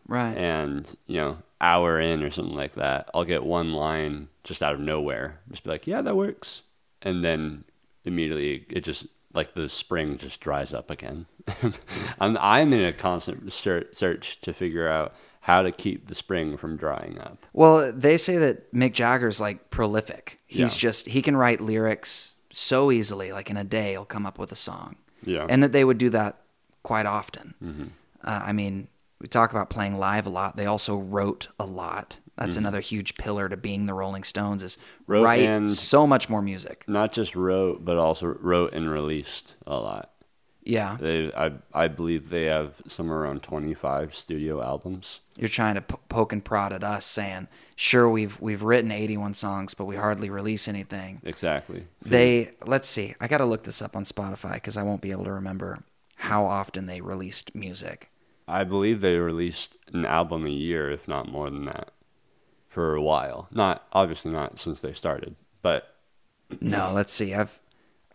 right 0.07 0.35
And 0.37 0.95
you 1.07 1.17
know, 1.17 1.37
hour 1.61 1.99
in 1.99 2.21
or 2.23 2.31
something 2.31 2.55
like 2.55 2.73
that, 2.73 3.09
I'll 3.13 3.25
get 3.25 3.43
one 3.43 3.73
line 3.73 4.27
just 4.43 4.61
out 4.61 4.73
of 4.73 4.79
nowhere, 4.79 5.39
just 5.51 5.63
be 5.63 5.69
like, 5.69 5.87
"Yeah, 5.87 6.01
that 6.01 6.15
works," 6.15 6.63
and 7.01 7.23
then 7.23 7.63
immediately 8.03 8.65
it 8.69 8.81
just 8.83 9.07
like 9.33 9.53
the 9.53 9.67
spring 9.69 10.17
just 10.17 10.39
dries 10.41 10.73
up 10.73 10.89
again. 10.89 11.25
I'm 12.19 12.37
I'm 12.39 12.73
in 12.73 12.83
a 12.85 12.93
constant 12.93 13.51
search 13.51 14.39
to 14.41 14.53
figure 14.53 14.87
out 14.87 15.13
how 15.41 15.61
to 15.61 15.71
keep 15.71 16.07
the 16.07 16.15
spring 16.15 16.57
from 16.57 16.75
drying 16.75 17.19
up. 17.19 17.45
well 17.53 17.91
they 17.91 18.17
say 18.17 18.37
that 18.37 18.73
mick 18.73 18.93
jagger's 18.93 19.39
like 19.39 19.69
prolific 19.69 20.39
he's 20.47 20.75
Yeah. 20.75 20.79
just 20.89 21.05
he 21.07 21.21
can 21.21 21.37
write 21.37 21.61
lyrics 21.61 22.33
so 22.51 22.91
easily 22.91 23.31
like 23.31 23.49
in 23.51 23.57
a 23.57 23.63
day 23.63 23.91
he'll 23.91 24.05
come 24.05 24.25
up 24.25 24.39
with 24.39 24.51
a 24.51 24.55
song 24.55 24.95
Yeah. 25.23 25.45
and 25.47 25.61
that 25.61 25.71
they 25.71 25.83
would 25.83 25.99
do 25.99 26.09
that 26.11 26.41
quite 26.81 27.05
often. 27.05 27.53
Mm-hmm. 27.63 27.83
Uh, 28.23 28.41
I 28.45 28.53
mean, 28.53 28.87
we 29.25 29.29
talk 29.29 29.49
about 29.49 29.71
playing 29.71 29.97
live 29.97 30.27
a 30.27 30.29
lot. 30.29 30.55
They 30.55 30.67
also 30.67 30.97
wrote 30.97 31.47
a 31.59 31.65
lot. 31.65 32.19
That's 32.37 32.57
another 32.57 32.79
huge 32.79 33.15
pillar 33.15 33.49
to 33.49 33.57
being 33.57 33.87
the 33.87 33.95
Rolling 33.95 34.23
Stones 34.23 34.61
is 34.61 34.77
Mm-hmm. 34.77 35.11
Wrote 35.11 35.23
write 35.23 35.69
so 35.69 36.05
much 36.05 36.29
more 36.29 36.43
music. 36.43 36.83
Not 36.87 37.11
just 37.11 37.35
wrote, 37.35 37.83
but 37.83 37.97
also 37.97 38.27
wrote 38.27 38.73
and 38.73 38.87
released 38.87 39.55
a 39.65 39.77
lot. 39.77 40.11
Yeah, 40.63 40.97
They, 40.99 41.31
I, 41.33 41.53
I 41.73 41.87
believe 41.87 42.29
they 42.29 42.43
have 42.45 42.73
somewhere 42.87 43.19
around 43.21 43.41
25 43.41 44.13
studio 44.15 44.61
albums. 44.61 45.21
you're 45.35 45.49
trying 45.49 45.73
to 45.75 45.81
po- 45.81 45.99
poke 46.07 46.31
and 46.33 46.45
prod 46.45 46.71
at 46.71 46.83
us, 46.83 47.05
saying, 47.07 47.47
"Sure, 47.75 48.07
we've 48.07 48.39
we've 48.39 48.61
written 48.63 48.91
81 48.91 49.33
songs, 49.33 49.73
but 49.73 49.85
we 49.85 49.95
hardly 49.95 50.29
release 50.29 50.67
anything." 50.67 51.21
Exactly. 51.23 51.87
They 52.03 52.51
let's 52.63 52.87
see. 52.87 53.15
I 53.19 53.27
got 53.27 53.39
to 53.39 53.45
look 53.45 53.63
this 53.63 53.81
up 53.81 53.95
on 53.95 54.03
Spotify 54.05 54.53
because 54.55 54.77
I 54.77 54.83
won't 54.83 55.01
be 55.01 55.11
able 55.11 55.25
to 55.25 55.31
remember 55.31 55.83
how 56.15 56.45
often 56.45 56.85
they 56.87 57.01
released 57.01 57.55
music. 57.55 58.09
I 58.47 58.63
believe 58.63 59.01
they 59.01 59.17
released 59.17 59.77
an 59.91 60.05
album 60.05 60.45
a 60.45 60.49
year, 60.49 60.91
if 60.91 61.07
not 61.07 61.31
more 61.31 61.49
than 61.49 61.65
that, 61.65 61.91
for 62.67 62.95
a 62.95 63.01
while. 63.01 63.47
Not 63.51 63.85
obviously 63.91 64.31
not 64.31 64.59
since 64.59 64.81
they 64.81 64.93
started, 64.93 65.35
but 65.61 65.95
No, 66.61 66.91
let's 66.93 67.11
see. 67.13 67.33
I've 67.33 67.59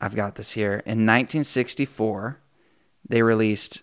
I've 0.01 0.15
got 0.15 0.37
this 0.37 0.53
here. 0.53 0.75
In 0.87 1.05
1964, 1.07 2.41
they 3.09 3.23
released 3.23 3.83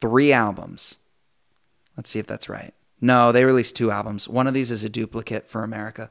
three 0.00 0.32
albums. 0.32 0.96
Let's 1.96 2.10
see 2.10 2.18
if 2.18 2.26
that's 2.26 2.48
right. 2.48 2.74
No, 3.00 3.30
they 3.30 3.44
released 3.44 3.76
two 3.76 3.90
albums. 3.90 4.28
One 4.28 4.46
of 4.46 4.54
these 4.54 4.70
is 4.70 4.82
a 4.82 4.88
duplicate 4.88 5.48
for 5.48 5.62
America. 5.62 6.10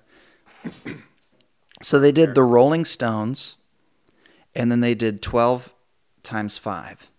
so 1.81 1.99
they 1.99 2.11
did 2.11 2.33
the 2.33 2.43
Rolling 2.43 2.85
Stones, 2.85 3.57
and 4.55 4.71
then 4.71 4.79
they 4.79 4.95
did 4.95 5.21
12 5.21 5.73
times 6.23 6.57
five. 6.57 7.11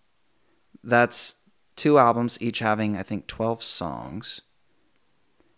That's 0.83 1.35
two 1.79 1.99
albums, 1.99 2.37
each 2.41 2.59
having, 2.59 2.97
I 2.97 3.03
think, 3.03 3.27
12 3.27 3.63
songs. 3.63 4.43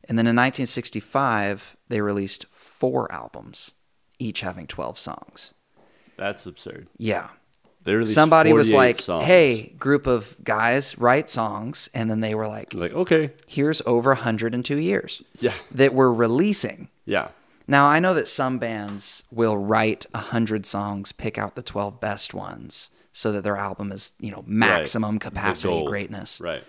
And 0.08 0.18
then 0.18 0.26
in 0.26 0.36
1965, 0.36 1.76
they 1.88 2.00
released 2.00 2.46
four 2.46 3.10
albums, 3.12 3.72
each 4.18 4.42
having 4.42 4.66
12 4.66 4.98
songs. 4.98 5.54
That's 6.16 6.46
absurd. 6.46 6.86
Yeah. 6.96 7.28
They 7.82 8.04
Somebody 8.04 8.52
was 8.52 8.72
like, 8.72 9.00
songs. 9.00 9.24
hey, 9.24 9.68
group 9.78 10.06
of 10.06 10.36
guys, 10.44 10.98
write 10.98 11.30
songs. 11.30 11.88
And 11.94 12.10
then 12.10 12.20
they 12.20 12.34
were 12.34 12.46
like, 12.46 12.74
like 12.74 12.92
okay, 12.92 13.32
here's 13.46 13.80
over 13.86 14.10
102 14.10 14.76
years 14.76 15.22
yeah, 15.38 15.54
that 15.70 15.94
we're 15.94 16.12
releasing. 16.12 16.88
yeah, 17.06 17.28
Now, 17.66 17.86
I 17.86 17.98
know 17.98 18.12
that 18.12 18.28
some 18.28 18.58
bands 18.58 19.24
will 19.30 19.56
write 19.56 20.04
100 20.12 20.66
songs, 20.66 21.12
pick 21.12 21.38
out 21.38 21.54
the 21.54 21.62
12 21.62 21.98
best 22.00 22.34
ones 22.34 22.90
so 23.12 23.32
that 23.32 23.42
their 23.42 23.56
album 23.56 23.92
is, 23.92 24.12
you 24.20 24.30
know, 24.30 24.44
maximum 24.46 25.14
The 25.14 25.20
capacity 25.20 25.84
greatness. 25.84 26.40
right. 26.40 26.62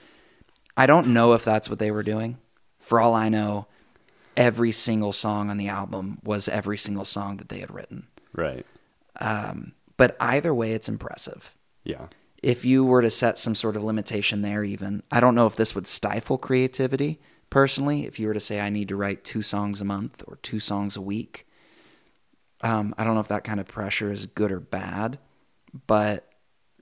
I 0.78 0.86
don't 0.88 1.08
know 1.08 1.34
if 1.34 1.44
that's 1.44 1.70
what 1.70 1.80
they 1.80 1.92
were 1.92 2.04
doing. 2.04 2.38
For 2.80 3.00
all 3.00 3.14
I 3.14 3.30
know, 3.30 3.68
every 4.38 4.72
single 4.72 5.12
song 5.14 5.50
on 5.50 5.58
the 5.58 5.68
album 5.68 6.20
was 6.24 6.48
every 6.48 6.78
single 6.78 7.06
song 7.06 7.38
that 7.38 7.50
they 7.50 7.60
had 7.60 7.70
written. 7.74 8.08
Right. 8.34 8.66
But 9.98 10.18
either 10.20 10.54
way, 10.54 10.72
it's 10.72 10.89
impressive. 10.89 11.56
Yeah. 11.84 12.08
If 12.42 12.66
you 12.66 12.84
were 12.84 13.04
to 13.04 13.12
set 13.12 13.38
some 13.38 13.54
sort 13.54 13.76
of 13.76 13.84
limitation 13.84 14.42
there, 14.42 14.64
even, 14.64 15.04
I 15.12 15.20
don't 15.20 15.36
know 15.36 15.46
if 15.46 15.56
this 15.56 15.76
would 15.76 15.86
stifle 15.86 16.39
creativity 16.39 17.20
personally. 17.52 18.08
If 18.08 18.18
you 18.20 18.28
were 18.28 18.34
to 18.34 18.39
say, 18.39 18.60
I 18.60 18.70
need 18.72 18.88
to 18.88 18.96
write 18.96 19.24
two 19.24 19.44
songs 19.44 19.80
a 19.80 19.86
month 19.86 20.24
or 20.28 20.38
two 20.38 20.60
songs 20.60 20.96
a 20.96 21.02
week, 21.02 21.46
um, 22.62 22.96
I 22.98 23.04
don't 23.04 23.14
know 23.14 23.20
if 23.20 23.28
that 23.28 23.44
kind 23.44 23.60
of 23.60 23.68
pressure 23.68 24.12
is 24.12 24.26
good 24.26 24.52
or 24.52 24.60
bad. 24.60 25.20
But 25.86 26.31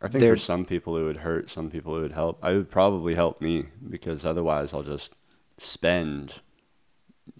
I 0.01 0.07
think 0.07 0.21
There- 0.21 0.35
for 0.35 0.41
some 0.41 0.65
people 0.65 0.97
it 0.97 1.03
would 1.03 1.17
hurt, 1.17 1.49
some 1.49 1.69
people 1.69 1.97
it 1.97 2.01
would 2.01 2.13
help. 2.13 2.39
I 2.41 2.53
would 2.53 2.69
probably 2.69 3.15
help 3.15 3.41
me 3.41 3.65
because 3.89 4.23
otherwise 4.25 4.73
I'll 4.73 4.83
just 4.83 5.13
spend 5.57 6.35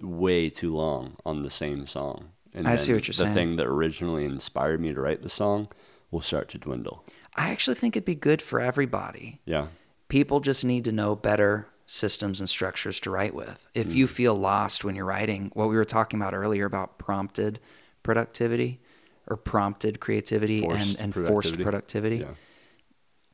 way 0.01 0.49
too 0.49 0.76
long 0.76 1.16
on 1.26 1.41
the 1.41 1.49
same 1.51 1.88
song. 1.88 2.30
And 2.53 2.68
I 2.68 2.76
see 2.76 2.93
what 2.93 3.07
you're 3.07 3.14
the 3.14 3.24
saying. 3.24 3.34
thing 3.34 3.55
that 3.57 3.68
originally 3.68 4.26
inspired 4.26 4.82
me 4.82 4.93
to 4.93 4.99
write 4.99 5.22
the 5.22 5.30
song 5.30 5.70
will 6.12 6.22
start 6.22 6.49
to 6.49 6.57
dwindle. 6.57 7.05
I 7.36 7.51
actually 7.51 7.76
think 7.76 7.95
it'd 7.95 8.05
be 8.05 8.16
good 8.16 8.41
for 8.41 8.60
everybody. 8.60 9.39
Yeah. 9.45 9.68
people 10.10 10.39
just 10.39 10.66
need 10.66 10.84
to 10.86 10.91
know 10.91 11.16
better 11.16 11.68
systems 11.86 12.39
and 12.39 12.49
structures 12.49 12.99
to 12.99 13.12
write 13.12 13.34
with. 13.36 13.68
If 13.76 13.93
you 13.93 14.07
mm. 14.07 14.10
feel 14.10 14.36
lost 14.36 14.84
when 14.84 14.95
you're 14.95 15.05
writing, 15.05 15.51
what 15.53 15.70
we 15.70 15.76
were 15.76 15.86
talking 15.86 16.20
about 16.20 16.34
earlier 16.34 16.66
about 16.66 16.97
prompted 16.97 17.60
productivity 18.01 18.80
or 19.28 19.38
prompted 19.38 19.99
creativity 19.99 20.64
and, 20.64 20.74
Forced 20.74 20.99
and 20.99 21.14
forced 21.14 21.28
productivity. 21.60 21.64
productivity, 21.64 22.18
Yeah. 22.18 22.28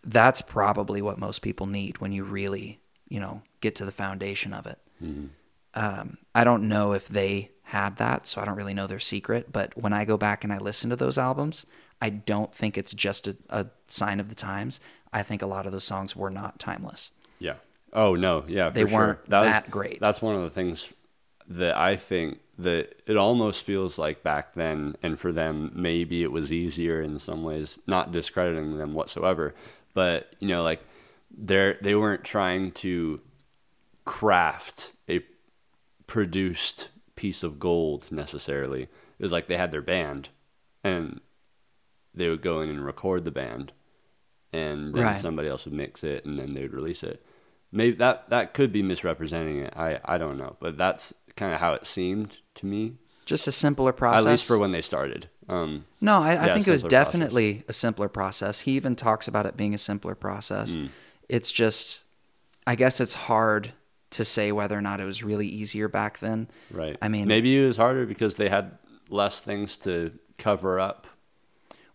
That's 0.05 0.41
probably 0.41 1.01
what 1.01 1.17
most 1.17 1.41
people 1.41 1.65
need 1.65 1.99
when 1.99 2.11
you 2.11 2.23
really, 2.23 2.79
you 3.07 3.19
know, 3.19 3.41
get 3.61 3.75
to 3.75 3.85
the 3.85 3.91
foundation 3.91 4.53
of 4.53 4.67
it. 4.67 4.79
Mm-hmm. 5.03 5.25
Um, 5.73 6.17
I 6.33 6.43
don't 6.43 6.69
know 6.69 6.93
if 6.93 7.07
they 7.07 7.51
had 7.63 7.97
that, 7.97 8.27
so 8.27 8.39
I 8.39 8.45
don't 8.45 8.55
really 8.55 8.73
know 8.73 8.87
their 8.87 8.99
secret. 8.99 9.51
But 9.51 9.75
when 9.75 9.91
I 9.91 10.05
go 10.05 10.17
back 10.17 10.43
and 10.43 10.53
I 10.53 10.57
listen 10.57 10.89
to 10.91 10.95
those 10.95 11.17
albums, 11.17 11.65
I 12.01 12.09
don't 12.09 12.53
think 12.53 12.77
it's 12.77 12.93
just 12.93 13.27
a, 13.27 13.35
a 13.49 13.67
sign 13.87 14.19
of 14.19 14.29
the 14.29 14.35
times. 14.35 14.79
I 15.11 15.23
think 15.23 15.41
a 15.41 15.47
lot 15.47 15.65
of 15.65 15.71
those 15.71 15.83
songs 15.83 16.15
were 16.15 16.29
not 16.29 16.59
timeless. 16.59 17.11
Yeah. 17.39 17.55
Oh 17.91 18.15
no, 18.15 18.43
yeah. 18.47 18.69
They 18.69 18.83
for 18.83 18.89
sure. 18.89 18.99
weren't 18.99 19.29
was- 19.29 19.45
that 19.45 19.71
great. 19.71 19.99
That's 19.99 20.21
one 20.21 20.35
of 20.35 20.41
the 20.41 20.49
things 20.49 20.87
that 21.47 21.75
I 21.77 21.95
think 21.95 22.39
that 22.57 23.01
it 23.05 23.17
almost 23.17 23.63
feels 23.63 23.97
like 23.99 24.23
back 24.23 24.53
then, 24.53 24.95
and 25.03 25.19
for 25.19 25.31
them 25.31 25.71
maybe 25.75 26.23
it 26.23 26.31
was 26.31 26.53
easier 26.53 27.01
in 27.01 27.19
some 27.19 27.43
ways. 27.43 27.79
Not 27.87 28.11
discrediting 28.11 28.77
them 28.77 28.93
whatsoever, 28.93 29.55
but 29.95 30.35
you 30.39 30.47
know, 30.47 30.61
like 30.61 30.81
they 31.35 31.75
they 31.81 31.95
weren't 31.95 32.23
trying 32.23 32.71
to 32.73 33.19
craft 34.05 34.91
a 35.09 35.21
produced 36.07 36.89
piece 37.15 37.41
of 37.43 37.59
gold 37.59 38.11
necessarily. 38.11 38.83
It 38.83 39.23
was 39.23 39.31
like 39.31 39.47
they 39.47 39.57
had 39.57 39.71
their 39.71 39.81
band, 39.81 40.29
and 40.83 41.21
they 42.13 42.29
would 42.29 42.41
go 42.43 42.61
in 42.61 42.69
and 42.69 42.85
record 42.85 43.25
the 43.25 43.31
band, 43.31 43.71
and 44.53 44.93
then 44.93 45.03
Right. 45.03 45.17
somebody 45.17 45.47
else 45.47 45.65
would 45.65 45.73
mix 45.73 46.03
it, 46.03 46.25
and 46.25 46.37
then 46.37 46.53
they 46.53 46.61
would 46.61 46.73
release 46.73 47.03
it. 47.03 47.25
Maybe 47.71 47.95
that 47.97 48.29
that 48.29 48.53
could 48.53 48.71
be 48.71 48.83
misrepresenting 48.83 49.59
it. 49.59 49.73
I 49.75 49.99
I 50.05 50.17
don't 50.17 50.37
know, 50.37 50.55
but 50.59 50.77
that's 50.77 51.13
kind 51.35 51.53
of 51.53 51.59
how 51.59 51.73
it 51.73 51.87
seemed 51.87 52.37
to 52.55 52.65
me, 52.65 52.97
Just 53.26 53.47
a 53.47 53.51
simpler 53.51 53.91
process. 53.91 54.26
at 54.26 54.30
least 54.32 54.45
for 54.45 54.57
when 54.57 54.71
they 54.71 54.82
started. 54.82 55.30
Um, 55.49 55.86
No, 56.01 56.17
I, 56.19 56.34
I 56.49 56.53
think 56.53 56.67
it 56.67 56.71
was 56.71 56.82
simpler 56.82 56.89
process. 56.89 57.05
definitely 57.05 57.63
a 57.67 57.73
simpler 57.73 58.07
process. 58.09 58.59
He 58.61 58.71
even 58.73 58.95
talks 58.95 59.28
about 59.28 59.45
it 59.45 59.57
being 59.57 59.73
a 59.73 59.78
simpler 59.80 60.15
process. 60.15 60.76
Mm. 60.76 60.89
It's 61.30 61.51
just, 61.51 62.01
I 62.67 62.76
guess 62.76 62.99
it's 62.99 63.13
hard 63.15 63.73
to 64.11 64.23
say 64.26 64.51
whether 64.51 64.78
or 64.78 64.82
not 64.82 64.99
it 64.99 65.05
was 65.05 65.23
really 65.23 65.47
easier 65.47 65.88
back 65.88 66.19
then. 66.19 66.47
right. 66.71 66.97
I 67.01 67.07
mean- 67.09 67.28
maybe 67.28 67.57
it 67.61 67.65
was 67.65 67.78
harder 67.78 68.05
because 68.05 68.36
they 68.36 68.49
had 68.49 68.78
less 69.09 69.41
things 69.41 69.78
to 69.78 70.11
cover 70.38 70.80
up. 70.80 71.07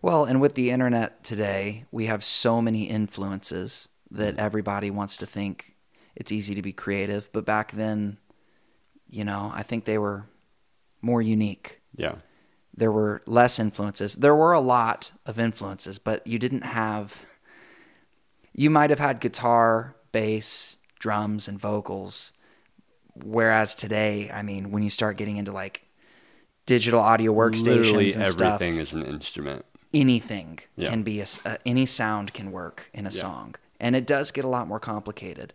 Well, 0.02 0.24
and 0.24 0.40
with 0.40 0.54
the 0.54 0.70
internet 0.70 1.22
today, 1.22 1.84
we 1.92 2.06
have 2.06 2.24
so 2.24 2.60
many 2.62 2.84
influences 2.84 3.88
that 4.10 4.36
Mm. 4.36 4.38
everybody 4.40 4.90
wants 4.90 5.16
to 5.18 5.26
think 5.26 5.74
it's 6.16 6.32
easy 6.32 6.54
to 6.54 6.62
be 6.62 6.72
creative. 6.72 7.28
But 7.32 7.44
back 7.44 7.72
then, 7.72 8.18
you 9.08 9.24
know, 9.24 9.50
I 9.54 9.62
think 9.62 9.84
they 9.84 9.98
were 9.98 10.24
more 11.02 11.22
unique. 11.22 11.80
Yeah. 11.96 12.16
there 12.72 12.92
were 12.92 13.20
less 13.26 13.58
influences. 13.58 14.14
There 14.14 14.34
were 14.34 14.52
a 14.52 14.60
lot 14.60 15.10
of 15.26 15.38
influences, 15.38 15.98
but 15.98 16.26
you 16.26 16.38
didn't 16.38 16.62
have. 16.62 17.22
You 18.54 18.70
might 18.70 18.88
have 18.90 18.98
had 19.00 19.20
guitar, 19.20 19.96
bass, 20.12 20.78
drums, 20.98 21.46
and 21.48 21.58
vocals. 21.60 22.32
Whereas 23.14 23.74
today, 23.74 24.30
I 24.32 24.42
mean, 24.42 24.70
when 24.70 24.82
you 24.82 24.88
start 24.90 25.16
getting 25.18 25.36
into 25.36 25.52
like 25.52 25.86
digital 26.64 27.00
audio 27.00 27.34
workstations 27.34 27.64
Literally 27.64 28.12
and 28.12 28.26
stuff, 28.26 28.54
everything 28.62 28.78
is 28.78 28.92
an 28.92 29.02
instrument. 29.04 29.64
anything 29.92 30.60
Yeah. 30.76 30.88
can 30.90 31.02
be 31.02 31.20
a, 31.20 31.26
uh, 31.44 31.56
any 31.66 31.84
sound 31.84 32.32
can 32.32 32.50
work 32.52 32.88
in 32.94 33.06
a 33.06 33.10
Yeah. 33.10 33.20
song, 33.20 33.56
and 33.78 33.94
it 33.94 34.06
does 34.06 34.30
get 34.30 34.44
a 34.44 34.48
lot 34.48 34.68
more 34.68 34.80
complicated. 34.80 35.52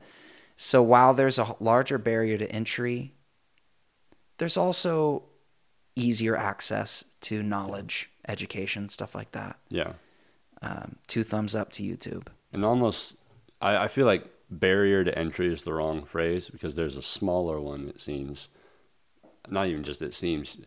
So 0.57 0.83
while 0.83 1.13
there's 1.13 1.39
a 1.39 1.55
larger 1.59 1.97
barrier 1.97 2.37
to 2.37 2.51
entry, 2.51 3.13
there's 4.37 4.57
also 4.57 5.23
easier 5.95 6.35
access 6.35 7.05
to 7.21 7.41
knowledge, 7.41 8.09
education, 8.27 8.89
stuff 8.89 9.15
like 9.15 9.31
that. 9.31 9.57
Yeah. 9.69 9.93
Um, 10.61 10.97
two 11.07 11.23
thumbs 11.23 11.55
up 11.55 11.71
to 11.73 11.83
YouTube. 11.83 12.27
And 12.51 12.65
almost, 12.65 13.15
I, 13.61 13.77
I 13.77 13.87
feel 13.87 14.05
like 14.05 14.25
barrier 14.49 15.03
to 15.03 15.17
entry 15.17 15.51
is 15.51 15.63
the 15.63 15.73
wrong 15.73 16.05
phrase 16.05 16.49
because 16.49 16.75
there's 16.75 16.95
a 16.95 17.01
smaller 17.01 17.59
one, 17.59 17.89
it 17.89 18.01
seems. 18.01 18.49
Not 19.49 19.67
even 19.67 19.83
just 19.83 20.01
it 20.01 20.13
seems. 20.13 20.57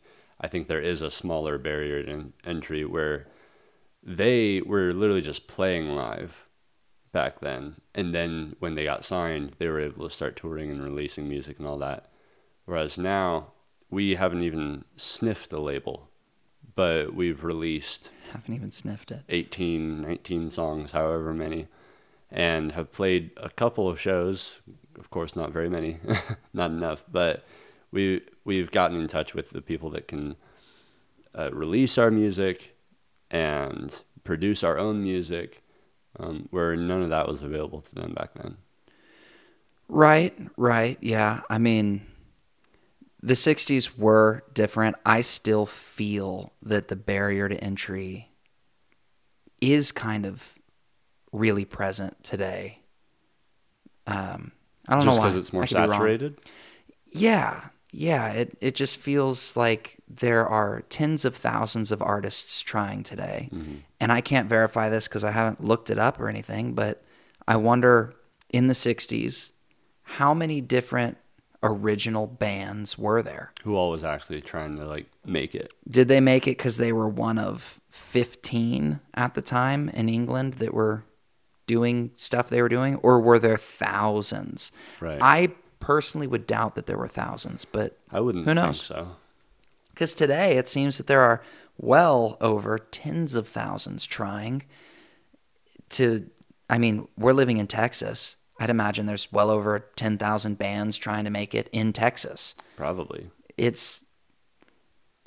I 0.41 0.47
think 0.47 0.67
there 0.67 0.81
is 0.81 1.01
a 1.01 1.11
smaller 1.11 1.59
barrier 1.59 2.03
to 2.05 2.33
entry 2.45 2.85
where 2.85 3.27
they 4.03 4.63
were 4.63 4.93
literally 4.93 5.21
just 5.21 5.49
playing 5.49 5.89
live 5.89 6.47
back 7.13 7.41
then. 7.41 7.77
And 7.95 8.15
then 8.15 8.55
when 8.61 8.75
they 8.75 8.85
got 8.85 9.05
signed, 9.05 9.57
they 9.59 9.69
were 9.69 9.81
able 9.81 10.09
to 10.09 10.15
start 10.15 10.37
touring 10.37 10.71
and 10.71 10.83
releasing 10.83 11.29
music 11.29 11.59
and 11.59 11.67
all 11.67 11.79
that. 11.79 12.11
Whereas 12.67 12.99
now, 12.99 13.49
we 13.91 14.15
haven't 14.15 14.43
even 14.43 14.85
sniffed 14.97 15.51
the 15.51 15.61
label, 15.61 16.09
but 16.75 17.15
we've 17.15 17.45
released 17.45 18.11
Haven't 18.33 18.55
even 18.55 18.71
sniffed 18.71 19.11
it. 19.11 19.23
18, 19.29 20.03
19 20.03 20.51
songs, 20.51 20.93
however 20.93 21.33
many, 21.33 21.67
and 22.31 22.73
have 22.73 22.93
played 22.93 23.31
a 23.37 23.49
couple 23.51 23.89
of 23.89 24.01
shows. 24.01 24.61
Of 24.99 25.11
course, 25.11 25.35
not 25.37 25.53
very 25.53 25.71
many, 25.71 25.99
not 26.53 26.71
enough, 26.71 27.05
but 27.11 27.45
we 27.91 28.23
we've 28.45 28.71
gotten 28.71 29.01
in 29.01 29.09
touch 29.09 29.35
with 29.35 29.51
the 29.51 29.63
people 29.63 29.91
that 29.91 30.09
can 30.09 30.37
uh, 31.35 31.51
release 31.53 31.99
our 31.99 32.11
music 32.11 32.77
and 33.31 34.03
produce 34.25 34.63
our 34.65 34.79
own 34.79 35.03
music, 35.03 35.63
um, 36.19 36.49
where 36.51 36.77
none 36.77 37.03
of 37.03 37.11
that 37.11 37.29
was 37.29 37.43
available 37.43 37.81
to 37.81 37.95
them 37.95 38.13
back 38.15 38.35
then. 38.35 38.57
Right, 39.89 40.37
right. 40.57 40.99
Yeah. 41.01 41.41
I 41.49 41.59
mean, 41.59 42.07
the 43.23 43.35
60s 43.35 43.99
were 43.99 44.45
different. 44.55 44.97
I 45.05 45.21
still 45.23 45.67
feel 45.67 46.53
that 46.63 46.89
the 46.89 46.97
barrier 46.97 47.49
to 47.49 47.57
entry 47.63 48.31
is 49.61 49.91
kind 49.93 50.25
of 50.25 50.55
really 51.33 51.65
present 51.65 52.23
today. 52.23 52.81
Um, 54.07 54.53
I 54.87 54.93
don't 54.93 55.05
Just 55.05 55.07
know 55.07 55.21
why. 55.21 55.31
Just 55.31 55.35
because 55.35 55.35
it's 55.37 55.53
more 55.53 55.63
I 55.63 55.67
could 55.67 55.75
be 55.75 55.81
wrong. 55.81 55.91
saturated. 55.91 56.39
Yeah, 57.11 57.65
yeah. 57.91 58.31
It 58.33 58.57
it 58.61 58.75
just 58.75 58.99
feels 58.99 59.57
like 59.57 59.97
there 60.09 60.47
are 60.47 60.83
tens 60.89 61.25
of 61.25 61.35
thousands 61.37 61.93
of 61.93 62.01
artists 62.01 62.61
trying 62.61 63.03
today, 63.03 63.51
and 64.01 64.13
I 64.13 64.21
can't 64.21 64.49
verify 64.49 64.89
this 64.89 65.09
because 65.09 65.25
I 65.25 65.33
haven't 65.33 65.63
looked 65.63 65.91
it 65.91 65.99
up 65.99 66.21
or 66.21 66.29
anything. 66.29 66.75
But 66.75 67.03
I 67.47 67.57
wonder 67.57 68.15
in 68.51 68.69
the 68.69 68.75
'60s 68.75 69.51
how 70.03 70.33
many 70.33 70.61
different 70.63 71.19
original 71.63 72.27
bands 72.27 72.97
were 72.99 73.23
there? 73.23 73.53
Who 73.65 73.75
all 73.77 73.91
was 73.91 74.05
actually 74.05 74.41
trying 74.41 74.77
to 74.79 74.87
like 74.87 75.07
make 75.25 75.55
it? 75.55 75.73
Did 75.91 76.09
they 76.09 76.21
make 76.21 76.47
it 76.47 76.57
because 76.59 76.77
they 76.77 76.93
were 76.93 77.09
one 77.09 77.39
of 77.39 77.81
15 77.91 79.01
at 79.15 79.35
the 79.35 79.43
time 79.43 79.89
in 79.91 80.09
England 80.09 80.55
that 80.55 80.73
were 80.75 81.05
doing 81.67 82.11
stuff 82.17 82.49
they 82.49 82.63
were 82.63 82.69
doing? 82.69 82.97
Or 82.97 83.21
were 83.21 83.39
there 83.39 83.57
thousands? 83.59 84.73
Right. 85.01 85.19
I 85.21 85.49
personally 85.81 86.27
would 86.27 86.47
doubt 86.47 86.75
that 86.75 86.87
there 86.87 86.99
were 86.99 87.09
thousands, 87.09 87.65
but 87.65 87.99
I 88.11 88.21
wouldn't 88.21 88.45
Who 88.45 88.51
think 88.55 88.65
knows? 88.67 88.83
so. 88.83 89.17
because 89.91 90.15
today 90.15 90.57
it 90.59 90.67
seems 90.69 90.97
that 90.99 91.07
there 91.07 91.21
are 91.23 91.43
well 91.77 92.37
over 92.41 92.79
tens 92.79 93.35
of 93.35 93.47
thousands 93.49 94.05
trying 94.07 94.63
to. 95.91 96.29
I 96.71 96.77
mean, 96.79 97.09
we're 97.17 97.33
living 97.33 97.57
in 97.59 97.67
Texas. 97.67 98.37
I'd 98.59 98.71
imagine 98.71 99.07
there's 99.07 99.31
well 99.33 99.51
over 99.51 99.79
10,000 99.97 100.59
bands 100.59 100.97
trying 100.97 101.25
to 101.25 101.31
make 101.31 101.55
it 101.55 101.69
in 101.73 101.93
Texas. 101.93 102.55
Probably. 102.77 103.31
It's, 103.57 104.05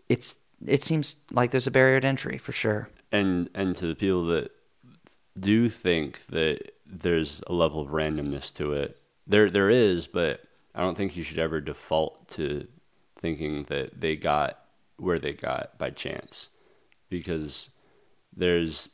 it's, 0.09 0.35
it 0.65 0.83
seems 0.83 1.15
like 1.31 1.51
there's 1.51 1.67
a 1.67 1.71
barrier 1.71 1.99
to 1.99 2.07
entry 2.07 2.37
for 2.37 2.51
sure. 2.51 2.89
and 3.11 3.49
and 3.55 3.75
to 3.77 3.87
the 3.87 3.95
people 3.95 4.25
that 4.25 4.51
do 5.39 5.69
think 5.69 6.25
that 6.27 6.73
there's 6.85 7.41
a 7.47 7.53
level 7.53 7.81
of 7.81 7.87
randomness 7.89 8.53
to 8.53 8.73
it 8.73 9.01
there 9.25 9.49
there 9.49 9.69
is 9.69 10.05
but 10.07 10.41
i 10.75 10.81
don't 10.81 10.95
think 10.95 11.15
you 11.15 11.23
should 11.23 11.39
ever 11.39 11.59
default 11.61 12.27
to 12.27 12.67
thinking 13.15 13.63
that 13.63 13.99
they 13.99 14.15
got 14.15 14.59
where 14.97 15.17
they 15.17 15.31
got 15.33 15.77
by 15.77 15.89
chance 15.89 16.49
because 17.09 17.69
there's 18.35 18.89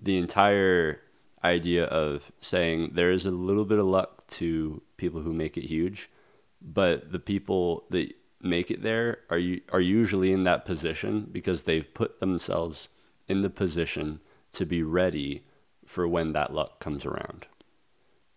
the 0.00 0.16
entire 0.18 1.00
idea 1.42 1.84
of 1.84 2.30
saying 2.40 2.90
there 2.92 3.10
is 3.10 3.24
a 3.26 3.30
little 3.30 3.64
bit 3.64 3.78
of 3.78 3.86
luck 3.86 4.26
to 4.26 4.82
people 4.96 5.22
who 5.22 5.32
make 5.32 5.56
it 5.56 5.64
huge 5.64 6.10
but 6.60 7.10
the 7.10 7.18
people 7.18 7.84
that 7.90 8.14
make 8.42 8.70
it 8.70 8.82
there 8.82 9.18
are 9.30 9.40
are 9.72 9.80
usually 9.80 10.32
in 10.32 10.44
that 10.44 10.64
position 10.64 11.28
because 11.30 11.62
they've 11.62 11.94
put 11.94 12.20
themselves 12.20 12.88
in 13.28 13.42
the 13.42 13.50
position 13.50 14.20
to 14.52 14.66
be 14.66 14.82
ready 14.82 15.44
for 15.86 16.06
when 16.06 16.32
that 16.32 16.52
luck 16.52 16.78
comes 16.80 17.04
around. 17.04 17.46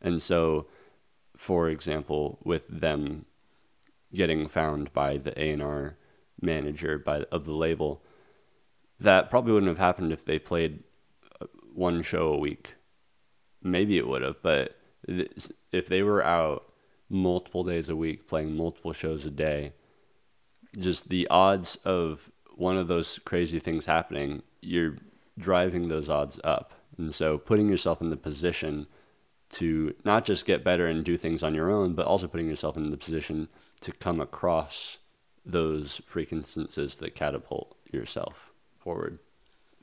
And 0.02 0.22
so 0.22 0.68
for 1.38 1.70
example 1.70 2.40
with 2.44 2.68
them 2.68 3.26
getting 4.14 4.48
found 4.48 4.94
by 4.94 5.18
the 5.18 5.34
A&R 5.42 5.98
manager 6.42 7.00
by 7.00 7.24
of 7.32 7.46
the 7.46 7.54
label 7.54 8.04
that 9.00 9.30
probably 9.30 9.54
wouldn't 9.54 9.70
have 9.70 9.78
happened 9.78 10.12
if 10.12 10.24
they 10.24 10.38
played 10.38 10.84
uh, 11.42 11.46
one 11.74 12.02
show 12.02 12.28
a 12.28 12.38
week 12.38 12.76
maybe 13.64 13.98
it 13.98 14.08
would 14.08 14.22
have 14.22 14.42
but 14.42 14.78
th- 15.08 15.32
if 15.72 15.88
they 15.88 16.04
were 16.04 16.24
out 16.24 16.72
multiple 17.10 17.64
days 17.64 17.90
a 17.90 17.96
week 17.96 18.28
playing 18.28 18.56
multiple 18.56 18.94
shows 18.94 19.26
a 19.26 19.32
day 19.32 19.74
just 20.78 21.10
the 21.10 21.28
odds 21.30 21.76
of 21.86 22.30
one 22.56 22.78
of 22.78 22.88
those 22.88 23.20
crazy 23.20 23.60
things 23.60 23.86
happening 23.86 24.42
you're 24.62 24.98
driving 25.38 25.88
those 25.88 26.10
odds 26.10 26.40
up 26.44 26.74
and 26.98 27.14
so 27.14 27.38
putting 27.38 27.70
yourself 27.70 28.02
in 28.02 28.10
the 28.10 28.18
position 28.18 28.86
to 29.50 29.94
not 30.04 30.26
just 30.26 30.46
get 30.46 30.64
better 30.64 30.88
and 30.88 31.04
do 31.04 31.18
things 31.18 31.44
on 31.44 31.54
your 31.54 31.72
own 31.72 31.94
but 31.94 32.06
also 32.06 32.28
putting 32.28 32.48
yourself 32.50 32.78
in 32.78 32.90
the 32.90 32.98
position 32.98 33.48
to 33.82 33.92
come 33.92 34.20
across 34.20 34.98
those 35.46 36.02
freak 36.08 36.32
instances 36.32 36.96
that 36.96 37.16
catapult 37.16 37.76
yourself 37.92 38.52
forward 38.80 39.20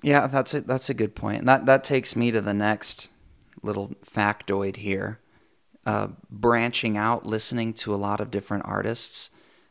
Yeah, 0.02 0.26
that's 0.26 0.54
a, 0.54 0.62
that's 0.62 0.88
a 0.88 0.94
good 0.94 1.14
point. 1.14 1.40
And 1.40 1.48
that, 1.48 1.66
that 1.66 1.84
takes 1.84 2.16
me 2.16 2.30
to 2.30 2.40
the 2.40 2.54
next 2.54 3.08
little 3.62 3.94
factoid 4.04 4.76
here. 4.76 5.20
Uh, 5.86 6.08
branching 6.30 6.96
out, 6.96 7.24
listening 7.26 7.72
to 7.72 7.94
a 7.94 7.96
lot 7.96 8.20
of 8.20 8.30
different 8.30 8.64
artists. 8.66 9.30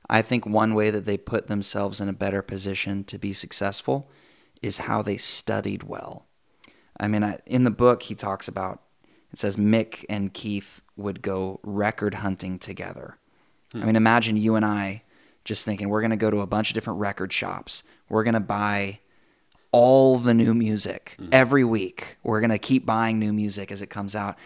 I 0.10 0.24
think 0.24 0.46
one 0.46 0.74
way 0.74 0.90
that 0.90 1.06
they 1.06 1.18
put 1.18 1.48
themselves 1.48 2.02
in 2.02 2.10
a 2.10 2.14
better 2.14 2.42
position 2.42 3.04
to 3.06 3.20
be 3.20 3.32
successful 3.32 4.10
is 4.62 4.80
how 4.80 5.02
they 5.02 5.18
studied 5.18 5.84
well. 5.84 6.26
I 7.00 7.08
mean, 7.08 7.24
I, 7.24 7.40
in 7.46 7.64
the 7.64 7.72
book, 7.72 8.04
he 8.04 8.16
talks 8.16 8.48
about 8.48 8.82
it 9.32 9.38
says 9.38 9.58
Mick 9.58 10.06
and 10.10 10.34
Keith 10.34 10.82
would 10.98 11.22
go 11.22 11.60
record 11.64 12.16
hunting 12.16 12.58
together. 12.58 13.18
I 13.76 13.86
mean, 13.86 13.96
imagine 13.96 14.36
you 14.36 14.56
and 14.56 14.66
I 14.66 15.04
just 15.44 15.64
thinking 15.64 15.90
we're 15.90 16.02
going 16.02 16.10
to 16.10 16.18
go 16.18 16.32
to 16.32 16.40
a 16.40 16.48
bunch 16.48 16.72
of 16.72 16.74
different 16.74 17.00
record 17.00 17.32
shops. 17.32 17.84
We're 18.10 18.24
going 18.24 18.34
to 18.34 18.40
buy 18.40 19.00
all 19.72 20.18
the 20.18 20.34
new 20.34 20.54
music 20.54 21.18
every 21.32 21.64
week. 21.64 22.18
We're 22.24 22.40
going 22.40 22.50
to 22.50 22.58
keep 22.58 22.86
buying 22.86 23.20
new 23.20 23.34
music 23.34 23.72
as 23.72 23.82
it 23.82 23.88
comes 23.88 24.16
out. 24.16 24.38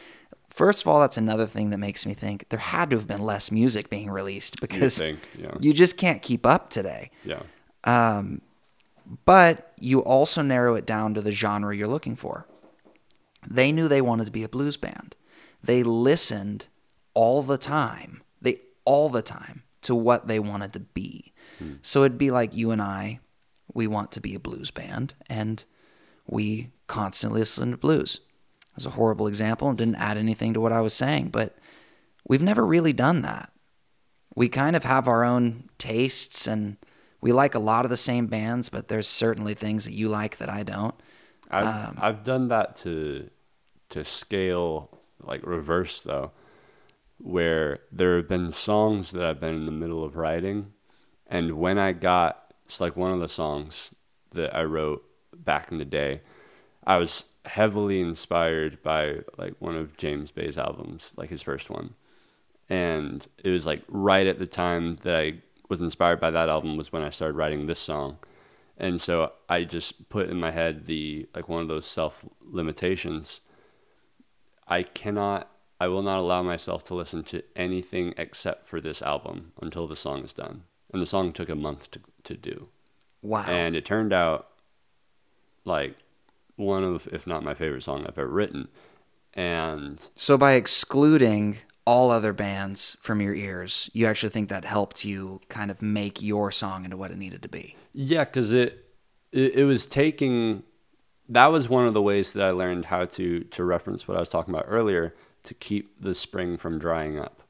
First 0.50 0.82
of 0.84 0.88
all, 0.88 1.00
that's 1.00 1.18
another 1.18 1.48
thing 1.48 1.70
that 1.72 1.80
makes 1.80 2.06
me 2.06 2.14
think 2.14 2.50
there 2.50 2.60
had 2.60 2.90
to 2.92 2.98
have 2.98 3.08
been 3.08 3.22
less 3.24 3.52
music 3.52 3.90
being 3.90 4.10
released 4.12 4.62
because 4.62 4.98
think, 4.98 5.20
yeah. 5.38 5.56
you 5.60 5.74
just 5.74 5.98
can't 5.98 6.22
keep 6.22 6.46
up 6.46 6.70
today. 6.70 7.10
yeah 7.26 7.42
Um, 7.86 8.42
But 9.26 9.74
you 9.80 10.00
also 10.00 10.42
narrow 10.42 10.76
it 10.76 10.86
down 10.86 11.14
to 11.16 11.22
the 11.22 11.32
genre 11.32 11.76
you're 11.76 11.88
looking 11.88 12.16
for. 12.16 12.48
They 13.50 13.72
knew 13.72 13.88
they 13.88 14.02
wanted 14.02 14.26
to 14.26 14.32
be 14.32 14.44
a 14.44 14.50
blues 14.50 14.78
band. 14.78 15.16
They 15.64 15.84
listened 15.84 16.68
all 17.14 17.42
the 17.44 17.58
time. 17.58 18.22
They 18.42 18.60
all 18.86 19.10
the 19.10 19.22
time 19.22 19.64
to 19.82 19.96
what 19.96 20.28
they 20.28 20.40
wanted 20.40 20.72
to 20.74 20.80
be. 20.80 21.34
So 21.82 22.04
it'd 22.04 22.18
be 22.18 22.32
like 22.32 22.56
you 22.56 22.72
and 22.72 22.82
I, 22.82 23.20
we 23.74 23.88
want 23.88 24.12
to 24.14 24.22
be 24.22 24.36
a 24.36 24.40
blues 24.40 24.72
band 24.72 25.14
and 25.28 25.64
we 26.28 26.72
constantly 26.88 27.40
listen 27.42 27.72
to 27.72 27.78
blues. 27.78 28.22
It 28.62 28.76
was 28.76 28.86
a 28.86 28.92
horrible 28.92 29.28
example 29.28 29.70
and 29.70 29.78
didn't 29.78 29.96
add 29.96 30.18
anything 30.18 30.54
to 30.54 30.62
what 30.62 30.72
I 30.72 30.82
was 30.82 30.94
saying, 30.94 31.30
but 31.30 31.58
we've 32.28 32.42
never 32.42 32.66
really 32.66 32.94
done 32.94 33.22
that. 33.22 33.52
We 34.36 34.50
kind 34.50 34.76
of 34.76 34.84
have 34.84 35.08
our 35.08 35.24
own 35.24 35.70
tastes 35.78 36.48
and 36.48 36.78
we 37.22 37.32
like 37.32 37.56
a 37.56 37.60
lot 37.60 37.86
of 37.86 37.92
the 37.92 37.98
same 37.98 38.28
bands, 38.28 38.70
but 38.70 38.90
there's 38.90 39.08
certainly 39.08 39.54
things 39.54 39.86
that 39.86 39.94
you 39.94 40.10
like 40.10 40.38
that 40.38 40.50
I 40.50 40.64
don't. 40.64 40.96
I've 41.50 41.66
Um, 41.66 41.98
I've 42.02 42.24
done 42.24 42.50
that 42.50 42.76
to 42.78 43.30
to 43.90 44.04
scale 44.04 45.00
like 45.22 45.46
reverse 45.46 46.02
though, 46.02 46.32
where 47.20 47.80
there 47.92 48.18
have 48.18 48.28
been 48.28 48.52
songs 48.52 49.12
that 49.12 49.24
I've 49.24 49.40
been 49.40 49.56
in 49.56 49.66
the 49.66 49.72
middle 49.72 50.04
of 50.04 50.18
writing, 50.18 50.74
and 51.28 51.54
when 51.54 51.78
I 51.78 51.94
got 51.94 52.43
it's 52.74 52.82
like 52.82 52.98
one 52.98 53.12
of 53.12 53.20
the 53.20 53.30
songs 53.30 53.92
that 54.32 54.56
I 54.56 54.64
wrote 54.64 55.04
back 55.32 55.72
in 55.72 55.78
the 55.78 55.86
day, 55.86 56.22
I 56.84 56.98
was 56.98 57.26
heavily 57.46 58.02
inspired 58.02 58.82
by 58.82 59.20
like 59.38 59.54
one 59.60 59.76
of 59.76 59.96
James 59.96 60.32
Bay's 60.32 60.58
albums, 60.58 61.14
like 61.16 61.30
his 61.30 61.44
first 61.44 61.70
one, 61.70 61.94
and 62.70 63.28
it 63.44 63.52
was 63.52 63.68
like 63.68 63.84
right 63.88 64.26
at 64.26 64.40
the 64.40 64.48
time 64.48 64.96
that 65.04 65.16
I 65.16 65.36
was 65.70 65.82
inspired 65.82 66.20
by 66.20 66.32
that 66.32 66.50
album 66.50 66.76
was 66.76 66.92
when 66.92 67.04
I 67.04 67.12
started 67.12 67.38
writing 67.38 67.68
this 67.68 67.80
song. 67.80 68.18
And 68.80 69.00
so 69.00 69.34
I 69.48 69.66
just 69.66 70.10
put 70.10 70.32
in 70.32 70.40
my 70.40 70.50
head 70.50 70.88
the 70.88 71.28
like 71.36 71.48
one 71.48 71.62
of 71.62 71.68
those 71.68 71.86
self 71.86 72.26
limitations. 72.42 73.42
I 74.68 74.82
cannot 74.82 75.48
I 75.80 75.90
will 75.90 76.02
not 76.02 76.18
allow 76.18 76.42
myself 76.42 76.84
to 76.86 76.96
listen 76.96 77.24
to 77.26 77.44
anything 77.56 78.16
except 78.18 78.66
for 78.66 78.82
this 78.82 79.04
album 79.04 79.52
until 79.62 79.86
the 79.86 79.96
song 79.96 80.24
is 80.24 80.34
done. 80.34 80.64
And 80.94 81.02
the 81.02 81.08
song 81.08 81.34
took 81.34 81.50
a 81.50 81.56
month 81.56 81.92
to 81.92 82.00
to 82.24 82.36
do. 82.36 82.70
Wow. 83.22 83.46
And 83.48 83.76
it 83.76 83.86
turned 83.86 84.14
out 84.14 84.48
like 85.66 85.96
one 86.56 86.84
of 86.84 87.08
if 87.12 87.26
not 87.28 87.44
my 87.44 87.54
favorite 87.54 87.84
song 87.84 88.06
I've 88.08 88.18
ever 88.18 88.28
written. 88.28 88.68
And 89.34 90.00
so 90.16 90.38
by 90.38 90.54
excluding 90.54 91.58
all 91.86 92.12
other 92.12 92.34
bands 92.34 92.96
from 93.02 93.20
your 93.20 93.34
ears, 93.34 93.90
you 93.94 94.06
actually 94.06 94.30
think 94.30 94.50
that 94.50 94.66
helped 94.66 95.04
you 95.04 95.42
kind 95.50 95.72
of 95.72 95.82
make 95.82 96.22
your 96.22 96.52
song 96.52 96.86
into 96.86 96.98
what 96.98 97.12
it 97.12 97.18
needed 97.18 97.42
to 97.44 97.50
be. 97.50 97.76
Yeah, 97.94 98.24
because 98.24 98.54
it, 98.54 98.86
it 99.32 99.56
it 99.56 99.66
was 99.66 99.86
taking. 99.86 100.64
That 101.30 101.48
was 101.48 101.70
one 101.70 101.88
of 101.88 101.94
the 101.94 102.02
ways 102.02 102.34
that 102.34 102.46
I 102.46 102.52
learned 102.52 102.86
how 102.86 103.06
to 103.06 103.42
to 103.42 103.64
reference 103.64 104.08
what 104.08 104.18
I 104.18 104.20
was 104.20 104.30
talking 104.30 104.54
about 104.54 104.66
earlier 104.68 105.16
to 105.44 105.54
keep 105.54 106.02
the 106.02 106.16
spring 106.16 106.58
from 106.58 106.80
drying 106.80 107.20
up, 107.20 107.42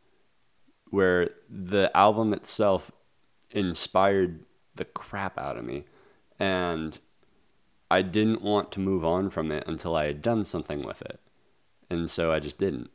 where 0.89 1.29
the 1.49 1.95
album 1.95 2.33
itself 2.33 2.91
inspired 3.53 4.43
the 4.75 4.85
crap 4.85 5.37
out 5.37 5.57
of 5.57 5.63
me, 5.63 5.85
and 6.39 6.99
I 7.89 8.01
didn't 8.01 8.41
want 8.41 8.71
to 8.73 8.79
move 8.79 9.05
on 9.05 9.29
from 9.29 9.51
it 9.51 9.63
until 9.67 9.95
I 9.95 10.07
had 10.07 10.21
done 10.21 10.45
something 10.45 10.83
with 10.83 11.01
it, 11.01 11.19
and 11.89 12.09
so 12.09 12.31
I 12.31 12.39
just 12.39 12.57
didn't. 12.57 12.89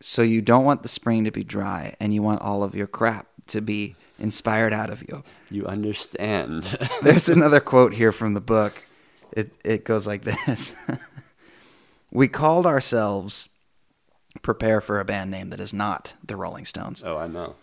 So 0.00 0.22
you 0.22 0.40
don't 0.40 0.64
want 0.64 0.82
the 0.82 0.88
spring 0.88 1.24
to 1.24 1.30
be 1.30 1.44
dry 1.44 1.94
and 2.00 2.14
you 2.14 2.22
want 2.22 2.40
all 2.40 2.62
of 2.62 2.74
your 2.74 2.86
crap 2.86 3.26
to 3.48 3.60
be 3.60 3.96
inspired 4.18 4.72
out 4.72 4.88
of 4.88 5.02
you. 5.02 5.22
You 5.50 5.66
understand? 5.66 6.78
There's 7.02 7.28
another 7.28 7.60
quote 7.60 7.92
here 7.94 8.12
from 8.12 8.32
the 8.34 8.40
book. 8.40 8.84
It 9.32 9.52
it 9.64 9.84
goes 9.84 10.06
like 10.06 10.24
this. 10.24 10.74
we 12.10 12.28
called 12.28 12.66
ourselves 12.66 13.48
prepare 14.42 14.80
for 14.80 15.00
a 15.00 15.04
band 15.04 15.30
name 15.30 15.50
that 15.50 15.60
is 15.60 15.74
not 15.74 16.14
the 16.24 16.36
Rolling 16.36 16.64
Stones. 16.64 17.02
oh, 17.04 17.16
I 17.16 17.26
know. 17.26 17.56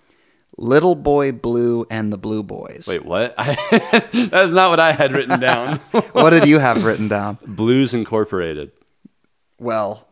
Little 0.58 0.96
Boy 0.96 1.32
Blue 1.32 1.86
and 1.90 2.12
the 2.12 2.18
Blue 2.18 2.42
Boys. 2.44 2.88
Wait, 2.88 3.06
what? 3.06 3.36
That's 4.12 4.52
not 4.52 4.70
what 4.72 4.80
I 4.80 4.92
had 4.92 5.12
written 5.16 5.40
down. 5.40 5.80
What 6.14 6.32
did 6.32 6.48
you 6.48 6.58
have 6.60 6.84
written 6.84 7.08
down? 7.08 7.38
Blues 7.46 7.94
Incorporated. 7.94 8.72
Well, 9.60 10.08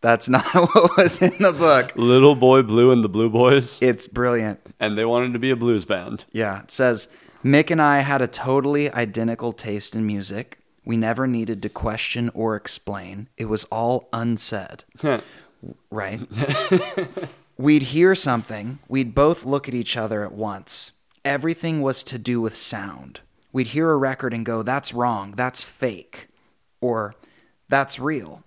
That's 0.00 0.28
not 0.28 0.44
what 0.54 0.96
was 0.96 1.20
in 1.20 1.36
the 1.40 1.52
book. 1.52 1.92
Little 1.96 2.34
Boy 2.36 2.62
Blue 2.62 2.92
and 2.92 3.02
the 3.02 3.08
Blue 3.08 3.28
Boys, 3.28 3.82
It's 3.82 4.06
brilliant. 4.06 4.60
and 4.78 4.96
they 4.96 5.04
wanted 5.04 5.32
to 5.32 5.38
be 5.40 5.50
a 5.50 5.56
blues 5.56 5.84
band. 5.84 6.24
Yeah, 6.32 6.62
it 6.62 6.70
says 6.70 7.08
Mick 7.44 7.70
and 7.70 7.82
I 7.82 8.00
had 8.00 8.22
a 8.22 8.28
totally 8.28 8.90
identical 8.92 9.52
taste 9.52 9.96
in 9.96 10.06
music. 10.06 10.58
We 10.84 10.96
never 10.96 11.26
needed 11.26 11.60
to 11.62 11.68
question 11.68 12.30
or 12.34 12.54
explain. 12.56 13.28
It 13.36 13.46
was 13.46 13.64
all 13.64 14.08
unsaid. 14.12 14.84
Right? 15.90 16.20
We'd 17.60 17.82
hear 17.82 18.14
something, 18.14 18.78
we'd 18.86 19.16
both 19.16 19.44
look 19.44 19.66
at 19.66 19.74
each 19.74 19.96
other 19.96 20.24
at 20.24 20.30
once. 20.30 20.92
Everything 21.24 21.82
was 21.82 22.04
to 22.04 22.16
do 22.16 22.40
with 22.40 22.54
sound. 22.54 23.18
We'd 23.52 23.68
hear 23.68 23.90
a 23.90 23.96
record 23.96 24.32
and 24.32 24.46
go, 24.46 24.62
that's 24.62 24.94
wrong, 24.94 25.32
that's 25.32 25.64
fake, 25.64 26.28
or 26.80 27.16
that's 27.68 27.98
real. 27.98 28.44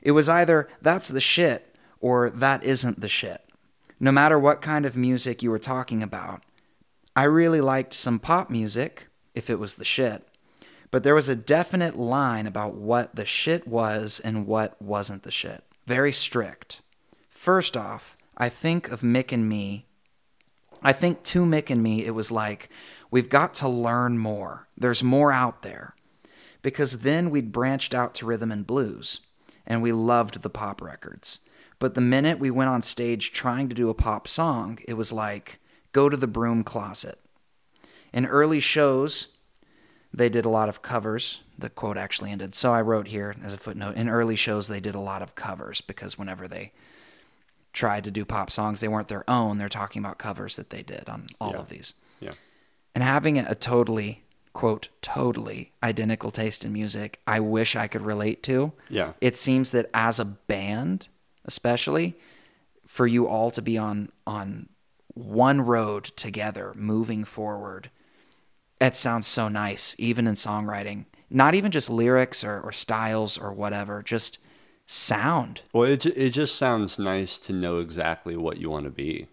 It 0.00 0.12
was 0.12 0.26
either 0.26 0.68
that's 0.80 1.08
the 1.08 1.20
shit 1.20 1.76
or 2.00 2.30
that 2.30 2.64
isn't 2.64 3.00
the 3.00 3.10
shit. 3.10 3.44
No 4.00 4.10
matter 4.10 4.38
what 4.38 4.62
kind 4.62 4.86
of 4.86 4.96
music 4.96 5.42
you 5.42 5.50
were 5.50 5.58
talking 5.58 6.02
about. 6.02 6.42
I 7.14 7.24
really 7.24 7.60
liked 7.60 7.92
some 7.92 8.18
pop 8.18 8.48
music, 8.48 9.08
if 9.34 9.50
it 9.50 9.58
was 9.58 9.74
the 9.74 9.84
shit, 9.84 10.26
but 10.90 11.02
there 11.02 11.14
was 11.14 11.28
a 11.28 11.36
definite 11.36 11.96
line 11.96 12.46
about 12.46 12.74
what 12.74 13.16
the 13.16 13.26
shit 13.26 13.68
was 13.68 14.18
and 14.24 14.46
what 14.46 14.80
wasn't 14.80 15.24
the 15.24 15.30
shit. 15.30 15.62
Very 15.86 16.12
strict. 16.12 16.80
First 17.28 17.76
off, 17.76 18.16
I 18.40 18.48
think 18.48 18.90
of 18.90 19.02
Mick 19.02 19.32
and 19.32 19.46
me. 19.46 19.84
I 20.82 20.94
think 20.94 21.22
to 21.24 21.44
Mick 21.44 21.68
and 21.68 21.82
me, 21.82 22.06
it 22.06 22.14
was 22.14 22.32
like, 22.32 22.70
we've 23.10 23.28
got 23.28 23.52
to 23.54 23.68
learn 23.68 24.16
more. 24.16 24.66
There's 24.78 25.02
more 25.02 25.30
out 25.30 25.60
there. 25.60 25.94
Because 26.62 27.00
then 27.00 27.28
we'd 27.28 27.52
branched 27.52 27.94
out 27.94 28.14
to 28.14 28.24
rhythm 28.24 28.50
and 28.50 28.66
blues, 28.66 29.20
and 29.66 29.82
we 29.82 29.92
loved 29.92 30.40
the 30.40 30.48
pop 30.48 30.80
records. 30.80 31.40
But 31.78 31.94
the 31.94 32.00
minute 32.00 32.38
we 32.38 32.50
went 32.50 32.70
on 32.70 32.80
stage 32.80 33.30
trying 33.30 33.68
to 33.68 33.74
do 33.74 33.90
a 33.90 33.94
pop 33.94 34.26
song, 34.26 34.78
it 34.88 34.94
was 34.94 35.12
like, 35.12 35.58
go 35.92 36.08
to 36.08 36.16
the 36.16 36.26
broom 36.26 36.64
closet. 36.64 37.18
In 38.10 38.24
early 38.24 38.60
shows, 38.60 39.28
they 40.14 40.30
did 40.30 40.46
a 40.46 40.50
lot 40.50 40.70
of 40.70 40.80
covers. 40.80 41.42
The 41.58 41.68
quote 41.68 41.98
actually 41.98 42.30
ended. 42.30 42.54
So 42.54 42.72
I 42.72 42.80
wrote 42.80 43.08
here 43.08 43.36
as 43.44 43.52
a 43.52 43.58
footnote 43.58 43.96
in 43.96 44.08
early 44.08 44.36
shows, 44.36 44.68
they 44.68 44.80
did 44.80 44.94
a 44.94 45.00
lot 45.00 45.20
of 45.20 45.34
covers 45.34 45.82
because 45.82 46.18
whenever 46.18 46.48
they 46.48 46.72
tried 47.72 48.04
to 48.04 48.10
do 48.10 48.24
pop 48.24 48.50
songs, 48.50 48.80
they 48.80 48.88
weren't 48.88 49.08
their 49.08 49.28
own. 49.28 49.58
They're 49.58 49.68
talking 49.68 50.02
about 50.02 50.18
covers 50.18 50.56
that 50.56 50.70
they 50.70 50.82
did 50.82 51.08
on 51.08 51.28
all 51.40 51.52
Yeah. 51.52 51.58
of 51.58 51.68
these. 51.68 51.94
Yeah. 52.20 52.32
And 52.94 53.04
having 53.04 53.38
a 53.38 53.54
totally, 53.54 54.24
quote, 54.52 54.88
totally 55.02 55.72
identical 55.82 56.30
taste 56.30 56.64
in 56.64 56.72
music, 56.72 57.20
I 57.26 57.38
wish 57.40 57.76
I 57.76 57.86
could 57.86 58.02
relate 58.02 58.42
to. 58.44 58.72
Yeah. 58.88 59.12
It 59.20 59.36
seems 59.36 59.70
that 59.70 59.88
as 59.94 60.18
a 60.18 60.24
band, 60.24 61.08
especially, 61.44 62.16
for 62.86 63.06
you 63.06 63.28
all 63.28 63.50
to 63.52 63.62
be 63.62 63.78
on 63.78 64.10
on 64.26 64.68
one 65.14 65.60
road 65.60 66.04
together, 66.16 66.72
moving 66.76 67.24
forward, 67.24 67.90
it 68.80 68.96
sounds 68.96 69.26
so 69.26 69.48
nice, 69.48 69.94
even 69.98 70.26
in 70.26 70.34
songwriting. 70.34 71.04
Not 71.28 71.54
even 71.54 71.70
just 71.70 71.88
lyrics 71.90 72.42
or, 72.42 72.60
or 72.60 72.72
styles 72.72 73.38
or 73.38 73.52
whatever, 73.52 74.02
just 74.02 74.38
sound. 74.90 75.62
Well, 75.72 75.84
it 75.84 76.04
it 76.06 76.30
just 76.30 76.56
sounds 76.56 76.98
nice 76.98 77.38
to 77.40 77.52
know 77.52 77.78
exactly 77.78 78.36
what 78.36 78.58
you 78.58 78.70
want 78.70 78.84
to 78.84 78.90
be. 78.90 79.26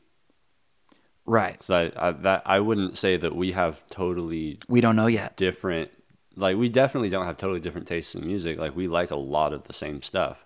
Right. 1.26 1.60
'Cause 1.60 1.70
I, 1.70 1.92
I 1.96 2.12
that 2.12 2.44
I 2.46 2.60
wouldn't 2.60 2.98
say 2.98 3.18
that 3.18 3.36
we 3.36 3.52
have 3.52 3.86
totally 3.88 4.60
We 4.70 4.82
don't 4.82 4.96
know 4.96 5.08
yet. 5.08 5.36
different. 5.36 5.92
Like 6.36 6.56
we 6.58 6.70
definitely 6.70 7.10
don't 7.10 7.26
have 7.26 7.38
totally 7.38 7.60
different 7.60 7.88
tastes 7.88 8.16
in 8.16 8.26
music. 8.26 8.58
Like 8.60 8.76
we 8.76 8.88
like 8.88 9.12
a 9.12 9.16
lot 9.16 9.54
of 9.54 9.64
the 9.64 9.74
same 9.74 10.02
stuff. 10.02 10.46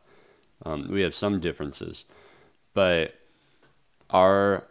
Um, 0.66 0.88
we 0.90 1.02
have 1.02 1.16
some 1.16 1.40
differences, 1.40 2.06
but 2.74 3.16
our 4.10 4.68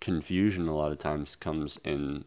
confusion 0.00 0.68
a 0.68 0.76
lot 0.76 0.92
of 0.92 0.98
times 0.98 1.36
comes 1.36 1.78
in 1.84 2.24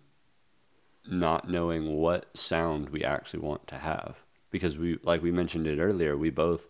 not 1.08 1.50
knowing 1.50 1.96
what 1.96 2.26
sound 2.38 2.90
we 2.90 3.04
actually 3.04 3.40
want 3.40 3.66
to 3.68 3.76
have 3.78 4.18
because 4.52 4.78
we 4.78 5.00
like 5.04 5.22
we 5.22 5.32
mentioned 5.32 5.66
it 5.68 5.80
earlier 5.80 6.18
we 6.18 6.30
both 6.30 6.68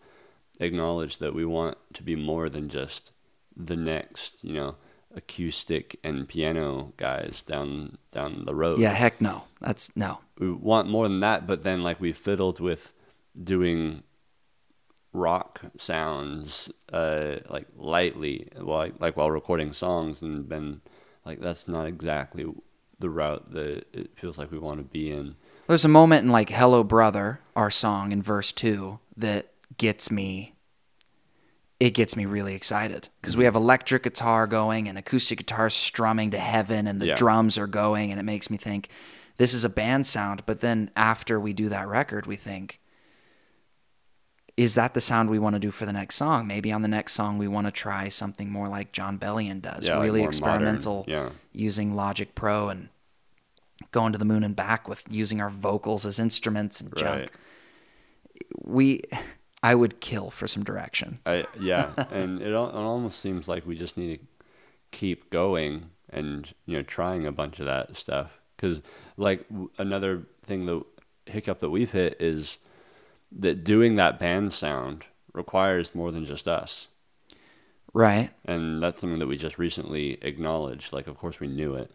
acknowledge 0.60 1.18
that 1.18 1.34
we 1.34 1.44
want 1.44 1.76
to 1.94 2.02
be 2.02 2.14
more 2.14 2.48
than 2.48 2.68
just 2.68 3.10
the 3.56 3.76
next 3.76 4.44
you 4.44 4.52
know 4.54 4.76
acoustic 5.14 5.98
and 6.04 6.28
piano 6.28 6.92
guys 6.96 7.42
down 7.42 7.98
down 8.12 8.44
the 8.44 8.54
road 8.54 8.78
Yeah, 8.78 8.92
heck 8.92 9.20
no. 9.20 9.44
That's 9.60 9.94
no. 9.96 10.20
we 10.38 10.52
want 10.52 10.88
more 10.88 11.08
than 11.08 11.20
that, 11.20 11.46
but 11.46 11.64
then 11.64 11.82
like 11.82 12.00
we 12.00 12.12
fiddled 12.12 12.60
with 12.60 12.92
doing 13.42 14.02
rock 15.12 15.60
sounds 15.76 16.70
uh 16.92 17.36
like 17.48 17.66
lightly 17.76 18.46
while 18.56 18.88
like 19.00 19.16
while 19.16 19.28
recording 19.28 19.72
songs 19.72 20.22
and 20.22 20.48
been 20.48 20.80
like 21.24 21.40
that's 21.40 21.66
not 21.66 21.86
exactly 21.86 22.46
the 23.00 23.10
route 23.10 23.50
that 23.50 23.84
it 23.92 24.10
feels 24.14 24.38
like 24.38 24.52
we 24.52 24.58
want 24.58 24.78
to 24.78 24.84
be 24.84 25.10
in. 25.10 25.34
There's 25.66 25.84
a 25.84 25.88
moment 25.88 26.24
in 26.24 26.30
like 26.30 26.50
Hello 26.50 26.84
Brother, 26.84 27.40
our 27.56 27.70
song 27.70 28.12
in 28.12 28.22
verse 28.22 28.52
2 28.52 28.98
that 29.16 29.49
gets 29.80 30.10
me 30.10 30.54
it 31.80 31.94
gets 31.94 32.14
me 32.14 32.26
really 32.26 32.54
excited 32.54 33.08
because 33.18 33.34
we 33.34 33.40
mm-hmm. 33.40 33.46
have 33.46 33.54
electric 33.54 34.02
guitar 34.02 34.46
going 34.46 34.86
and 34.86 34.98
acoustic 34.98 35.38
guitars 35.38 35.72
strumming 35.72 36.30
to 36.30 36.38
heaven 36.38 36.86
and 36.86 37.00
the 37.00 37.06
Yeah. 37.06 37.14
drums 37.14 37.56
are 37.56 37.66
going 37.66 38.10
and 38.10 38.20
it 38.20 38.24
makes 38.24 38.50
me 38.50 38.58
think 38.58 38.90
this 39.38 39.54
is 39.54 39.64
a 39.64 39.70
band 39.70 40.06
sound 40.06 40.42
but 40.44 40.60
then 40.60 40.90
after 40.94 41.40
we 41.40 41.54
do 41.54 41.70
that 41.70 41.88
record 41.88 42.26
we 42.26 42.36
think 42.36 42.78
is 44.58 44.74
that 44.74 44.92
the 44.92 45.00
sound 45.00 45.30
we 45.30 45.38
want 45.38 45.56
to 45.56 45.60
do 45.60 45.70
for 45.70 45.86
the 45.86 45.94
next 45.94 46.16
song 46.16 46.46
maybe 46.46 46.70
on 46.70 46.82
the 46.82 46.88
next 46.88 47.14
song 47.14 47.38
we 47.38 47.48
want 47.48 47.66
to 47.66 47.72
try 47.72 48.10
something 48.10 48.50
more 48.50 48.68
like 48.68 48.92
Jon 48.92 49.18
Bellion 49.18 49.62
does 49.62 49.88
Yeah, 49.88 50.02
really 50.02 50.20
more 50.20 50.28
experimental 50.28 51.06
yeah. 51.08 51.30
using 51.52 51.96
Logic 51.96 52.34
Pro 52.34 52.68
and 52.68 52.90
going 53.92 54.12
to 54.12 54.18
the 54.18 54.26
moon 54.26 54.44
and 54.44 54.54
back 54.54 54.86
with 54.86 55.04
using 55.08 55.40
our 55.40 55.48
vocals 55.48 56.04
as 56.04 56.18
instruments 56.18 56.82
and 56.82 56.94
junk. 56.94 57.20
Right. 57.20 57.30
We, 58.62 59.00
I 59.62 59.74
would 59.74 60.00
kill 60.00 60.30
for 60.30 60.46
some 60.48 60.64
direction. 60.64 61.18
I 61.26 61.44
yeah, 61.58 61.90
and 62.10 62.40
it, 62.40 62.52
al- 62.52 62.70
it 62.70 62.74
almost 62.74 63.20
seems 63.20 63.48
like 63.48 63.66
we 63.66 63.76
just 63.76 63.96
need 63.96 64.18
to 64.20 64.26
keep 64.90 65.30
going 65.30 65.90
and 66.10 66.52
you 66.66 66.76
know 66.76 66.82
trying 66.82 67.26
a 67.26 67.32
bunch 67.32 67.60
of 67.60 67.66
that 67.66 67.96
stuff 67.96 68.30
because 68.56 68.82
like 69.16 69.48
w- 69.48 69.70
another 69.78 70.22
thing 70.42 70.66
the 70.66 70.82
hiccup 71.26 71.60
that 71.60 71.70
we've 71.70 71.92
hit 71.92 72.20
is 72.20 72.58
that 73.30 73.62
doing 73.62 73.94
that 73.96 74.18
band 74.18 74.52
sound 74.52 75.04
requires 75.32 75.94
more 75.94 76.10
than 76.10 76.24
just 76.24 76.48
us 76.48 76.88
Right. 77.92 78.30
and 78.44 78.82
that's 78.82 79.00
something 79.00 79.20
that 79.20 79.28
we 79.28 79.36
just 79.36 79.58
recently 79.58 80.18
acknowledged 80.22 80.92
like 80.92 81.06
of 81.06 81.16
course 81.16 81.38
we 81.38 81.46
knew 81.46 81.74
it 81.74 81.92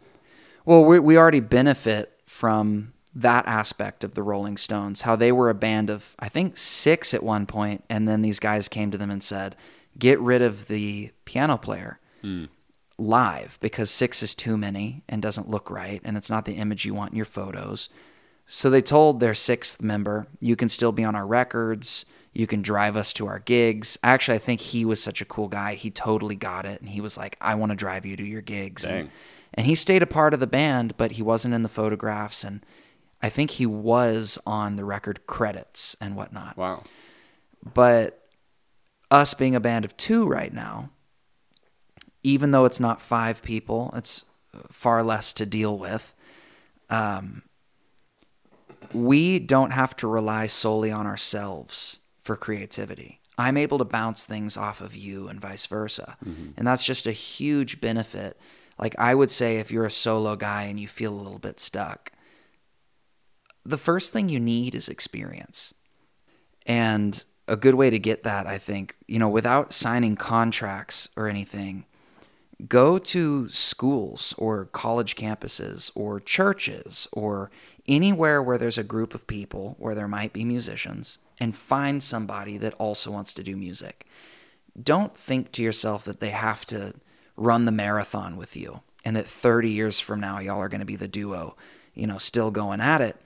Well, 0.64 0.82
we 0.84 0.98
we 0.98 1.18
already 1.18 1.40
benefit 1.40 2.18
from 2.24 2.94
that 3.16 3.46
aspect 3.46 4.04
of 4.04 4.14
the 4.14 4.22
Rolling 4.22 4.58
Stones, 4.58 5.02
how 5.02 5.16
they 5.16 5.32
were 5.32 5.48
a 5.48 5.54
band 5.54 5.88
of 5.90 6.14
I 6.18 6.28
think 6.28 6.56
six 6.56 7.14
at 7.14 7.22
one 7.22 7.46
point, 7.46 7.82
and 7.88 8.06
then 8.06 8.22
these 8.22 8.38
guys 8.38 8.68
came 8.68 8.90
to 8.90 8.98
them 8.98 9.10
and 9.10 9.22
said, 9.22 9.56
"Get 9.98 10.20
rid 10.20 10.42
of 10.42 10.68
the 10.68 11.10
piano 11.24 11.56
player." 11.56 11.98
Hmm. 12.22 12.44
live 12.98 13.58
because 13.60 13.90
six 13.90 14.22
is 14.22 14.34
too 14.34 14.56
many 14.56 15.02
and 15.06 15.20
doesn't 15.20 15.50
look 15.50 15.70
right 15.70 16.00
and 16.02 16.16
it's 16.16 16.30
not 16.30 16.46
the 16.46 16.54
image 16.54 16.86
you 16.86 16.94
want 16.94 17.10
in 17.12 17.16
your 17.16 17.26
photos. 17.26 17.90
So 18.46 18.70
they 18.70 18.80
told 18.80 19.20
their 19.20 19.34
sixth 19.34 19.82
member, 19.82 20.26
you 20.40 20.56
can 20.56 20.68
still 20.70 20.92
be 20.92 21.04
on 21.04 21.14
our 21.14 21.26
records. 21.26 22.06
You 22.32 22.46
can 22.46 22.62
drive 22.62 22.96
us 22.96 23.12
to 23.14 23.26
our 23.26 23.38
gigs. 23.38 23.98
Actually, 24.02 24.36
I 24.36 24.38
think 24.38 24.60
he 24.60 24.84
was 24.84 25.02
such 25.02 25.20
a 25.20 25.24
cool 25.26 25.48
guy. 25.48 25.74
He 25.74 25.90
totally 25.90 26.36
got 26.36 26.64
it. 26.64 26.80
And 26.80 26.88
he 26.90 27.00
was 27.00 27.16
like, 27.18 27.36
I 27.40 27.54
want 27.54 27.70
to 27.70 27.76
drive 27.76 28.06
you 28.06 28.16
to 28.16 28.22
your 28.24 28.42
gigs. 28.42 28.84
And, 29.00 29.10
and 29.54 29.66
he 29.66 29.74
stayed 29.74 30.02
a 30.02 30.06
part 30.06 30.32
of 30.32 30.40
the 30.40 30.46
band, 30.46 30.96
but 30.96 31.12
he 31.12 31.22
wasn't 31.22 31.54
in 31.54 31.62
the 31.64 31.68
photographs. 31.68 32.44
And 32.44 32.64
I 33.22 33.28
think 33.28 33.52
he 33.52 33.66
was 33.66 34.38
on 34.46 34.76
the 34.76 34.84
record 34.84 35.26
credits 35.26 35.96
and 36.00 36.16
whatnot. 36.16 36.56
wow 36.56 36.82
But 37.74 38.28
us 39.10 39.34
being 39.34 39.54
a 39.54 39.60
band 39.60 39.84
of 39.84 39.96
two 39.96 40.26
right 40.26 40.52
now, 40.52 40.90
even 42.22 42.50
though 42.50 42.64
it's 42.64 42.80
not 42.80 43.00
five 43.00 43.42
people, 43.42 43.92
it's 43.96 44.24
far 44.70 45.02
less 45.02 45.32
to 45.34 45.46
deal 45.46 45.78
with. 45.78 46.14
Um, 46.90 47.42
we 48.92 49.38
don't 49.38 49.70
have 49.72 49.96
to 49.96 50.06
rely 50.06 50.46
solely 50.46 50.90
on 50.90 51.06
ourselves 51.06 51.98
for 52.22 52.36
creativity. 52.36 53.20
I'm 53.38 53.56
able 53.56 53.78
to 53.78 53.84
bounce 53.84 54.24
things 54.24 54.56
off 54.56 54.80
of 54.80 54.96
you 54.96 55.28
and 55.28 55.40
vice 55.40 55.66
versa. 55.66 56.16
And 56.56 56.66
that's 56.66 56.84
just 56.84 57.06
a 57.06 57.12
huge 57.12 57.80
benefit. 57.80 58.38
Like 58.78 58.98
I 58.98 59.14
would 59.14 59.30
say 59.30 59.56
if 59.56 59.70
you're 59.70 59.84
a 59.84 59.90
solo 59.90 60.36
guy 60.36 60.62
and 60.64 60.80
you 60.80 60.88
feel 60.88 61.12
a 61.12 61.20
little 61.22 61.38
bit 61.38 61.60
stuck, 61.60 62.12
the 63.66 63.78
first 63.78 64.12
thing 64.12 64.28
you 64.28 64.40
need 64.40 64.74
is 64.74 64.88
experience. 64.88 65.74
And 66.66 67.24
a 67.48 67.56
good 67.56 67.74
way 67.74 67.90
to 67.90 67.98
get 67.98 68.22
that, 68.24 68.46
I 68.46 68.58
think, 68.58 68.96
you 69.06 69.18
know, 69.18 69.28
without 69.28 69.72
signing 69.72 70.16
contracts 70.16 71.08
or 71.16 71.28
anything, 71.28 71.84
go 72.68 72.98
to 72.98 73.48
schools 73.50 74.34
or 74.38 74.66
college 74.66 75.14
campuses 75.14 75.90
or 75.94 76.18
churches 76.18 77.06
or 77.12 77.50
anywhere 77.86 78.42
where 78.42 78.58
there's 78.58 78.78
a 78.78 78.84
group 78.84 79.14
of 79.14 79.26
people 79.26 79.76
where 79.78 79.94
there 79.94 80.08
might 80.08 80.32
be 80.32 80.44
musicians 80.44 81.18
and 81.38 81.54
find 81.54 82.02
somebody 82.02 82.56
that 82.56 82.74
also 82.74 83.10
wants 83.10 83.34
to 83.34 83.42
do 83.42 83.56
music. 83.56 84.06
don't 84.80 85.16
think 85.16 85.52
to 85.52 85.62
yourself 85.62 86.04
that 86.04 86.20
they 86.20 86.30
have 86.30 86.66
to 86.66 86.94
run 87.36 87.64
the 87.64 87.72
marathon 87.72 88.36
with 88.36 88.56
you 88.56 88.80
and 89.04 89.16
that 89.16 89.26
30 89.26 89.70
years 89.70 90.00
from 90.00 90.20
now 90.20 90.38
y'all 90.38 90.58
are 90.58 90.68
going 90.68 90.80
to 90.80 90.86
be 90.86 90.96
the 90.96 91.08
duo, 91.08 91.56
you 91.94 92.06
know, 92.06 92.18
still 92.18 92.50
going 92.50 92.80
at 92.80 93.00
it. 93.00 93.16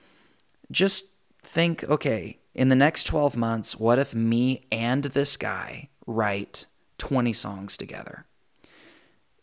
Just 0.70 1.06
think, 1.42 1.84
okay, 1.84 2.38
in 2.54 2.68
the 2.68 2.76
next 2.76 3.04
12 3.04 3.36
months, 3.36 3.78
what 3.78 3.98
if 3.98 4.14
me 4.14 4.66
and 4.70 5.04
this 5.04 5.36
guy 5.36 5.88
write 6.06 6.66
20 6.98 7.32
songs 7.32 7.76
together? 7.76 8.26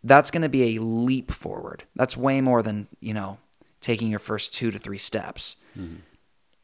That's 0.03 0.31
going 0.31 0.41
to 0.41 0.49
be 0.49 0.75
a 0.75 0.81
leap 0.81 1.31
forward. 1.31 1.83
That's 1.95 2.15
way 2.15 2.41
more 2.41 2.61
than, 2.61 2.87
you 2.99 3.13
know, 3.13 3.39
taking 3.81 4.09
your 4.09 4.19
first 4.19 4.53
2 4.53 4.71
to 4.71 4.79
3 4.79 4.97
steps. 4.97 5.57
Mm-hmm. 5.77 5.95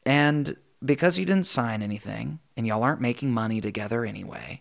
And 0.06 0.56
because 0.84 1.18
you 1.18 1.24
didn't 1.24 1.46
sign 1.46 1.82
anything 1.82 2.40
and 2.56 2.66
y'all 2.66 2.82
aren't 2.82 3.00
making 3.00 3.32
money 3.32 3.60
together 3.60 4.04
anyway, 4.04 4.60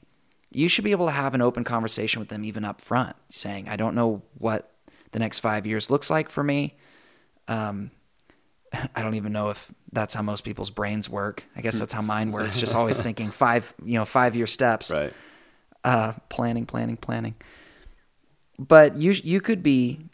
you 0.52 0.70
should 0.70 0.84
be 0.84 0.92
able 0.92 1.08
to 1.08 1.12
have 1.12 1.34
an 1.34 1.42
open 1.42 1.64
conversation 1.64 2.20
with 2.20 2.30
them 2.30 2.46
even 2.46 2.64
up 2.64 2.80
front, 2.80 3.16
saying, 3.30 3.68
I 3.68 3.76
don't 3.76 3.96
know 3.96 4.22
what 4.38 4.72
the 5.12 5.20
next 5.20 5.40
five 5.40 5.66
years 5.66 5.90
looks 5.90 6.10
like 6.10 6.30
for 6.30 6.44
me. 6.44 6.76
Um, 7.48 7.92
I 8.96 9.02
don't 9.02 9.16
even 9.16 9.32
know 9.32 9.50
if 9.50 9.72
that's 9.92 10.14
how 10.14 10.22
most 10.22 10.44
people's 10.44 10.70
brains 10.70 11.10
work. 11.10 11.44
I 11.56 11.62
guess 11.62 11.78
that's 11.80 11.94
how 11.94 12.02
mine 12.02 12.32
works. 12.32 12.60
Just 12.60 12.76
always 12.76 13.00
thinking 13.08 13.32
five, 13.32 13.74
you 13.84 13.96
know, 14.00 14.06
five 14.06 14.36
year 14.36 14.48
steps. 14.48 14.92
Right. 14.92 15.14
Uh, 15.84 16.14
planning, 16.30 16.66
planning, 16.66 16.98
planning. 16.98 17.36
But 18.58 18.96
you 18.98 19.12
you 19.12 19.42
could 19.42 19.62
be 19.62 20.10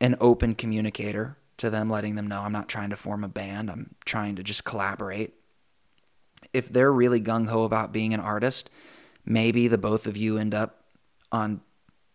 an 0.00 0.16
open 0.20 0.54
communicator 0.54 1.36
to 1.58 1.70
them, 1.70 1.90
letting 1.90 2.14
them 2.14 2.26
know 2.26 2.40
I'm 2.40 2.52
not 2.52 2.68
trying 2.68 2.90
to 2.90 2.96
form 2.96 3.22
a 3.22 3.28
band. 3.28 3.70
I'm 3.70 3.94
trying 4.04 4.36
to 4.36 4.42
just 4.42 4.64
collaborate. 4.64 5.34
If 6.52 6.68
they're 6.68 6.92
really 6.92 7.20
gung 7.20 7.48
ho 7.48 7.64
about 7.64 7.92
being 7.92 8.12
an 8.12 8.20
artist, 8.20 8.70
maybe 9.24 9.68
the 9.68 9.78
both 9.78 10.06
of 10.06 10.16
you 10.16 10.38
end 10.38 10.54
up 10.54 10.84
on 11.30 11.60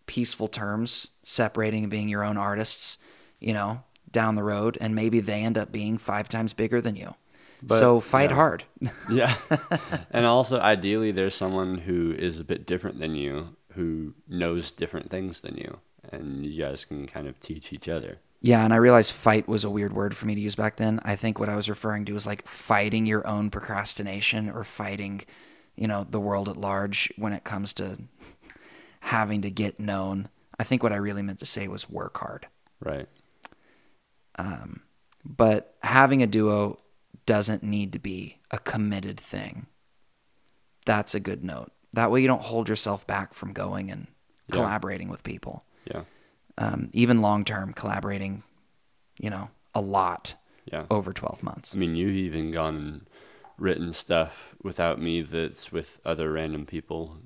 peaceful 0.07 0.47
terms, 0.47 1.07
separating 1.24 1.84
and 1.84 1.91
being 1.91 2.09
your 2.09 2.24
own 2.24 2.38
artists, 2.38 2.97
you 3.39 3.53
know, 3.53 3.84
down 4.16 4.36
the 4.36 4.43
road, 4.43 4.78
and 4.82 4.95
maybe 4.95 5.20
they 5.20 5.43
end 5.43 5.57
up 5.57 5.72
being 5.72 5.97
five 5.97 6.28
times 6.28 6.53
bigger 6.53 6.82
than 6.82 6.95
you. 6.95 7.13
But, 7.61 7.80
so 7.80 7.99
fight 7.99 8.30
yeah. 8.30 8.36
hard. 8.36 8.63
yeah. 9.11 9.36
and 10.09 10.26
also, 10.26 10.59
ideally, 10.59 11.11
there's 11.11 11.36
someone 11.36 11.78
who 11.78 12.13
is 12.13 12.39
a 12.39 12.43
bit 12.43 12.66
different 12.66 12.99
than 12.99 13.16
you, 13.16 13.55
who 13.74 14.13
knows 14.28 14.72
different 14.72 15.09
things 15.09 15.41
than 15.41 15.57
you, 15.57 15.80
and 16.11 16.45
you 16.45 16.63
guys 16.63 16.86
can 16.86 17.05
kind 17.07 17.28
of 17.28 17.39
teach 17.39 17.74
each 17.74 17.89
other. 17.89 18.20
Yeah, 18.41 18.63
and 18.63 18.74
I 18.74 18.78
realized 18.78 19.11
fight 19.11 19.47
was 19.47 19.63
a 19.63 19.70
weird 19.70 19.93
word 19.93 20.16
for 20.16 20.26
me 20.28 20.36
to 20.36 20.41
use 20.41 20.55
back 20.55 20.78
then. 20.78 20.99
I 21.03 21.16
think 21.16 21.39
what 21.39 21.49
I 21.49 21.55
was 21.55 21.70
referring 21.70 22.05
to 22.05 22.13
was 22.13 22.28
like 22.28 22.47
fighting 22.47 23.05
your 23.05 23.26
own 23.26 23.49
procrastination 23.49 24.49
or 24.49 24.63
fighting 24.63 25.24
you 25.76 25.88
know 25.88 26.05
the 26.09 26.20
world 26.20 26.47
at 26.47 26.55
large 26.55 27.11
when 27.18 27.34
it 27.34 27.43
comes 27.43 27.74
to 27.76 27.97
having 29.01 29.41
to 29.41 29.49
get 29.49 29.80
known. 29.80 30.30
I 30.59 30.63
think 30.63 30.84
what 30.84 30.93
I 30.93 30.97
really 30.97 31.22
meant 31.22 31.39
to 31.39 31.45
say 31.45 31.68
was 31.68 31.89
work 31.89 32.18
hard. 32.18 32.47
Right. 32.80 33.07
Um, 34.38 34.81
but 35.23 35.75
having 35.81 36.21
a 36.21 36.27
duo 36.27 36.79
doesn't 37.25 37.63
need 37.63 37.93
to 37.93 37.99
be 37.99 38.39
a 38.51 38.59
committed 38.59 39.19
thing. 39.19 39.67
That's 40.86 41.15
a 41.15 41.19
good 41.19 41.43
note. 41.43 41.71
That 41.93 42.11
way 42.11 42.21
you 42.21 42.27
don't 42.27 42.43
hold 42.43 42.69
yourself 42.69 43.07
back 43.07 43.33
from 43.33 43.53
going 43.53 43.89
and 43.89 44.07
yeah. 44.47 44.55
collaborating 44.55 45.09
with 45.09 45.23
people. 45.23 45.63
Yeah. 45.86 46.03
Um, 46.57 46.89
even 46.93 47.21
long 47.21 47.43
term 47.45 47.73
collaborating, 47.73 48.43
you 49.19 49.29
know, 49.29 49.49
a 49.73 49.81
lot. 49.81 50.36
Yeah. 50.71 50.86
Over 50.89 51.13
twelve 51.13 51.43
months. 51.43 51.75
I 51.75 51.77
mean, 51.77 51.95
you've 51.95 52.15
even 52.15 52.51
gone 52.51 52.75
and 52.75 53.05
written 53.57 53.93
stuff 53.93 54.55
without 54.63 54.99
me 54.99 55.21
that's 55.21 55.71
with 55.71 55.99
other 56.05 56.31
random 56.31 56.65
people 56.65 57.17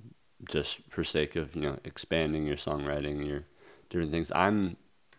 just 0.48 0.78
for 0.90 1.04
sake 1.04 1.36
of 1.36 1.56
you 1.56 1.62
know 1.62 1.78
expanding 1.84 2.46
your 2.46 2.56
songwriting 2.56 3.28
your 3.28 3.44
different 3.90 4.12
things 4.12 4.32
i'm 4.36 4.78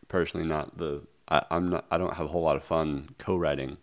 personally 0.09 0.47
not 0.47 0.79
the 0.79 1.03
I, 1.31 1.45
i'm 1.51 1.71
not 1.71 1.85
i 1.91 1.99
don't 1.99 2.15
have 2.15 2.27
a 2.27 2.29
whole 2.29 2.43
lot 2.43 2.57
of 2.57 2.63
fun 2.63 3.11
co-writing 3.19 3.77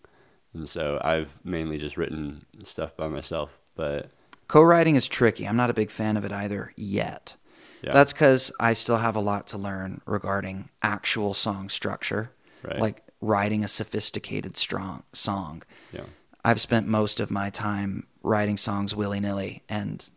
and 0.53 0.69
so 0.69 0.99
i've 1.03 1.29
mainly 1.43 1.77
just 1.77 1.97
written 1.97 2.45
stuff 2.63 2.95
by 2.95 3.07
myself 3.07 3.57
but 3.75 4.11
co-writing 4.47 4.95
is 4.95 5.07
tricky 5.07 5.47
i'm 5.47 5.57
not 5.57 5.69
a 5.69 5.73
big 5.73 5.89
fan 5.89 6.17
of 6.17 6.25
it 6.25 6.31
either 6.31 6.73
yet 6.75 7.35
yeah. 7.81 7.93
that's 7.93 8.13
because 8.13 8.51
i 8.59 8.73
still 8.73 8.97
have 8.97 9.15
a 9.15 9.21
lot 9.21 9.47
to 9.47 9.57
learn 9.57 10.01
regarding 10.05 10.69
actual 10.81 11.33
song 11.33 11.69
structure 11.69 12.31
right. 12.63 12.79
like 12.79 13.03
writing 13.21 13.63
a 13.63 13.67
sophisticated 13.67 14.55
strong 14.55 15.03
song 15.13 15.63
yeah 15.91 16.03
I've 16.47 16.61
spent 16.61 16.87
most 16.87 17.19
of 17.19 17.29
my 17.29 17.49
time 17.49 18.07
writing 18.23 18.55
songs 18.55 18.95
willy 18.95 19.19
nilly 19.19 19.63
and 19.67 20.09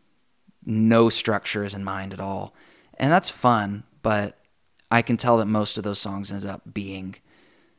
no 0.64 1.08
structure 1.08 1.64
is 1.64 1.74
in 1.74 1.82
mind 1.82 2.12
at 2.12 2.20
all. 2.20 2.54
And 2.98 3.10
that's 3.10 3.30
fun, 3.30 3.82
but 4.02 4.38
I 4.90 5.02
can 5.02 5.16
tell 5.16 5.36
that 5.38 5.46
most 5.46 5.78
of 5.78 5.84
those 5.84 5.98
songs 5.98 6.32
ended 6.32 6.50
up 6.50 6.62
being 6.72 7.16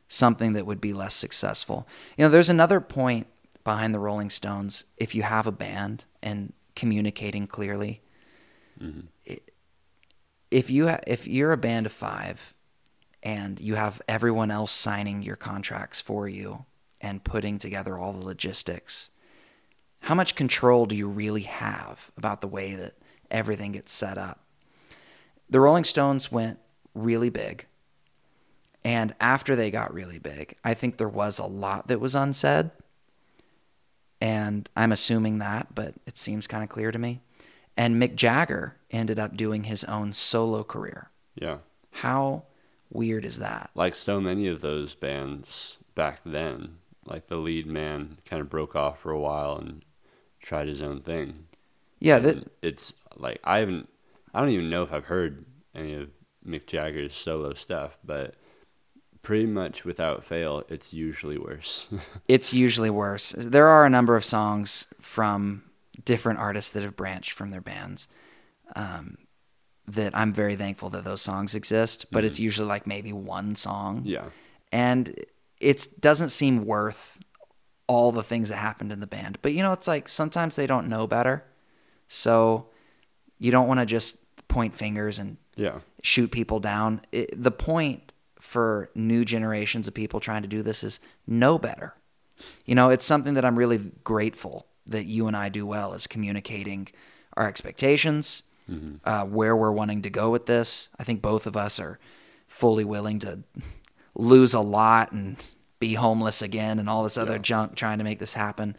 something 0.08 0.52
that 0.52 0.66
would 0.66 0.80
be 0.80 0.92
less 0.92 1.14
successful. 1.14 1.86
You 2.16 2.24
know, 2.24 2.30
there's 2.30 2.48
another 2.48 2.80
point 2.80 3.26
behind 3.64 3.94
the 3.94 3.98
Rolling 3.98 4.30
Stones 4.30 4.84
if 4.96 5.14
you 5.14 5.22
have 5.22 5.46
a 5.46 5.52
band 5.52 6.04
and 6.22 6.52
communicating 6.74 7.46
clearly. 7.46 8.02
Mm-hmm. 8.80 9.34
If 10.50 10.70
you 10.70 10.88
ha- 10.88 11.00
if 11.06 11.26
you're 11.26 11.52
a 11.52 11.56
band 11.56 11.86
of 11.86 11.92
5 11.92 12.54
and 13.22 13.60
you 13.60 13.74
have 13.74 14.02
everyone 14.08 14.50
else 14.50 14.72
signing 14.72 15.22
your 15.22 15.36
contracts 15.36 16.00
for 16.00 16.28
you 16.28 16.66
and 17.00 17.24
putting 17.24 17.58
together 17.58 17.96
all 17.96 18.12
the 18.12 18.24
logistics, 18.24 19.10
how 20.00 20.14
much 20.14 20.34
control 20.34 20.86
do 20.86 20.96
you 20.96 21.08
really 21.08 21.42
have 21.42 22.10
about 22.16 22.40
the 22.40 22.48
way 22.48 22.74
that 22.74 22.94
everything 23.30 23.72
gets 23.72 23.92
set 23.92 24.18
up? 24.18 24.44
The 25.48 25.60
Rolling 25.60 25.84
Stones 25.84 26.32
went 26.32 26.58
really 26.94 27.30
big. 27.30 27.66
And 28.84 29.14
after 29.20 29.54
they 29.54 29.70
got 29.70 29.94
really 29.94 30.18
big, 30.18 30.56
I 30.64 30.74
think 30.74 30.96
there 30.96 31.08
was 31.08 31.38
a 31.38 31.46
lot 31.46 31.86
that 31.86 32.00
was 32.00 32.14
unsaid. 32.14 32.70
And 34.20 34.68
I'm 34.76 34.92
assuming 34.92 35.38
that, 35.38 35.74
but 35.74 35.94
it 36.06 36.16
seems 36.16 36.46
kind 36.46 36.62
of 36.62 36.68
clear 36.68 36.90
to 36.90 36.98
me. 36.98 37.20
And 37.76 38.00
Mick 38.00 38.16
Jagger 38.16 38.76
ended 38.90 39.18
up 39.18 39.36
doing 39.36 39.64
his 39.64 39.84
own 39.84 40.12
solo 40.12 40.62
career. 40.62 41.10
Yeah. 41.34 41.58
How 41.90 42.44
weird 42.90 43.24
is 43.24 43.38
that? 43.38 43.70
Like 43.74 43.94
so 43.94 44.20
many 44.20 44.46
of 44.46 44.60
those 44.60 44.94
bands 44.94 45.78
back 45.94 46.20
then, 46.24 46.76
like 47.04 47.28
the 47.28 47.36
lead 47.36 47.66
man 47.66 48.18
kind 48.24 48.40
of 48.40 48.50
broke 48.50 48.76
off 48.76 49.00
for 49.00 49.10
a 49.10 49.18
while 49.18 49.56
and 49.56 49.84
tried 50.40 50.68
his 50.68 50.82
own 50.82 51.00
thing. 51.00 51.46
Yeah, 51.98 52.18
that, 52.18 52.50
it's 52.62 52.92
like 53.16 53.40
I 53.44 53.58
haven't, 53.58 53.88
I 54.34 54.40
don't 54.40 54.50
even 54.50 54.70
know 54.70 54.82
if 54.82 54.92
I've 54.92 55.04
heard 55.04 55.44
any 55.74 55.94
of 55.94 56.10
Mick 56.46 56.66
Jagger's 56.66 57.14
solo 57.14 57.54
stuff, 57.54 57.98
but 58.04 58.34
pretty 59.22 59.46
much 59.46 59.84
without 59.84 60.24
fail, 60.24 60.64
it's 60.68 60.92
usually 60.92 61.38
worse. 61.38 61.86
it's 62.28 62.52
usually 62.52 62.90
worse. 62.90 63.34
There 63.36 63.68
are 63.68 63.84
a 63.84 63.90
number 63.90 64.16
of 64.16 64.24
songs 64.24 64.86
from 65.00 65.64
different 66.04 66.38
artists 66.38 66.70
that 66.72 66.82
have 66.82 66.96
branched 66.96 67.32
from 67.32 67.50
their 67.50 67.60
bands. 67.60 68.08
Um, 68.74 69.18
that 69.86 70.16
I'm 70.16 70.32
very 70.32 70.54
thankful 70.54 70.90
that 70.90 71.04
those 71.04 71.22
songs 71.22 71.54
exist, 71.54 72.06
but 72.10 72.20
mm-hmm. 72.20 72.26
it's 72.26 72.40
usually 72.40 72.68
like 72.68 72.86
maybe 72.86 73.12
one 73.12 73.56
song. 73.56 74.02
Yeah. 74.04 74.26
And 74.70 75.14
it 75.60 76.00
doesn't 76.00 76.30
seem 76.30 76.64
worth 76.64 77.18
all 77.86 78.12
the 78.12 78.22
things 78.22 78.48
that 78.48 78.56
happened 78.56 78.92
in 78.92 79.00
the 79.00 79.06
band. 79.06 79.38
But 79.42 79.52
you 79.52 79.62
know, 79.62 79.72
it's 79.72 79.88
like 79.88 80.08
sometimes 80.08 80.56
they 80.56 80.66
don't 80.66 80.88
know 80.88 81.06
better. 81.06 81.44
So 82.08 82.68
you 83.38 83.50
don't 83.50 83.68
want 83.68 83.80
to 83.80 83.86
just 83.86 84.18
point 84.48 84.74
fingers 84.74 85.18
and 85.18 85.36
yeah. 85.56 85.80
Shoot 86.02 86.30
people 86.30 86.60
down. 86.60 87.00
It, 87.12 87.30
the 87.42 87.50
point 87.50 88.12
for 88.40 88.90
new 88.94 89.24
generations 89.24 89.88
of 89.88 89.94
people 89.94 90.20
trying 90.20 90.42
to 90.42 90.48
do 90.48 90.62
this 90.62 90.82
is 90.84 91.00
know 91.26 91.58
better. 91.58 91.94
You 92.66 92.74
know, 92.74 92.90
it's 92.90 93.04
something 93.04 93.34
that 93.34 93.44
I'm 93.44 93.56
really 93.56 93.92
grateful 94.02 94.66
that 94.86 95.04
you 95.04 95.28
and 95.28 95.36
I 95.36 95.48
do 95.48 95.64
well 95.64 95.94
is 95.94 96.08
communicating 96.08 96.88
our 97.36 97.46
expectations, 97.46 98.42
mm-hmm. 98.68 98.96
uh, 99.04 99.24
where 99.24 99.56
we're 99.56 99.72
wanting 99.72 100.02
to 100.02 100.10
go 100.10 100.28
with 100.28 100.46
this. 100.46 100.88
I 100.98 101.04
think 101.04 101.22
both 101.22 101.46
of 101.46 101.56
us 101.56 101.78
are 101.78 102.00
fully 102.48 102.84
willing 102.84 103.20
to 103.20 103.44
lose 104.14 104.54
a 104.54 104.60
lot 104.60 105.12
and 105.12 105.44
be 105.78 105.94
homeless 105.94 106.42
again 106.42 106.78
and 106.78 106.88
all 106.88 107.04
this 107.04 107.16
other 107.16 107.32
yeah. 107.32 107.38
junk 107.38 107.76
trying 107.76 107.98
to 107.98 108.04
make 108.04 108.18
this 108.18 108.34
happen. 108.34 108.76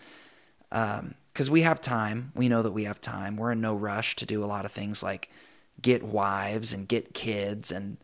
Because 0.69 1.47
um, 1.49 1.51
we 1.53 1.61
have 1.61 1.79
time. 1.79 2.31
We 2.35 2.49
know 2.49 2.61
that 2.61 2.71
we 2.71 2.83
have 2.83 2.99
time. 2.99 3.37
We're 3.37 3.53
in 3.53 3.61
no 3.61 3.75
rush 3.75 4.15
to 4.17 4.25
do 4.25 4.43
a 4.43 4.45
lot 4.45 4.65
of 4.65 4.71
things 4.71 5.01
like 5.01 5.29
get 5.81 6.03
wives 6.03 6.73
and 6.73 6.87
get 6.87 7.13
kids 7.13 7.71
and 7.71 7.97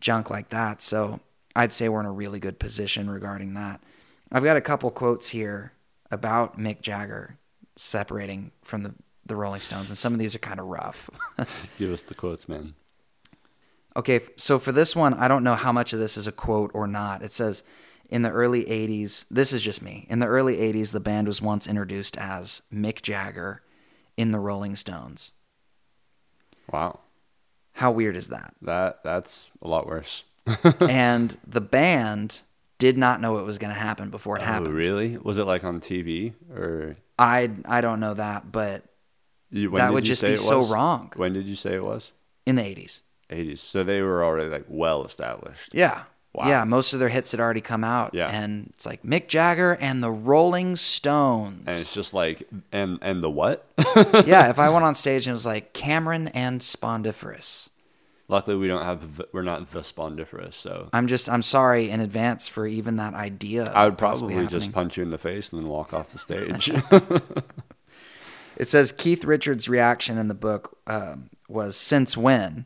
junk 0.00 0.30
like 0.30 0.50
that. 0.50 0.82
So 0.82 1.20
I'd 1.54 1.72
say 1.72 1.88
we're 1.88 2.00
in 2.00 2.06
a 2.06 2.12
really 2.12 2.40
good 2.40 2.58
position 2.58 3.08
regarding 3.08 3.54
that. 3.54 3.80
I've 4.30 4.44
got 4.44 4.56
a 4.56 4.60
couple 4.60 4.90
quotes 4.90 5.30
here 5.30 5.72
about 6.10 6.58
Mick 6.58 6.80
Jagger 6.82 7.38
separating 7.76 8.52
from 8.62 8.82
the, 8.82 8.94
the 9.24 9.36
Rolling 9.36 9.60
Stones, 9.60 9.88
and 9.88 9.98
some 9.98 10.12
of 10.12 10.18
these 10.18 10.34
are 10.34 10.40
kind 10.40 10.60
of 10.60 10.66
rough. 10.66 11.08
Give 11.78 11.92
us 11.92 12.02
the 12.02 12.14
quotes, 12.14 12.48
man. 12.48 12.74
Okay, 13.94 14.20
so 14.36 14.58
for 14.58 14.72
this 14.72 14.94
one, 14.94 15.14
I 15.14 15.28
don't 15.28 15.44
know 15.44 15.54
how 15.54 15.72
much 15.72 15.92
of 15.92 15.98
this 15.98 16.16
is 16.16 16.26
a 16.26 16.32
quote 16.32 16.70
or 16.74 16.86
not. 16.86 17.22
It 17.22 17.32
says, 17.32 17.64
in 18.10 18.22
the 18.22 18.30
early 18.30 18.64
80s, 18.64 19.26
this 19.30 19.52
is 19.52 19.62
just 19.62 19.82
me. 19.82 20.06
In 20.10 20.18
the 20.18 20.26
early 20.26 20.56
80s, 20.56 20.92
the 20.92 21.00
band 21.00 21.26
was 21.26 21.40
once 21.40 21.66
introduced 21.66 22.16
as 22.18 22.62
Mick 22.72 23.02
Jagger 23.02 23.62
in 24.16 24.32
the 24.32 24.38
Rolling 24.38 24.76
Stones. 24.76 25.32
Wow. 26.72 27.00
How 27.72 27.90
weird 27.90 28.16
is 28.16 28.28
that? 28.28 28.54
That 28.62 29.02
that's 29.04 29.48
a 29.62 29.68
lot 29.68 29.86
worse. 29.86 30.24
and 30.80 31.36
the 31.46 31.60
band 31.60 32.40
did 32.78 32.96
not 32.96 33.20
know 33.20 33.38
it 33.38 33.44
was 33.44 33.58
going 33.58 33.72
to 33.72 33.78
happen 33.80 34.10
before 34.10 34.36
it 34.36 34.42
Oh, 34.42 34.44
happened. 34.46 34.74
really? 34.74 35.16
Was 35.18 35.38
it 35.38 35.44
like 35.44 35.64
on 35.64 35.80
TV 35.80 36.34
or 36.54 36.96
I 37.18 37.50
I 37.64 37.80
don't 37.80 38.00
know 38.00 38.14
that, 38.14 38.50
but 38.52 38.84
you, 39.50 39.70
that 39.70 39.92
would 39.92 40.04
just 40.04 40.22
be 40.22 40.36
so 40.36 40.64
wrong 40.64 41.12
When 41.16 41.32
did 41.32 41.46
you 41.46 41.54
say 41.56 41.74
it 41.74 41.84
was? 41.84 42.12
in 42.46 42.56
the 42.56 42.62
80s. 42.62 43.00
80s. 43.30 43.58
So 43.58 43.82
they 43.82 44.02
were 44.02 44.24
already 44.24 44.48
like 44.48 44.64
well 44.68 45.04
established. 45.04 45.70
Yeah. 45.74 46.02
Wow. 46.36 46.48
Yeah, 46.48 46.64
most 46.64 46.92
of 46.92 47.00
their 47.00 47.08
hits 47.08 47.30
had 47.30 47.40
already 47.40 47.62
come 47.62 47.82
out. 47.82 48.12
Yeah. 48.12 48.28
And 48.28 48.66
it's 48.74 48.84
like 48.84 49.02
Mick 49.02 49.26
Jagger 49.26 49.72
and 49.80 50.02
the 50.02 50.10
Rolling 50.10 50.76
Stones. 50.76 51.64
And 51.66 51.80
it's 51.80 51.94
just 51.94 52.12
like 52.12 52.46
and 52.70 52.98
and 53.00 53.24
the 53.24 53.30
what? 53.30 53.64
yeah, 54.26 54.50
if 54.50 54.58
I 54.58 54.68
went 54.68 54.84
on 54.84 54.94
stage 54.94 55.26
and 55.26 55.30
it 55.30 55.32
was 55.32 55.46
like 55.46 55.72
Cameron 55.72 56.28
and 56.28 56.62
Spondiferous. 56.62 57.70
Luckily 58.28 58.56
we 58.56 58.68
don't 58.68 58.82
have 58.82 59.16
the, 59.16 59.28
we're 59.32 59.42
not 59.42 59.70
the 59.70 59.82
spondiferous, 59.82 60.56
so 60.56 60.90
I'm 60.92 61.06
just 61.06 61.26
I'm 61.26 61.42
sorry 61.42 61.88
in 61.88 62.00
advance 62.00 62.48
for 62.48 62.66
even 62.66 62.96
that 62.96 63.14
idea. 63.14 63.72
I 63.72 63.86
would 63.86 63.96
probably 63.96 64.46
just 64.48 64.72
punch 64.72 64.98
you 64.98 65.04
in 65.04 65.10
the 65.10 65.18
face 65.18 65.50
and 65.50 65.62
then 65.62 65.68
walk 65.68 65.94
off 65.94 66.12
the 66.12 66.18
stage. 66.18 66.70
It 68.58 68.68
says 68.68 68.90
Keith 68.90 69.22
Richards' 69.22 69.68
reaction 69.68 70.16
in 70.16 70.28
the 70.28 70.34
book 70.34 70.78
um, 70.86 71.28
was 71.46 71.76
since 71.76 72.16
when, 72.16 72.64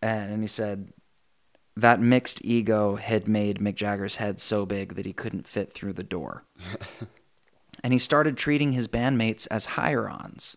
and, 0.00 0.32
and 0.32 0.42
he 0.42 0.46
said 0.46 0.92
that 1.78 2.00
Mick's 2.00 2.34
ego 2.42 2.96
had 2.96 3.28
made 3.28 3.60
Mick 3.60 3.76
Jagger's 3.76 4.16
head 4.16 4.40
so 4.40 4.66
big 4.66 4.94
that 4.94 5.06
he 5.06 5.12
couldn't 5.12 5.46
fit 5.46 5.72
through 5.72 5.92
the 5.92 6.02
door, 6.02 6.42
and 7.84 7.92
he 7.92 8.00
started 8.00 8.36
treating 8.36 8.72
his 8.72 8.88
bandmates 8.88 9.46
as 9.48 9.66
hire-ons. 9.66 10.56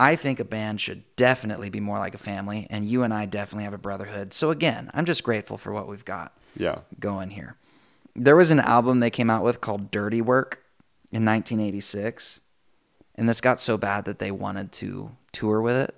I 0.00 0.16
think 0.16 0.40
a 0.40 0.44
band 0.44 0.80
should 0.80 1.04
definitely 1.16 1.68
be 1.68 1.80
more 1.80 1.98
like 1.98 2.14
a 2.14 2.18
family, 2.18 2.66
and 2.70 2.86
you 2.86 3.02
and 3.02 3.12
I 3.12 3.26
definitely 3.26 3.64
have 3.64 3.74
a 3.74 3.78
brotherhood. 3.78 4.32
So 4.32 4.50
again, 4.50 4.90
I'm 4.94 5.04
just 5.04 5.22
grateful 5.22 5.58
for 5.58 5.70
what 5.70 5.86
we've 5.86 6.04
got 6.04 6.32
yeah. 6.56 6.78
going 6.98 7.30
here. 7.30 7.56
There 8.16 8.36
was 8.36 8.50
an 8.50 8.60
album 8.60 9.00
they 9.00 9.10
came 9.10 9.28
out 9.28 9.44
with 9.44 9.60
called 9.60 9.90
Dirty 9.90 10.22
Work 10.22 10.62
in 11.12 11.26
1986, 11.26 12.40
and 13.16 13.28
this 13.28 13.42
got 13.42 13.60
so 13.60 13.76
bad 13.76 14.06
that 14.06 14.18
they 14.18 14.30
wanted 14.30 14.72
to 14.72 15.10
tour 15.30 15.60
with 15.60 15.76
it. 15.76 15.94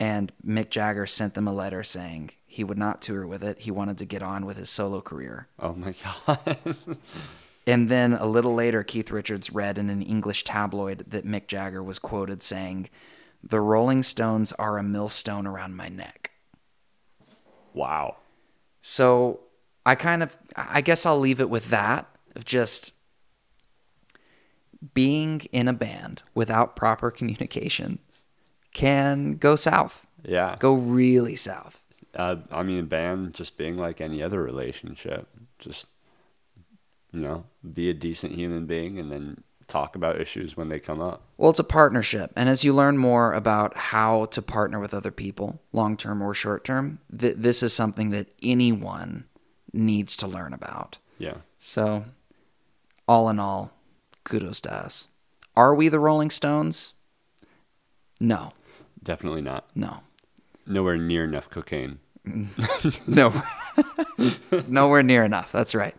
And 0.00 0.32
Mick 0.44 0.70
Jagger 0.70 1.04
sent 1.04 1.34
them 1.34 1.46
a 1.46 1.52
letter 1.52 1.84
saying 1.84 2.30
he 2.52 2.64
would 2.64 2.76
not 2.78 3.00
tour 3.00 3.26
with 3.26 3.44
it. 3.44 3.60
He 3.60 3.70
wanted 3.70 3.96
to 3.98 4.04
get 4.04 4.22
on 4.22 4.44
with 4.44 4.56
his 4.56 4.68
solo 4.68 5.00
career. 5.00 5.46
Oh 5.58 5.72
my 5.74 5.94
god. 6.26 6.58
And 7.66 7.88
then 7.90 8.14
a 8.14 8.26
little 8.26 8.54
later, 8.54 8.82
Keith 8.82 9.10
Richards 9.10 9.52
read 9.52 9.76
in 9.78 9.90
an 9.90 10.00
English 10.02 10.44
tabloid 10.44 11.04
that 11.08 11.26
Mick 11.26 11.46
Jagger 11.46 11.82
was 11.82 11.98
quoted 11.98 12.42
saying, 12.42 12.88
The 13.44 13.60
Rolling 13.60 14.02
Stones 14.02 14.52
are 14.54 14.78
a 14.78 14.82
millstone 14.82 15.46
around 15.46 15.76
my 15.76 15.88
neck. 15.90 16.30
wow. 17.74 18.16
So 18.82 19.40
I 19.84 19.94
kind 19.94 20.22
of, 20.22 20.36
I 20.56 20.80
guess 20.80 21.04
I'll 21.04 21.18
leave 21.20 21.38
it 21.38 21.50
with 21.50 21.68
that 21.68 22.08
of 22.34 22.44
just 22.46 22.92
being 24.94 25.40
in 25.52 25.68
a 25.68 25.74
band 25.74 26.22
without 26.34 26.74
proper 26.76 27.10
communication 27.10 27.98
can 28.72 29.34
go 29.34 29.54
south, 29.54 30.06
Yeah. 30.24 30.56
go 30.58 30.72
really 30.74 31.36
south. 31.36 31.82
Uh, 32.14 32.36
I 32.50 32.62
mean, 32.62 32.86
band 32.86 33.34
just 33.34 33.56
being 33.56 33.76
like 33.76 34.00
any 34.00 34.22
other 34.22 34.42
relationship, 34.42 35.28
just 35.58 35.86
you 37.12 37.20
know, 37.20 37.44
be 37.74 37.90
a 37.90 37.94
decent 37.94 38.32
human 38.34 38.66
being, 38.66 38.98
and 38.98 39.10
then 39.10 39.42
talk 39.68 39.94
about 39.94 40.20
issues 40.20 40.56
when 40.56 40.68
they 40.68 40.80
come 40.80 41.00
up. 41.00 41.22
Well, 41.36 41.50
it's 41.50 41.58
a 41.60 41.64
partnership. 41.64 42.32
And 42.34 42.48
as 42.48 42.64
you 42.64 42.72
learn 42.74 42.98
more 42.98 43.32
about 43.32 43.76
how 43.76 44.24
to 44.26 44.42
partner 44.42 44.80
with 44.80 44.92
other 44.92 45.12
people, 45.12 45.60
long 45.72 45.96
term 45.96 46.20
or 46.22 46.34
short 46.34 46.64
term, 46.64 46.98
th- 47.16 47.36
this 47.36 47.62
is 47.62 47.72
something 47.72 48.10
that 48.10 48.28
anyone 48.42 49.24
needs 49.72 50.16
to 50.18 50.26
learn 50.26 50.52
about. 50.52 50.98
Yeah. 51.18 51.36
So, 51.58 52.06
all 53.06 53.28
in 53.28 53.38
all, 53.38 53.72
kudos 54.24 54.60
to 54.62 54.74
us. 54.74 55.06
Are 55.56 55.74
we 55.74 55.88
the 55.88 56.00
Rolling 56.00 56.30
Stones? 56.30 56.94
No, 58.18 58.52
Definitely 59.02 59.42
not. 59.42 59.66
no, 59.74 60.00
Nowhere 60.70 60.96
near 60.96 61.24
enough 61.24 61.50
cocaine. 61.50 61.98
no, 63.06 63.42
nowhere 64.68 65.02
near 65.02 65.24
enough. 65.24 65.50
That's 65.52 65.74
right. 65.74 65.94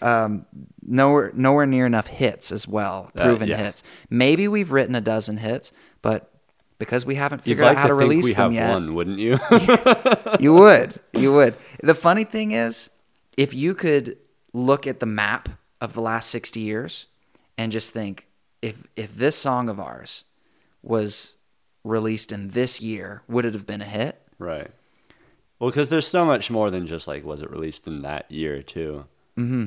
Um, 0.00 0.46
nowhere, 0.82 1.32
nowhere 1.34 1.66
near 1.66 1.86
enough 1.86 2.06
hits 2.06 2.50
as 2.52 2.66
well, 2.66 3.10
Uh, 3.14 3.24
proven 3.24 3.48
yeah. 3.48 3.56
hits. 3.58 3.82
Maybe 4.08 4.48
we've 4.48 4.72
written 4.72 4.94
a 4.94 5.00
dozen 5.00 5.36
hits, 5.36 5.72
but 6.02 6.32
because 6.78 7.04
we 7.04 7.16
haven't 7.16 7.40
figured 7.42 7.66
like 7.66 7.76
out 7.76 7.82
how 7.82 7.88
to, 7.88 7.94
to 7.94 7.98
think 7.98 8.08
release 8.08 8.24
we 8.24 8.32
them 8.32 8.52
have 8.52 8.54
yet, 8.54 8.72
one, 8.74 8.94
wouldn't 8.94 9.18
you? 9.18 9.38
you 10.40 10.54
would, 10.54 10.98
you 11.12 11.32
would. 11.32 11.54
The 11.82 11.94
funny 11.94 12.24
thing 12.24 12.52
is, 12.52 12.88
if 13.36 13.52
you 13.52 13.74
could 13.74 14.16
look 14.54 14.86
at 14.86 15.00
the 15.00 15.06
map 15.06 15.48
of 15.80 15.92
the 15.92 16.00
last 16.00 16.30
sixty 16.30 16.60
years 16.60 17.06
and 17.58 17.70
just 17.70 17.92
think, 17.92 18.26
if 18.62 18.86
if 18.96 19.14
this 19.14 19.36
song 19.36 19.68
of 19.68 19.78
ours 19.78 20.24
was 20.82 21.36
released 21.84 22.32
in 22.32 22.48
this 22.48 22.80
year, 22.80 23.22
would 23.28 23.44
it 23.44 23.54
have 23.54 23.66
been 23.66 23.80
a 23.82 23.86
hit? 23.86 24.20
right. 24.38 24.70
Well, 25.58 25.68
because 25.70 25.90
there's 25.90 26.06
so 26.06 26.24
much 26.24 26.50
more 26.50 26.70
than 26.70 26.86
just 26.86 27.06
like 27.06 27.22
was 27.22 27.42
it 27.42 27.50
released 27.50 27.86
in 27.86 28.00
that 28.00 28.30
year 28.30 28.62
too. 28.62 29.04
Hmm. 29.36 29.66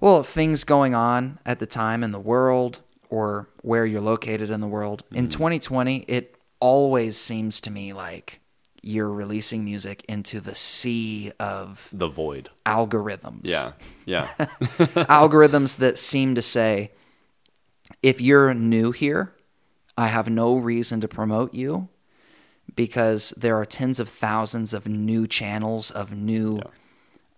Well, 0.00 0.24
things 0.24 0.64
going 0.64 0.92
on 0.92 1.38
at 1.46 1.60
the 1.60 1.66
time 1.66 2.02
in 2.02 2.10
the 2.10 2.18
world 2.18 2.80
or 3.10 3.48
where 3.62 3.86
you're 3.86 4.00
located 4.00 4.50
in 4.50 4.60
the 4.60 4.66
world. 4.66 5.04
In 5.12 5.28
2020, 5.28 5.98
it 6.08 6.34
always 6.58 7.16
seems 7.16 7.60
to 7.60 7.70
me 7.70 7.92
like 7.92 8.40
you're 8.82 9.12
releasing 9.12 9.64
music 9.64 10.04
into 10.08 10.40
the 10.40 10.54
sea 10.56 11.30
of 11.38 11.88
The 11.92 12.08
void. 12.08 12.48
algorithms. 12.66 13.42
Yeah. 13.44 13.72
Yeah. 14.06 14.26
algorithms 15.06 15.76
that 15.76 15.96
seem 15.98 16.34
to 16.34 16.42
say, 16.42 16.90
if 18.02 18.20
you're 18.20 18.52
new 18.54 18.90
here, 18.90 19.32
I 20.00 20.08
have 20.08 20.30
no 20.30 20.56
reason 20.56 21.00
to 21.00 21.08
promote 21.08 21.52
you 21.54 21.88
because 22.74 23.34
there 23.36 23.56
are 23.56 23.66
tens 23.66 24.00
of 24.00 24.08
thousands 24.08 24.72
of 24.72 24.86
new 24.86 25.26
channels 25.26 25.90
of 25.90 26.12
new 26.12 26.60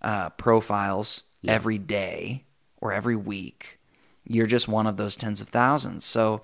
uh, 0.00 0.30
profiles 0.30 1.24
every 1.46 1.78
day 1.78 2.44
or 2.80 2.92
every 2.92 3.16
week. 3.16 3.80
You're 4.24 4.46
just 4.46 4.68
one 4.68 4.86
of 4.86 4.96
those 4.96 5.16
tens 5.16 5.40
of 5.40 5.48
thousands. 5.48 6.04
So, 6.04 6.42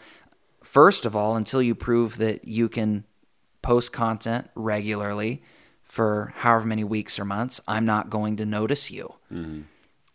first 0.62 1.06
of 1.06 1.14
all, 1.14 1.36
until 1.36 1.62
you 1.62 1.74
prove 1.74 2.16
that 2.16 2.46
you 2.46 2.68
can 2.68 3.04
post 3.62 3.92
content 3.92 4.50
regularly 4.54 5.42
for 5.84 6.32
however 6.38 6.66
many 6.66 6.84
weeks 6.84 7.18
or 7.18 7.24
months, 7.24 7.60
I'm 7.68 7.84
not 7.84 8.10
going 8.10 8.36
to 8.36 8.46
notice 8.46 8.90
you. 8.90 9.14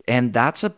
And 0.07 0.33
that's 0.33 0.63
a 0.63 0.73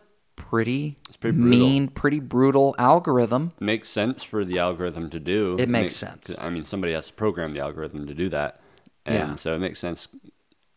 pretty, 0.50 0.96
pretty 1.20 1.36
mean, 1.38 1.88
pretty 1.88 2.20
brutal 2.20 2.74
algorithm. 2.78 3.52
makes 3.60 3.88
sense 3.88 4.22
for 4.22 4.44
the 4.44 4.58
algorithm 4.58 5.10
to 5.10 5.18
do. 5.20 5.56
It 5.58 5.68
makes 5.68 5.96
sense. 5.96 6.34
I 6.38 6.50
mean, 6.50 6.64
somebody 6.64 6.92
has 6.92 7.08
to 7.08 7.12
program 7.12 7.52
the 7.54 7.60
algorithm 7.60 8.06
to 8.06 8.14
do 8.14 8.28
that, 8.30 8.60
and 9.04 9.30
Yeah. 9.30 9.36
so 9.36 9.54
it 9.54 9.58
makes 9.58 9.78
sense. 9.80 10.08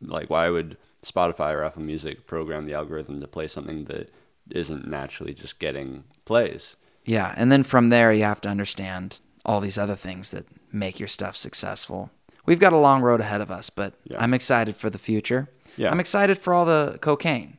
Like, 0.02 0.30
why 0.30 0.50
would 0.50 0.78
Spotify 1.04 1.54
or 1.54 1.64
Apple 1.64 1.84
Music 1.84 2.26
program 2.26 2.66
the 2.66 2.74
algorithm 2.74 3.20
to 3.20 3.28
play 3.28 3.48
something 3.48 3.86
that 3.86 4.12
isn't 4.50 4.88
naturally 4.88 5.34
just 5.34 5.60
getting 5.60 6.04
plays? 6.26 6.76
Yeah, 7.06 7.34
and 7.38 7.52
then 7.52 7.64
from 7.64 7.90
there 7.90 8.12
you 8.12 8.24
have 8.24 8.42
to 8.42 8.50
understand 8.50 9.20
all 9.46 9.62
these 9.62 9.78
other 9.78 9.96
things 9.96 10.32
that 10.32 10.46
make 10.72 11.00
your 11.00 11.08
stuff 11.08 11.38
successful. 11.38 12.10
We've 12.46 12.60
got 12.60 12.74
a 12.74 12.78
long 12.78 13.02
road 13.02 13.22
ahead 13.22 13.42
of 13.42 13.52
us, 13.52 13.70
but 13.70 13.94
Yeah. 14.04 14.18
I'm 14.20 14.34
excited 14.34 14.76
for 14.76 14.90
the 14.90 14.98
future. 14.98 15.50
Yeah. 15.78 15.92
I'm 15.92 16.00
excited 16.00 16.38
for 16.40 16.54
all 16.54 16.66
the 16.66 16.98
cocaine 17.02 17.59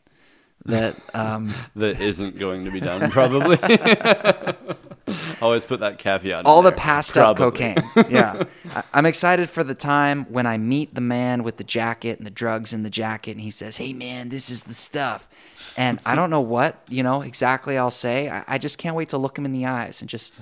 that 0.67 0.97
um, 1.15 1.55
That 1.77 2.01
isn't 2.01 2.39
going 2.39 2.65
to 2.65 2.71
be 2.71 2.81
done, 2.81 3.11
probably. 3.11 3.59
Always 5.43 5.65
put 5.65 5.81
that 5.81 5.99
caveat. 5.99 6.47
all 6.47 6.63
the 6.63 6.71
there. 6.71 6.79
passed 6.79 7.19
up 7.19 7.37
cocaine. 7.37 7.83
Yeah, 8.09 8.45
I- 8.75 8.85
I'm 8.93 9.07
excited 9.07 9.51
for 9.51 9.65
the 9.65 9.75
time 9.75 10.25
when 10.27 10.47
I 10.47 10.57
meet 10.57 10.95
the 10.95 11.01
man 11.01 11.43
with 11.43 11.57
the 11.57 11.65
jacket 11.65 12.19
and 12.19 12.27
the 12.27 12.31
drugs 12.31 12.73
in 12.73 12.85
the 12.85 12.91
jacket, 12.91 13.33
and 13.33 13.41
he 13.41 13.51
says, 13.51 13.79
"Hey, 13.79 13.93
man, 13.93 14.29
this 14.29 14.51
is 14.51 14.65
the 14.65 14.75
stuff." 14.75 15.29
And 15.77 15.99
I 16.07 16.15
don't 16.15 16.31
know 16.31 16.41
what 16.43 16.83
you 16.89 17.03
know 17.03 17.23
exactly 17.23 17.77
I'll 17.77 17.91
say. 17.91 18.29
I, 18.29 18.45
I 18.47 18.59
just 18.59 18.79
can't 18.79 18.95
wait 18.95 19.09
to 19.09 19.19
look 19.19 19.37
him 19.37 19.45
in 19.45 19.53
the 19.53 19.67
eyes 19.67 20.01
and 20.01 20.09
just 20.09 20.35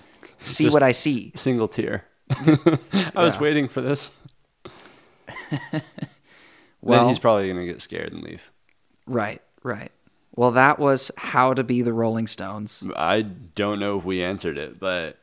see 0.42 0.64
Just- 0.64 0.74
what 0.74 0.82
I 0.82 0.92
see. 0.92 1.32
Single 1.34 1.68
tear. 1.68 2.04
I 2.30 2.76
was 3.14 3.34
Yeah. 3.36 3.40
waiting 3.40 3.68
for 3.68 3.80
this. 3.80 4.10
Well- 6.80 7.00
then 7.00 7.08
he's 7.08 7.18
probably 7.18 7.48
gonna 7.48 7.64
get 7.64 7.80
scared 7.80 8.12
and 8.12 8.22
leave. 8.22 8.50
Right, 9.06 9.40
right. 9.62 9.90
Well, 10.38 10.52
that 10.52 10.78
was 10.78 11.10
how 11.16 11.52
to 11.52 11.64
be 11.64 11.82
the 11.82 11.92
Rolling 11.92 12.28
Stones. 12.28 12.84
I 12.94 13.22
don't 13.22 13.80
know 13.80 13.98
if 13.98 14.04
we 14.04 14.22
answered 14.22 14.56
it, 14.56 14.78
but 14.78 15.18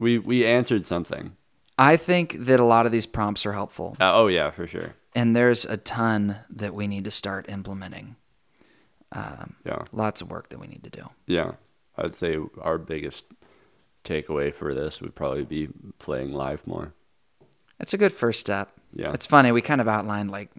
we 0.00 0.18
we 0.18 0.44
answered 0.44 0.84
something. 0.84 1.36
I 1.78 1.96
think 1.96 2.32
that 2.46 2.58
a 2.58 2.64
lot 2.64 2.86
of 2.86 2.92
these 2.92 3.06
prompts 3.06 3.46
are 3.46 3.52
helpful, 3.52 3.96
Uh, 4.00 4.10
oh 4.14 4.26
yeah, 4.26 4.50
for 4.50 4.66
sure. 4.66 4.94
and 5.14 5.36
there's 5.36 5.64
a 5.64 5.76
ton 5.76 6.38
that 6.50 6.74
we 6.74 6.88
need 6.88 7.04
to 7.04 7.10
start 7.12 7.48
implementing. 7.48 8.16
Yeah, 9.14 9.84
Lots 9.92 10.20
of 10.20 10.28
work 10.30 10.48
that 10.48 10.58
we 10.58 10.66
need 10.66 10.82
to 10.82 10.90
do. 10.90 11.08
yeah. 11.26 11.52
I'd 11.96 12.16
say 12.16 12.36
our 12.60 12.78
biggest 12.78 13.26
takeaway 14.04 14.52
for 14.52 14.74
this 14.74 15.00
would 15.00 15.14
probably 15.14 15.44
be 15.44 15.68
playing 16.00 16.32
live 16.32 16.66
more. 16.66 16.92
It's 17.78 17.94
a 17.94 17.98
good 17.98 18.12
first 18.12 18.40
step. 18.40 18.72
Yeah. 18.92 19.12
It's 19.12 19.24
funny. 19.26 19.52
We 19.52 19.62
kind 19.62 19.80
of 19.80 19.86
outlined 19.88 20.30
like 20.32 20.50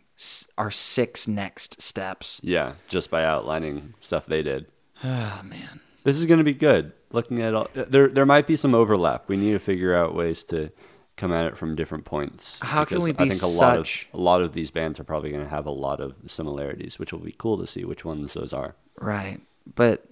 our 0.57 0.71
six 0.71 1.27
next 1.27 1.81
steps. 1.81 2.39
Yeah, 2.43 2.73
just 2.87 3.09
by 3.11 3.23
outlining 3.23 3.93
stuff 4.01 4.25
they 4.25 4.41
did. 4.41 4.65
Oh 5.03 5.41
man. 5.45 5.79
This 6.03 6.17
is 6.17 6.25
going 6.25 6.37
to 6.39 6.43
be 6.43 6.53
good. 6.53 6.93
Looking 7.11 7.41
at 7.41 7.53
all, 7.53 7.67
there, 7.73 8.07
there 8.07 8.25
might 8.25 8.47
be 8.47 8.55
some 8.55 8.73
overlap. 8.75 9.27
We 9.27 9.37
need 9.37 9.51
to 9.51 9.59
figure 9.59 9.95
out 9.95 10.13
ways 10.15 10.43
to 10.45 10.71
come 11.17 11.31
at 11.33 11.45
it 11.45 11.57
from 11.57 11.75
different 11.75 12.05
points. 12.05 12.59
How 12.61 12.85
can 12.85 13.01
we 13.01 13.09
I 13.09 13.13
be 13.13 13.29
think 13.29 13.41
a 13.41 13.47
lot 13.47 13.77
of 13.77 13.87
such- 13.87 14.07
a 14.13 14.17
lot 14.17 14.41
of 14.41 14.53
these 14.53 14.71
bands 14.71 14.99
are 14.99 15.03
probably 15.03 15.31
going 15.31 15.43
to 15.43 15.49
have 15.49 15.65
a 15.65 15.71
lot 15.71 15.99
of 15.99 16.13
similarities, 16.27 16.97
which 16.99 17.11
will 17.11 17.19
be 17.19 17.33
cool 17.37 17.57
to 17.57 17.67
see 17.67 17.83
which 17.85 18.05
ones 18.05 18.33
those 18.33 18.53
are. 18.53 18.75
Right. 18.99 19.39
But 19.75 20.05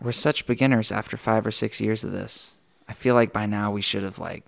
we're 0.00 0.12
such 0.12 0.46
beginners 0.46 0.90
after 0.92 1.16
five 1.16 1.46
or 1.46 1.50
six 1.50 1.80
years 1.80 2.04
of 2.04 2.12
this. 2.12 2.54
I 2.88 2.92
feel 2.92 3.14
like 3.14 3.32
by 3.32 3.46
now 3.46 3.70
we 3.70 3.82
should 3.82 4.02
have 4.02 4.18
like 4.18 4.44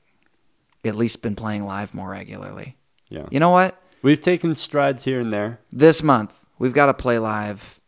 at 0.85 0.95
least 0.97 1.23
been 1.23 1.37
playing 1.37 1.65
live 1.65 1.95
more 1.95 2.11
regularly. 2.11 2.77
Yeah, 3.09 3.27
You 3.31 3.39
know 3.41 3.51
what? 3.51 3.81
We've 4.07 4.21
taken 4.23 4.55
strides 4.55 5.05
here 5.05 5.21
and 5.21 5.33
there. 5.33 5.59
This 5.73 6.03
month 6.03 6.33
we've 6.59 6.73
got 6.73 6.87
to 6.87 6.95
play 6.95 7.19
live 7.19 7.81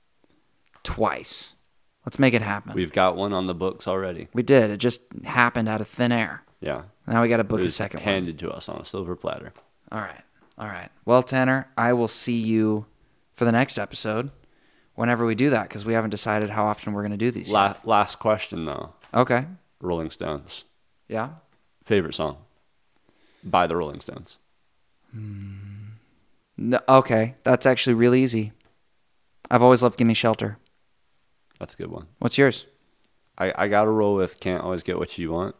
twice. 0.82 1.54
Let's 2.04 2.18
make 2.18 2.34
it 2.34 2.42
happen. 2.42 2.72
We've 2.74 2.92
got 2.92 3.16
one 3.16 3.32
on 3.32 3.46
the 3.46 3.54
books 3.54 3.86
already. 3.86 4.28
we 4.32 4.42
did. 4.42 4.70
It 4.70 4.78
just 4.78 5.02
happened 5.24 5.68
out 5.68 5.80
of 5.80 5.88
thin 5.88 6.12
air. 6.12 6.42
Yeah, 6.60 6.82
Now 7.06 7.22
we 7.22 7.28
got 7.28 7.36
to 7.36 7.44
book 7.44 7.60
a 7.60 7.70
second 7.70 8.00
one. 8.00 8.04
handed 8.12 8.38
to 8.40 8.50
us 8.50 8.68
on 8.68 8.78
a 8.80 8.84
silver 8.84 9.14
platter. 9.14 9.52
All 9.92 10.00
right. 10.00 10.22
All 10.58 10.66
right. 10.66 10.88
Well, 11.04 11.22
Tanner, 11.22 11.68
I 11.76 11.92
will 11.92 12.08
see 12.08 12.36
you 12.36 12.86
for 13.34 13.44
the 13.44 13.52
next 13.52 13.78
episode 13.78 14.30
whenever 14.96 15.24
we 15.24 15.36
do 15.36 15.50
that 15.50 15.68
because 15.68 15.84
we 15.84 15.92
haven't 15.92 16.10
decided 16.10 16.50
how 16.50 16.64
often 16.64 16.92
we're 16.92 17.02
going 17.02 17.12
to 17.12 17.16
do 17.16 17.30
these. 17.30 17.52
La- 17.52 17.76
last 17.84 18.18
question 18.18 18.64
though. 18.64 18.92
Okay. 19.14 19.46
Rolling 19.80 20.10
Stones 20.10 20.64
Yeah. 21.06 21.28
favorite 21.84 22.14
song 22.16 22.38
by 23.44 23.68
the 23.68 23.76
Rolling 23.76 24.00
Stones. 24.00 24.38
Hmm. 25.12 25.77
No, 26.58 26.80
okay. 26.88 27.36
That's 27.44 27.64
actually 27.66 27.94
really 27.94 28.22
easy. 28.22 28.52
I've 29.50 29.62
always 29.62 29.82
loved 29.82 29.96
Gimme 29.96 30.14
Shelter. 30.14 30.58
That's 31.58 31.74
a 31.74 31.76
good 31.76 31.90
one. 31.90 32.06
What's 32.18 32.36
yours? 32.36 32.66
I, 33.38 33.52
I 33.56 33.68
gotta 33.68 33.90
roll 33.90 34.16
with 34.16 34.40
can't 34.40 34.62
always 34.64 34.82
get 34.82 34.98
what 34.98 35.16
you 35.16 35.30
want 35.30 35.54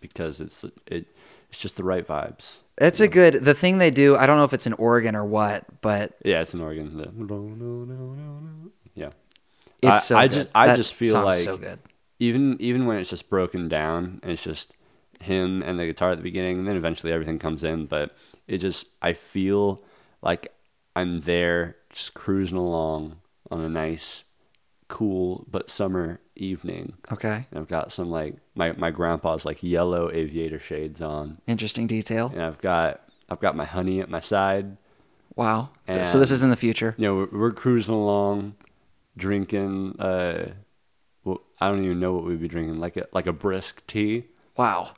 because 0.00 0.40
it's 0.40 0.64
it 0.86 1.06
it's 1.50 1.58
just 1.58 1.76
the 1.76 1.84
right 1.84 2.06
vibes. 2.06 2.58
That's 2.76 3.00
a 3.00 3.08
good. 3.08 3.34
The 3.44 3.54
thing 3.54 3.78
they 3.78 3.90
do, 3.90 4.16
I 4.16 4.26
don't 4.26 4.36
know 4.38 4.44
if 4.44 4.52
it's 4.52 4.66
in 4.66 4.72
Oregon 4.74 5.14
or 5.16 5.24
what, 5.24 5.64
but 5.80 6.14
Yeah, 6.24 6.40
it's 6.40 6.54
an 6.54 6.60
organ. 6.60 6.96
The. 6.96 8.70
Yeah, 8.94 9.10
it's 9.82 9.90
I- 9.90 9.96
so 9.98 10.16
I 10.16 10.28
good. 10.28 10.34
just- 10.34 10.48
I 10.54 10.66
That 10.68 10.76
just 10.76 10.94
feel 10.94 11.22
like- 11.24 11.34
so 11.44 11.56
good. 11.56 11.78
even 12.20 12.56
even 12.60 12.86
when 12.86 12.98
it's 12.98 13.10
just 13.10 13.28
broken 13.28 13.68
down, 13.68 14.20
and 14.22 14.30
it's 14.32 14.42
just 14.42 14.76
him 15.20 15.62
and 15.62 15.78
the 15.78 15.86
guitar 15.86 16.10
at 16.12 16.18
the 16.18 16.22
beginning, 16.22 16.58
and 16.58 16.68
then 16.68 16.76
eventually 16.76 17.12
everything 17.12 17.38
comes 17.38 17.64
in. 17.64 17.86
But 17.86 18.16
it 18.46 18.58
just 18.58 18.86
I 19.02 19.12
feel 19.14 19.82
like 20.24 20.52
I'm 20.96 21.20
there, 21.20 21.76
just 21.90 22.14
cruising 22.14 22.56
along 22.58 23.16
on 23.50 23.60
a 23.60 23.68
nice, 23.68 24.24
cool 24.88 25.46
but 25.50 25.70
summer 25.70 26.20
evening, 26.34 26.94
Okay. 27.12 27.46
and 27.50 27.60
I've 27.60 27.68
got 27.68 27.92
some 27.92 28.10
like 28.10 28.36
my 28.56 28.72
my 28.72 28.90
grandpa's 28.90 29.44
like 29.44 29.62
yellow 29.62 30.10
aviator 30.12 30.58
shades 30.58 31.00
on, 31.00 31.38
Interesting 31.46 31.86
detail. 31.86 32.30
and 32.32 32.42
I've 32.42 32.60
got 32.60 33.02
I've 33.28 33.40
got 33.40 33.54
my 33.56 33.64
honey 33.64 34.00
at 34.00 34.08
my 34.10 34.20
side. 34.20 34.76
Wow. 35.36 35.70
so 36.04 36.18
this 36.18 36.30
is 36.30 36.42
in 36.42 36.50
the 36.50 36.56
future. 36.56 36.94
You 36.96 37.06
know, 37.08 37.14
we're, 37.32 37.38
we're 37.40 37.52
cruising 37.52 37.94
along, 37.94 38.54
drinking. 39.16 39.96
Uh, 39.98 40.52
well, 41.24 41.40
I 41.60 41.68
don't 41.70 41.84
even 41.84 41.98
know 41.98 42.12
what 42.14 42.24
we'd 42.24 42.40
be 42.40 42.48
drinking, 42.48 42.78
like 42.78 42.96
a 42.96 43.06
like 43.12 43.26
a 43.26 43.32
brisk 43.32 43.84
tea. 43.86 44.24
Wow. 44.56 44.92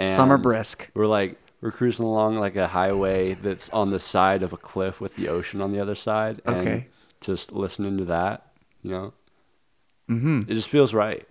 Summer 0.00 0.36
brisk. 0.38 0.90
We're 0.94 1.06
like 1.06 1.38
we're 1.60 1.70
cruising 1.72 2.04
along 2.04 2.36
like 2.38 2.56
a 2.56 2.66
highway 2.68 3.34
that's 3.34 3.68
on 3.70 3.90
the 3.90 3.98
side 3.98 4.42
of 4.42 4.52
a 4.52 4.56
cliff 4.56 5.00
with 5.00 5.16
the 5.16 5.28
ocean 5.28 5.60
on 5.60 5.72
the 5.72 5.80
other 5.80 5.94
side. 5.94 6.40
And 6.46 6.56
Okay. 6.56 6.86
Just 7.20 7.50
listening 7.52 7.98
to 7.98 8.04
that, 8.06 8.52
you 8.82 8.90
know, 8.92 9.12
Mm-hmm. 10.08 10.40
it 10.50 10.54
just 10.54 10.68
feels 10.68 10.94
right. 10.94 11.26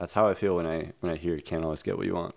That's 0.00 0.12
how 0.12 0.26
I 0.28 0.34
feel 0.34 0.56
when 0.56 0.66
I 0.66 0.92
when 1.00 1.12
I 1.12 1.16
hear 1.16 1.34
you 1.36 1.42
can't 1.42 1.62
always 1.64 1.82
get 1.82 1.96
what 1.96 2.06
you 2.06 2.14
want. 2.14 2.34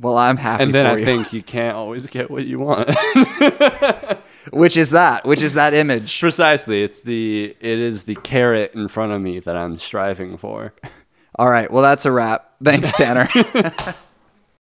Well, 0.00 0.16
I'm 0.16 0.36
happy 0.36 0.62
And 0.62 0.72
then 0.74 0.86
I 0.86 0.96
you. 0.96 1.04
think 1.04 1.32
you 1.32 1.42
can't 1.42 1.76
always 1.76 2.06
get 2.06 2.30
what 2.30 2.46
you 2.46 2.60
want. 2.60 2.88
Which 4.52 4.76
is 4.76 4.90
that? 4.90 5.24
Which 5.26 5.42
is 5.42 5.54
that 5.54 5.74
image? 5.74 6.20
Precisely. 6.20 6.82
It's 6.82 7.00
the 7.00 7.56
it 7.60 7.78
is 7.78 8.04
the 8.04 8.14
carrot 8.14 8.72
in 8.74 8.88
front 8.88 9.12
of 9.12 9.20
me 9.20 9.40
that 9.40 9.56
I'm 9.56 9.76
striving 9.78 10.36
for. 10.38 10.72
All 11.38 11.50
right. 11.50 11.70
Well, 11.70 11.82
that's 11.82 12.06
a 12.06 12.12
wrap. 12.12 12.52
Thanks, 12.62 12.92
Tanner. 12.92 13.28